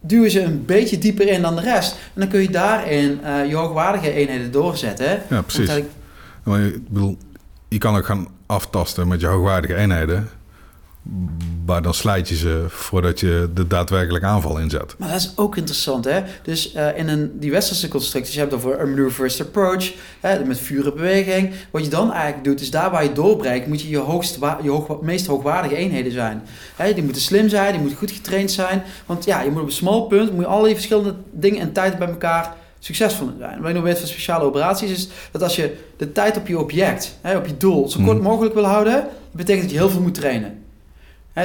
[0.00, 1.92] duwen ze een beetje dieper in dan de rest.
[1.92, 5.22] En dan kun je daarin eh, je hoogwaardige eenheden doorzetten.
[5.30, 5.82] Ja, precies.
[6.42, 7.16] Maar je, ik bedoel,
[7.68, 10.28] je kan ook gaan aftasten met je hoogwaardige eenheden.
[11.66, 14.94] Maar dan slijt je ze voordat je de daadwerkelijke aanval inzet.
[14.98, 16.20] Maar dat is ook interessant, hè?
[16.42, 20.44] Dus eh, in een, die westerse constructies, je hebt het over een maneuver approach, hè,
[20.44, 21.52] met vuur en beweging.
[21.70, 24.70] Wat je dan eigenlijk doet, is daar waar je doorbreekt, moet je je, hoogst je
[24.70, 26.42] hoog, meest hoogwaardige eenheden zijn.
[26.76, 28.82] Hè, die moeten slim zijn, die moeten goed getraind zijn.
[29.06, 31.72] Want ja, je moet op een smal punt, moet je al die verschillende dingen en
[31.72, 33.58] tijden bij elkaar succesvol in zijn.
[33.60, 36.58] Wat ik nog weet van speciale operaties is dat als je de tijd op je
[36.58, 38.26] object, hè, op je doel, zo kort Mhm.
[38.26, 40.64] mogelijk wil houden, dat betekent dat je heel veel moet trainen.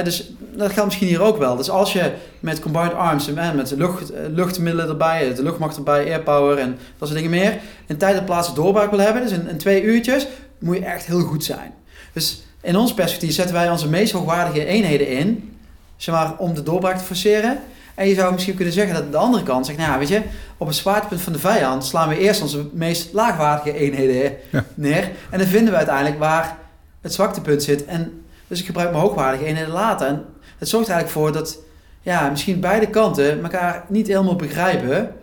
[0.00, 1.56] Dus dat geldt misschien hier ook wel.
[1.56, 6.04] Dus als je met combined arms en met lucht, eh, luchtmiddelen erbij, de luchtmacht erbij,
[6.04, 9.48] airpower en dat soort dingen meer, in tijd en plaats doorbraak wil hebben, dus in,
[9.48, 10.26] in twee uurtjes,
[10.58, 11.72] moet je echt heel goed zijn.
[12.12, 15.56] Dus in ons perspectief zetten wij onze meest hoogwaardige eenheden in,
[15.96, 17.58] zeg maar, om de doorbraak te forceren.
[17.94, 20.20] En je zou misschien kunnen zeggen dat de andere kant zegt, nou weet je,
[20.56, 24.64] op een zwaartepunt van de vijand slaan we eerst onze meest laagwaardige eenheden Ja.
[24.74, 25.10] neer.
[25.30, 26.58] En dan vinden we uiteindelijk waar
[27.00, 27.84] het zwaktepunt zit.
[27.84, 28.21] En
[28.52, 30.06] dus ik gebruik mijn hoogwaardige eenheden later.
[30.06, 30.24] En
[30.58, 31.58] het zorgt er eigenlijk voor dat
[32.02, 35.14] ja, misschien beide kanten elkaar niet helemaal begrijpen.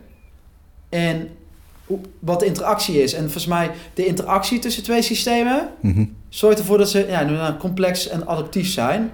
[0.90, 1.30] En
[2.20, 3.14] wat de interactie is.
[3.14, 6.06] En volgens mij de interactie tussen twee systemen Mhm.
[6.30, 9.12] zorgt ervoor dat ze ja, complex en adaptief zijn.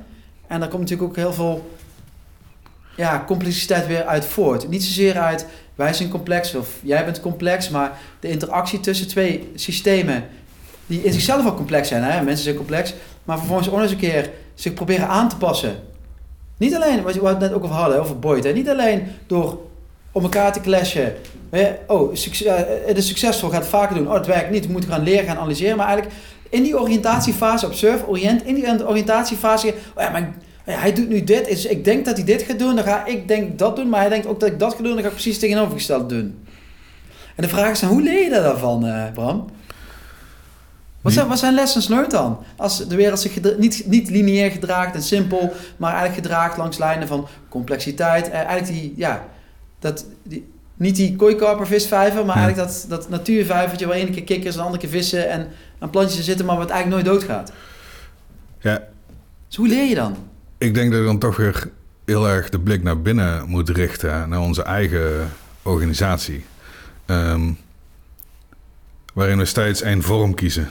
[0.47, 1.71] En daar komt natuurlijk ook heel veel
[2.97, 4.69] ja, complexiteit weer uit voort.
[4.69, 9.51] Niet zozeer uit wij zijn complex of jij bent complex, maar de interactie tussen twee
[9.55, 10.23] systemen
[10.85, 12.03] die in zichzelf al complex zijn.
[12.03, 12.21] Hè?
[12.21, 12.93] Mensen zijn complex,
[13.25, 15.75] maar vervolgens ook eens een keer zich proberen aan te passen.
[16.57, 18.43] Niet alleen, wat we net ook over hadden, over Boyd.
[18.43, 18.51] Hè?
[18.51, 19.59] Niet alleen door
[20.11, 21.13] om elkaar te clashen.
[21.49, 22.53] Hè, Oh, eh,
[22.85, 24.07] het is succesvol, gaat het vaker doen.
[24.07, 25.77] Oh, het werkt niet, we moeten gaan leren, gaan analyseren.
[25.77, 26.15] Maar eigenlijk
[26.49, 30.21] in die oriëntatiefase, observe, orient, in die oriëntatiefase, oh ja, maar
[30.65, 33.05] oh hij doet nu dit, dus ik denk dat hij dit gaat doen, dan ga
[33.05, 35.07] ik denk dat doen, maar hij denkt ook dat ik dat ga doen, dan ga
[35.07, 36.45] ik precies tegenovergesteld doen.
[37.35, 39.45] En de vraag is dan, hoe leer je daarvan, eh, Bram?
[41.05, 42.37] Wat zijn, wat zijn lessons learned dan?
[42.57, 47.07] Als de wereld zich niet, niet lineair gedraagt en simpel, maar eigenlijk gedraagt langs lijnen
[47.07, 48.27] van complexiteit.
[48.29, 49.25] Eh, eigenlijk die, ja,
[49.79, 52.41] dat, die, niet die kooikarper visvijver, maar Ja.
[52.43, 55.47] eigenlijk dat, dat natuurvijvertje waar ene keer kikkers en de andere keer vissen en
[55.79, 57.51] aan plantjes zitten, maar wat eigenlijk nooit doodgaat.
[58.59, 58.83] Ja,
[59.47, 60.15] Dus hoe leer je dan?
[60.57, 61.69] ik denk dat je dan toch weer
[62.05, 65.31] heel erg de blik naar binnen moet richten, naar onze eigen
[65.63, 66.45] organisatie.
[67.05, 67.51] Ehm,
[69.13, 70.69] waarin we steeds één vorm kiezen.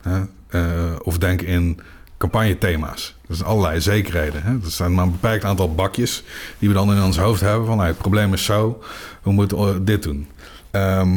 [0.00, 0.20] Hè?
[0.48, 1.80] Eh, of denk in
[2.16, 3.16] campagnethema's.
[3.26, 4.42] Dat zijn allerlei zekerheden.
[4.42, 4.58] Hè?
[4.58, 6.24] Dat zijn maar een beperkt aantal bakjes
[6.58, 7.66] die we dan in ons hoofd hebben.
[7.66, 8.82] Van nou, het probleem is zo,
[9.22, 10.28] we moeten eh, dit doen.
[10.70, 11.12] Ehm,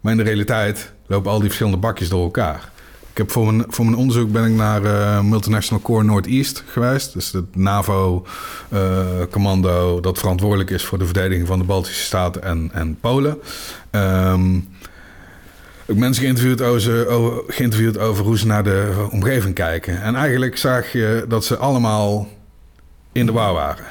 [0.00, 2.70] maar in de realiteit lopen al die verschillende bakjes door elkaar.
[3.10, 7.12] Ik heb voor mijn, voor mijn onderzoek ben ik naar eh, Multinational Core Northeast geweest.
[7.12, 12.98] Dus het NAVO-commando dat verantwoordelijk is voor de verdediging van de Baltische Staten en, en
[13.00, 13.38] Polen.
[13.90, 14.60] Ehm,
[15.88, 20.02] heb mensen geïnterviewd over, geïnterviewd over hoe ze naar de omgeving kijken.
[20.02, 22.28] En eigenlijk zag je dat ze allemaal
[23.12, 23.84] in de war waren.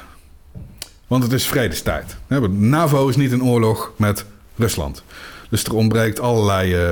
[1.06, 2.16] Want het is vredestijd.
[2.48, 4.24] NAVO is niet in oorlog met
[4.56, 5.02] Rusland.
[5.50, 6.82] Dus er ontbreekt allerlei eh,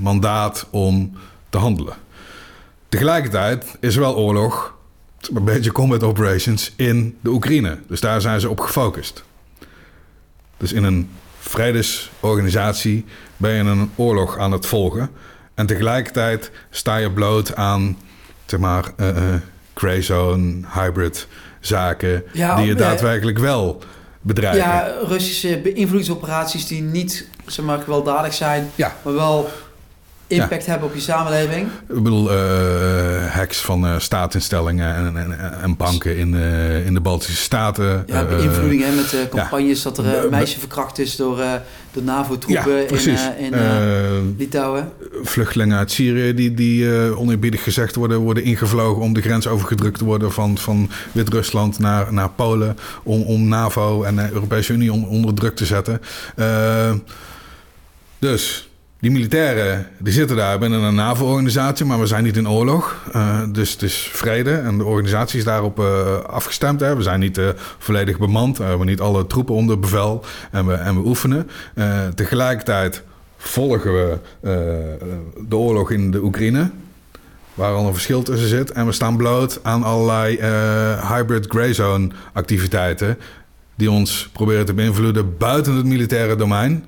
[0.00, 1.16] mandaat om
[1.48, 1.94] te handelen.
[2.88, 4.74] Tegelijkertijd is er wel oorlog,
[5.34, 7.78] een beetje combat operations in de Oekraïne.
[7.88, 9.24] Dus daar zijn ze op gefocust.
[10.56, 13.04] Dus in een vredesorganisatie
[13.38, 15.10] ben je een oorlog aan het volgen.
[15.54, 17.98] En tegelijkertijd sta je bloot aan,
[18.46, 19.16] zeg maar, eh,
[19.74, 21.26] grey zone, hybrid
[21.60, 22.22] zaken...
[22.32, 23.82] Ja, die je daadwerkelijk wel
[24.20, 24.60] bedrijven.
[24.60, 28.96] Ja, Russische beïnvloedingsoperaties die niet zeg maar, gewelddadig zijn, Ja.
[29.02, 29.50] maar wel
[30.28, 31.68] impact hebben op je samenleving.
[31.88, 36.34] Ik bedoel, eh, hacks van eh, staatsinstellingen en, en, en banken in,
[36.86, 38.04] in de Baltische Staten.
[38.06, 41.62] Ja, Eh, beïnvloeding hè, met campagnes dat er een meisje verkracht is door Ja,
[42.04, 44.92] NAVO-troepen in, in Litouwen.
[45.22, 50.04] vluchtelingen uit Syrië die, die oneerbiedig gezegd worden, worden ingevlogen om de grens overgedrukt te
[50.04, 52.76] worden van, van Wit-Rusland naar, naar Polen.
[53.02, 56.00] Om, om NAVO en de Europese Unie on- onder druk te zetten.
[58.18, 58.67] Dus
[59.00, 62.96] die militairen die zitten daar binnen een NAVO-organisatie, maar we zijn niet in oorlog.
[63.12, 66.80] Eh, dus het is vrede en de organisatie is daarop eh, afgestemd.
[66.80, 66.96] Hè.
[66.96, 67.48] We zijn niet eh,
[67.78, 71.50] volledig bemand, we hebben niet alle troepen onder bevel en we, en we oefenen.
[72.14, 73.02] Tegelijkertijd
[73.36, 74.18] volgen we
[75.48, 76.70] de oorlog in de Oekraïne.
[77.54, 78.70] Waar al een verschil tussen zit.
[78.70, 80.38] En we staan bloot aan allerlei
[81.08, 83.18] hybrid grey zone activiteiten.
[83.74, 86.84] Die ons proberen te beïnvloeden buiten het militaire domein.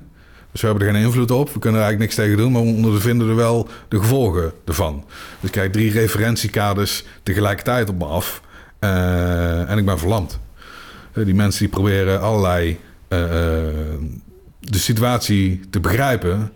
[0.51, 1.53] Dus we hebben er geen invloed op.
[1.53, 2.51] We kunnen er eigenlijk niks tegen doen.
[2.51, 5.03] Maar we ondervinden er wel de gevolgen ervan.
[5.07, 8.41] Dus ik krijg drie referentiekaders tegelijkertijd op me af.
[8.79, 10.39] Eh, en ik ben verlamd.
[11.13, 13.19] Eh, die mensen die proberen allerlei eh,
[14.59, 16.51] de situatie te begrijpen.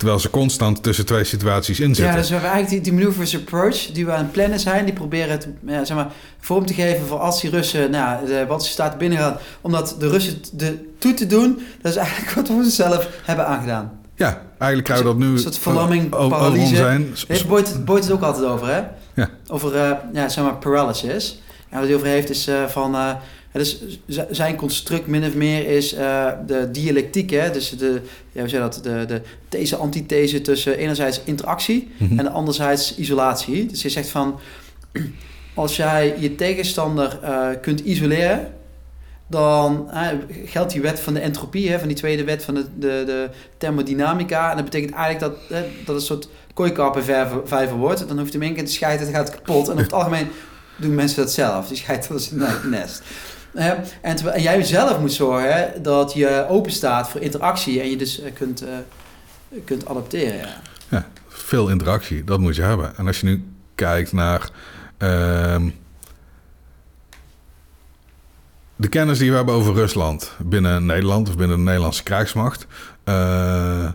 [0.00, 3.36] Terwijl ze constant tussen twee situaties in Ja, dus we hebben eigenlijk die, die maneuvers
[3.36, 6.06] approach die we aan het plannen zijn, die proberen het ja, zeg maar,
[6.40, 10.40] vorm te geven voor als die Russen nou, de Baltische Staten binnengaan, omdat de Russen
[10.52, 13.92] de, toe te doen, dat is eigenlijk wat we onszelf hebben aangedaan.
[14.14, 16.74] Ja, eigenlijk we dat nu Een soort verlamming, paralyse.
[16.74, 18.80] Daar heeft Boyd, het- Boyd het ook altijd over, hè?
[19.14, 19.30] Ja.
[19.48, 21.42] Over, eh, ja, zeg maar, paralysis.
[21.68, 22.94] En wat hij over heeft is eh, van...
[22.94, 23.10] eh,
[23.52, 23.78] dus
[24.30, 27.50] zijn construct min of meer is eh, de dialectiek, hè?
[27.50, 28.00] Dus de,
[28.32, 28.80] ja, hoe dat?
[28.82, 32.18] De, de these, antithese tussen enerzijds interactie Mhm.
[32.18, 33.66] en anderzijds isolatie.
[33.66, 34.40] Dus je zegt van...
[35.54, 38.52] Als jij je tegenstander eh, kunt isoleren...
[39.26, 39.90] Dan
[40.44, 43.28] geldt die wet van de entropie, hè, van die tweede wet van de, de, de
[43.58, 44.50] thermodynamica.
[44.50, 48.08] En dat betekent eigenlijk dat, hè, dat een soort kooikarpenvijver wordt.
[48.08, 49.66] Dan hoeft hij hem één keer te scheiden, dan gaat het kapot.
[49.66, 50.28] En over het algemeen
[50.76, 51.68] doen mensen dat zelf.
[51.68, 53.02] Die scheiden als een nest.
[53.54, 53.84] En,
[54.16, 58.20] terwijl- en jij zelf moet zorgen dat je open staat voor interactie en je dus
[58.20, 58.74] eh, kunt, eh,
[59.64, 60.38] kunt adapteren.
[60.38, 60.60] Ja.
[60.88, 62.96] Ja, veel interactie, dat moet je hebben.
[62.96, 63.44] En als je nu
[63.74, 64.50] kijkt naar
[64.98, 65.68] ehm,
[68.76, 72.66] de kennis die we hebben over Rusland binnen Nederland of binnen de Nederlandse krijgsmacht.
[73.04, 73.88] eh,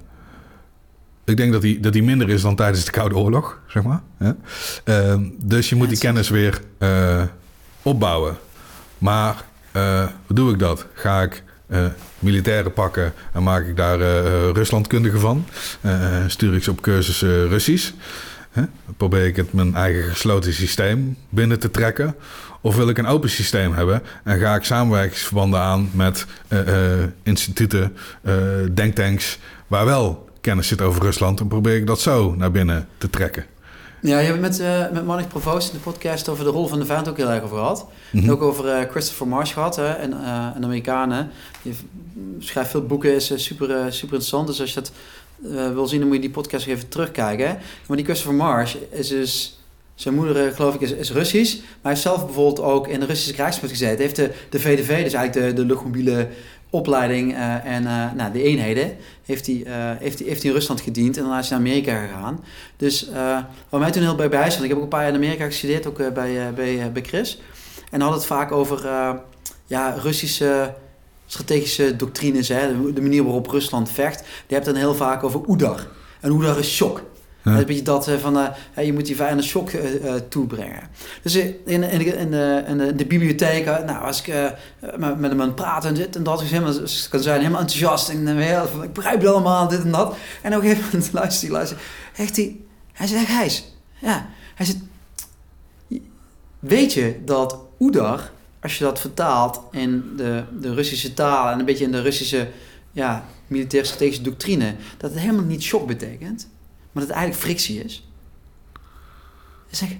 [1.25, 4.01] ik denk dat die, dat die minder is dan tijdens de Koude Oorlog, zeg maar.
[4.17, 4.31] hè.
[4.83, 6.61] Ehm, dus je moet die kennis weer
[7.81, 8.37] opbouwen.
[8.97, 10.85] Maar eh, hoe doe ik dat?
[10.93, 11.85] Ga ik eh,
[12.19, 15.45] militairen pakken en maak ik daar eh, Ruslandkundigen van?
[16.27, 17.91] Stuur ik ze op cursus eh, Russisch?
[18.97, 22.15] Probeer ik het mijn eigen gesloten systeem binnen te trekken?
[22.61, 26.25] Of wil ik een open systeem hebben en ga ik samenwerkingsverbanden aan met
[27.23, 27.97] instituten,
[28.73, 33.09] denktanks, waar wel kennis zit over Rusland en probeer ik dat zo naar binnen te
[33.09, 33.45] trekken?
[34.05, 36.79] Ja, je hebt met, eh met Manik Provoost in de podcast over de rol van
[36.79, 37.85] de vijand ook heel erg over gehad.
[38.11, 38.23] Mhm.
[38.23, 41.29] En ook over eh, Christopher Marsh gehad, hè, en, eh, een Amerikanen.
[41.61, 41.79] Die v-
[42.39, 44.47] schrijft veel boeken, is eh, super, eh, super interessant.
[44.47, 44.91] Dus als je dat
[45.55, 47.57] eh, wil zien, dan moet je die podcast even terugkijken.
[47.87, 49.59] Maar die Christopher Marsh is dus...
[49.95, 51.55] Zijn moeder, eh, geloof ik, is, is Russisch.
[51.55, 53.95] Maar hij heeft zelf bijvoorbeeld ook in de Russische krijgsmacht gezeten.
[53.95, 56.27] Hij heeft de, de VDV, dus eigenlijk de, de luchtmobiele
[56.69, 60.57] opleiding eh, en eh, nou, de eenheden, heeft hij, eh, heeft, hij, heeft hij in
[60.57, 61.17] Rusland gediend.
[61.17, 62.43] En daarna is hij naar Amerika gegaan.
[62.77, 63.09] Dus
[63.69, 65.45] wat mij toen heel bij bij stond, ik heb ook een paar jaar in Amerika
[65.45, 67.41] gestudeerd, ook bij, bij, bij Chris.
[67.91, 68.85] En had het vaak over
[69.65, 70.73] ja, Russische
[71.25, 74.19] strategische doctrines, hè, de, de manier waarop Rusland vecht.
[74.19, 75.87] Die hebt dan heel vaak over Oedar.
[76.19, 77.01] En Oedar is shock.
[77.45, 77.57] Ja.
[77.57, 78.37] Een beetje dat eh, van,
[78.73, 80.89] eh, je moet die vijand een shock eh, toebrengen.
[81.21, 81.83] Dus in, in,
[82.31, 84.33] de, in, de, bibliotheek, nou, als ik
[84.97, 86.73] met, hem aan het praten en dit en dat, is helemaal,
[87.09, 90.15] kan zijn helemaal enthousiast en heel, van, ik begrijp het allemaal, dit en dat.
[90.41, 91.81] En op een gegeven moment luistert hij, luistert
[92.13, 92.55] zegt hij,
[92.93, 94.79] hij zegt, ja, hij zegt,
[96.59, 98.31] weet je dat Oedar,
[98.61, 102.47] als je dat vertaalt in de, de Russische taal en een beetje in de Russische
[102.91, 106.47] ja, militair strategische doctrine, dat het helemaal niet shock betekent,
[106.95, 108.07] maar dat het eigenlijk frictie is.
[109.69, 109.99] Dan zeg ik,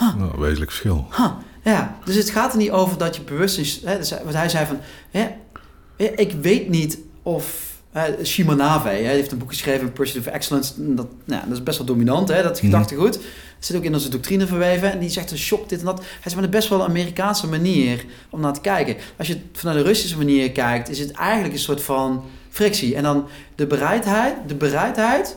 [0.00, 1.06] Nou, wezenlijk verschil.
[1.16, 1.30] Huh,
[1.64, 3.80] ja, dus het gaat er niet over dat je bewust is.
[3.84, 4.78] Hè, dus wat hij zei van,
[5.10, 5.28] hè,
[5.96, 10.74] ik weet niet of hè, Shimanave, heeft een boek geschreven, Pursuit of Excellence.
[10.76, 12.64] en Dat, nou, dat is best wel dominant, hè, dat Mhm.
[12.64, 13.18] gedachtegoed.
[13.58, 14.92] Zit ook in onze doctrine verweven.
[14.92, 15.98] En die zegt een shock, dit en dat.
[15.98, 18.96] Hij zegt, maar is best wel een Amerikaanse manier om naar te kijken.
[19.18, 22.94] Als je het vanuit de Russische manier kijkt, is het eigenlijk een soort van frictie.
[22.94, 25.36] En dan de bereidheid, de bereidheid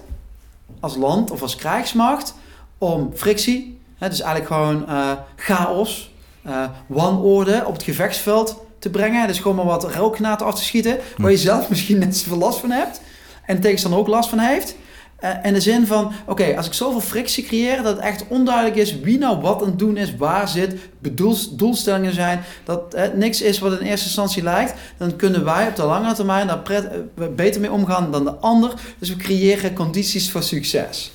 [0.79, 2.33] als land of als krijgsmacht
[2.77, 6.11] om frictie, hè, dus eigenlijk gewoon eh, chaos,
[6.43, 9.27] eh wanorde op het gevechtsveld te brengen.
[9.27, 12.59] Dus gewoon maar wat rooknaten af te schieten, waar je zelf misschien net zoveel last
[12.59, 13.01] van hebt
[13.45, 14.75] en de tegenstander ook last van heeft.
[15.21, 18.75] Eh, in de zin van, oké, als ik zoveel frictie creëer dat het echt onduidelijk
[18.75, 23.17] is wie nou wat aan het doen is, waar zit, bedoels, doelstellingen zijn, dat het
[23.17, 26.59] niks is wat in eerste instantie lijkt, dan kunnen wij op de lange termijn daar
[26.59, 28.73] pret, eh, beter mee omgaan dan de ander.
[28.99, 31.11] Dus we creëren condities voor succes.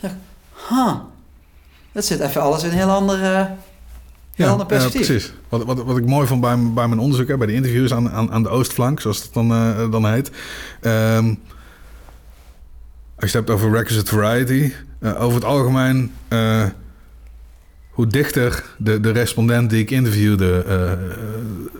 [0.00, 0.10] Zeg,
[0.68, 0.94] huh,
[1.92, 3.44] dat zit even alles in een heel ander, eh,
[4.34, 5.06] heel ander perspectief.
[5.06, 5.32] precies.
[5.48, 8.10] Wat, wat, wat ik mooi vond bij, bij mijn onderzoek, hè, bij de interviews aan,
[8.10, 10.30] aan, aan de Oostflank, zoals het dan, eh, dan heet.
[10.80, 11.34] Ehm,
[13.16, 16.64] als je het hebt over requisite variety, eh, over het algemeen, eh,
[17.90, 20.92] hoe dichter de, de respondent die ik interviewde eh,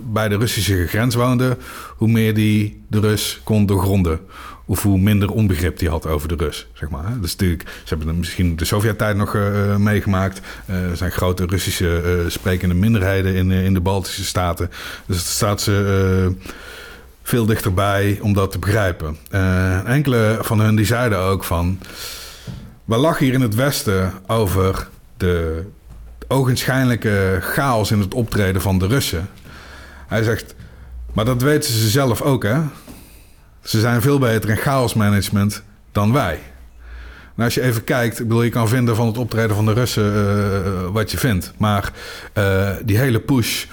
[0.02, 1.56] bij de Russische grens woonde,
[1.96, 4.20] hoe meer die de Rus kon doorgronden.
[4.68, 7.20] Of hoe minder onbegrip die had over de Rus, zeg maar.
[7.20, 9.36] Dus natuurlijk, ze hebben misschien de Sovjet-tijd nog
[9.78, 10.40] meegemaakt.
[10.66, 14.70] Er zijn grote Russische sprekende minderheden in, in de Baltische staten.
[15.06, 16.34] Dus het staat ze
[17.26, 19.16] veel dichterbij om dat te begrijpen.
[19.30, 21.78] Eh, enkele van hun die zeiden ook van...
[22.84, 25.64] We lachen hier in het Westen over de
[26.28, 29.28] ogenschijnlijke chaos in het optreden van de Russen.
[30.06, 30.54] Hij zegt,
[31.12, 32.60] maar dat weten ze zelf ook, hè?
[33.62, 35.62] Ze zijn veel beter in chaosmanagement
[35.92, 36.40] dan wij.
[37.36, 39.72] En als je even kijkt, ik bedoel, je kan vinden van het optreden van de
[39.72, 41.52] Russen eh, wat je vindt.
[41.58, 41.92] Maar
[42.32, 43.64] eh, die hele push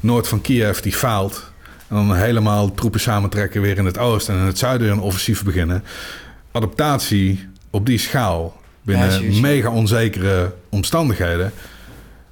[0.00, 1.49] noord van Kiev, die faalt.
[1.90, 5.44] En dan helemaal troepen samentrekken weer in het oosten en in het zuiden een offensief
[5.44, 5.84] beginnen.
[6.52, 11.52] Adaptatie op die schaal binnen Ja, mega onzekere omstandigheden.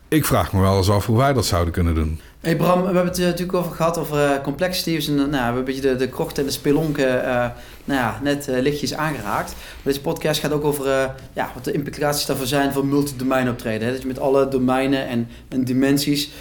[0.09, 2.21] Ik vraag me wel eens af hoe wij dat zouden kunnen doen.
[2.41, 5.09] Hey Bram, we hebben het er natuurlijk over gehad over eh complexities.
[5.09, 7.47] En eh, nou, we hebben een beetje de, de krocht en de spelonken eh,
[7.85, 9.51] nou ja, net eh, lichtjes aangeraakt.
[9.53, 13.49] Maar deze podcast gaat ook over eh, ja, wat de implicaties daarvoor zijn voor multidomein
[13.49, 13.87] optreden.
[13.87, 13.93] Hè?
[13.93, 16.33] Dat je met alle domeinen en, en dimensies eh,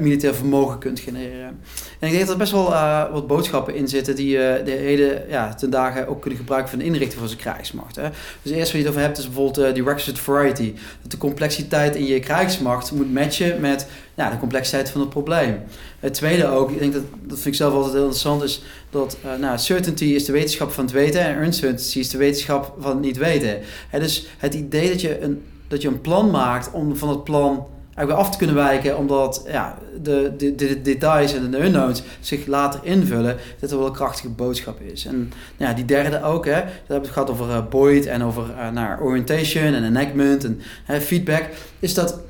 [0.00, 1.60] militair vermogen kunt genereren.
[1.98, 4.70] En ik denk dat er best wel eh, wat boodschappen in zitten die je de
[4.70, 7.96] hele ja, ten dagen ook kunnen gebruiken voor de inrichting van zijn krijgsmacht.
[7.96, 8.08] Hè?
[8.42, 10.74] Dus eerst wat je het over hebt is bijvoorbeeld eh, die requisite variety.
[11.02, 15.60] Dat de complexiteit in je krijgsmacht moet matchen met ja, de complexiteit van het probleem.
[16.00, 19.16] Het tweede ook, ik denk dat, dat vind ik zelf altijd heel interessant, is dat
[19.24, 22.90] uh, nou, certainty is de wetenschap van het weten en uncertainty is de wetenschap van
[22.90, 23.58] het niet weten.
[23.88, 27.24] Hè, dus het idee dat je, een, dat je een plan maakt om van het
[27.24, 32.02] plan eigenlijk af te kunnen wijken, omdat ja, de, de, de details en de unknowns
[32.20, 35.06] zich later invullen, dat er wel een krachtige boodschap is.
[35.06, 38.44] En nou ja, die derde ook, hè, dat hebben het gehad over uh, en over
[38.50, 41.48] uh, nou, orientation en enactment en hè, feedback,
[41.78, 42.20] is dat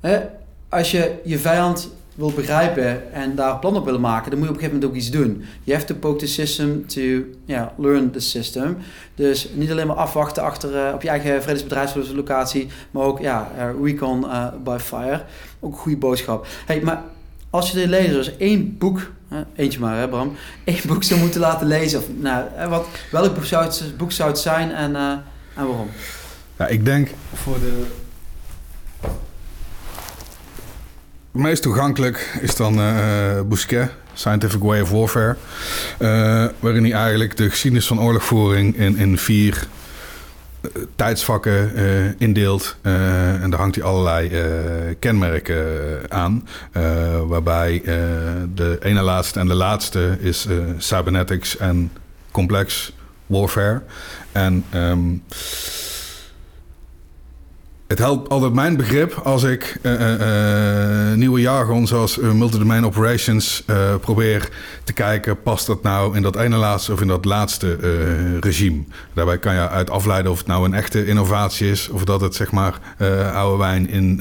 [0.00, 0.20] hè,
[0.68, 4.54] als je je vijand wil begrijpen en daar plannen op willen maken, dan moet je
[4.54, 5.44] op een gegeven moment ook iets doen.
[5.62, 7.00] You have to poke the system to
[7.44, 8.76] yeah, learn the system.
[9.14, 13.84] Dus niet alleen maar afwachten achter uh, op je eigen vredesbedrijfslocatie, maar ook ja, uh,
[13.84, 15.22] recon uh, by fire.
[15.60, 16.46] Ook een goede boodschap.
[16.66, 17.02] Hey, maar
[17.50, 19.10] als je de lezers één boek,
[19.54, 20.32] eentje maar hè Bram,
[20.64, 24.28] één boek zou moeten laten lezen, of, nou, wat, welk boek zou het, boek zou
[24.30, 25.24] het zijn en, en
[25.66, 25.88] waarom?
[26.56, 27.86] Ja, ik denk voor de
[31.32, 35.36] meest toegankelijk is dan uh, Bousquet, Scientific Way of Warfare.
[35.98, 39.66] Uh, waarin hij eigenlijk de geschiedenis van oorlogvoering in, in vier
[40.96, 41.74] tijdsvakken
[42.18, 42.76] indeelt.
[42.82, 44.30] en daar hangt hij allerlei
[44.98, 45.66] kenmerken
[46.08, 46.48] aan.
[47.26, 47.80] waarbij
[48.54, 50.46] de ene laatste en de laatste is
[50.78, 51.92] cybernetics en
[52.30, 52.92] complex
[53.26, 53.82] warfare.
[54.32, 54.64] En...
[54.74, 55.22] Um,
[57.92, 63.64] het helpt altijd mijn begrip als ik uh, uh, nieuwe jargon zoals multidomain operations
[64.00, 64.48] probeer
[64.84, 65.42] te kijken.
[65.42, 67.76] Past dat nou in dat ene laatste of in dat laatste
[68.40, 68.82] regime?
[69.14, 72.34] Daarbij kan je uit afleiden of het nou een echte innovatie is of dat het
[72.34, 72.78] zeg maar
[73.34, 74.20] oude wijn in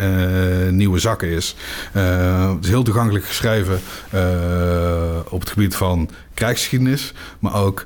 [0.75, 1.55] nieuwe zakken is.
[1.91, 3.81] het is heel toegankelijk geschreven
[5.29, 7.85] op het gebied van krijgsgeschiedenis, maar ook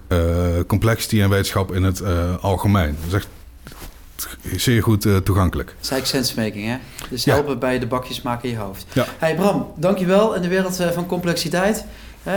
[0.67, 2.03] complexity en wetenschap in het
[2.41, 2.97] algemeen.
[3.03, 3.27] Dat echt
[4.55, 5.67] zeer goed uh, toegankelijk.
[5.67, 6.77] Dat is eigenlijk sensemaking, hè?
[7.09, 7.57] Dus helpen ja.
[7.57, 8.85] bij de bakjes maken in je hoofd.
[8.93, 9.05] Ja.
[9.17, 10.35] Hey Bram, dankjewel.
[10.35, 11.85] In de wereld uh, van complexiteit.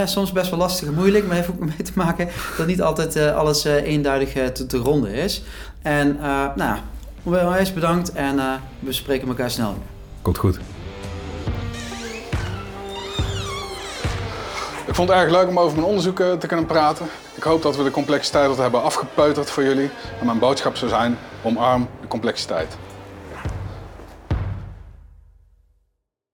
[0.05, 3.16] Soms best wel lastig en moeilijk, maar heeft ook mee te maken dat niet altijd
[3.16, 5.42] alles eenduidig te, te, ronden is.
[5.82, 6.16] En
[6.56, 6.78] nou,
[7.22, 9.82] onwijs bedankt en we spreken elkaar snel weer.
[10.22, 10.59] Komt goed.
[14.89, 17.06] Ik vond het erg leuk om over mijn onderzoek te kunnen praten.
[17.35, 19.90] Ik hoop dat we de complexiteit wat hebben afgepeuterd voor jullie.
[20.20, 22.77] En mijn boodschap zou zijn, omarm de complexiteit.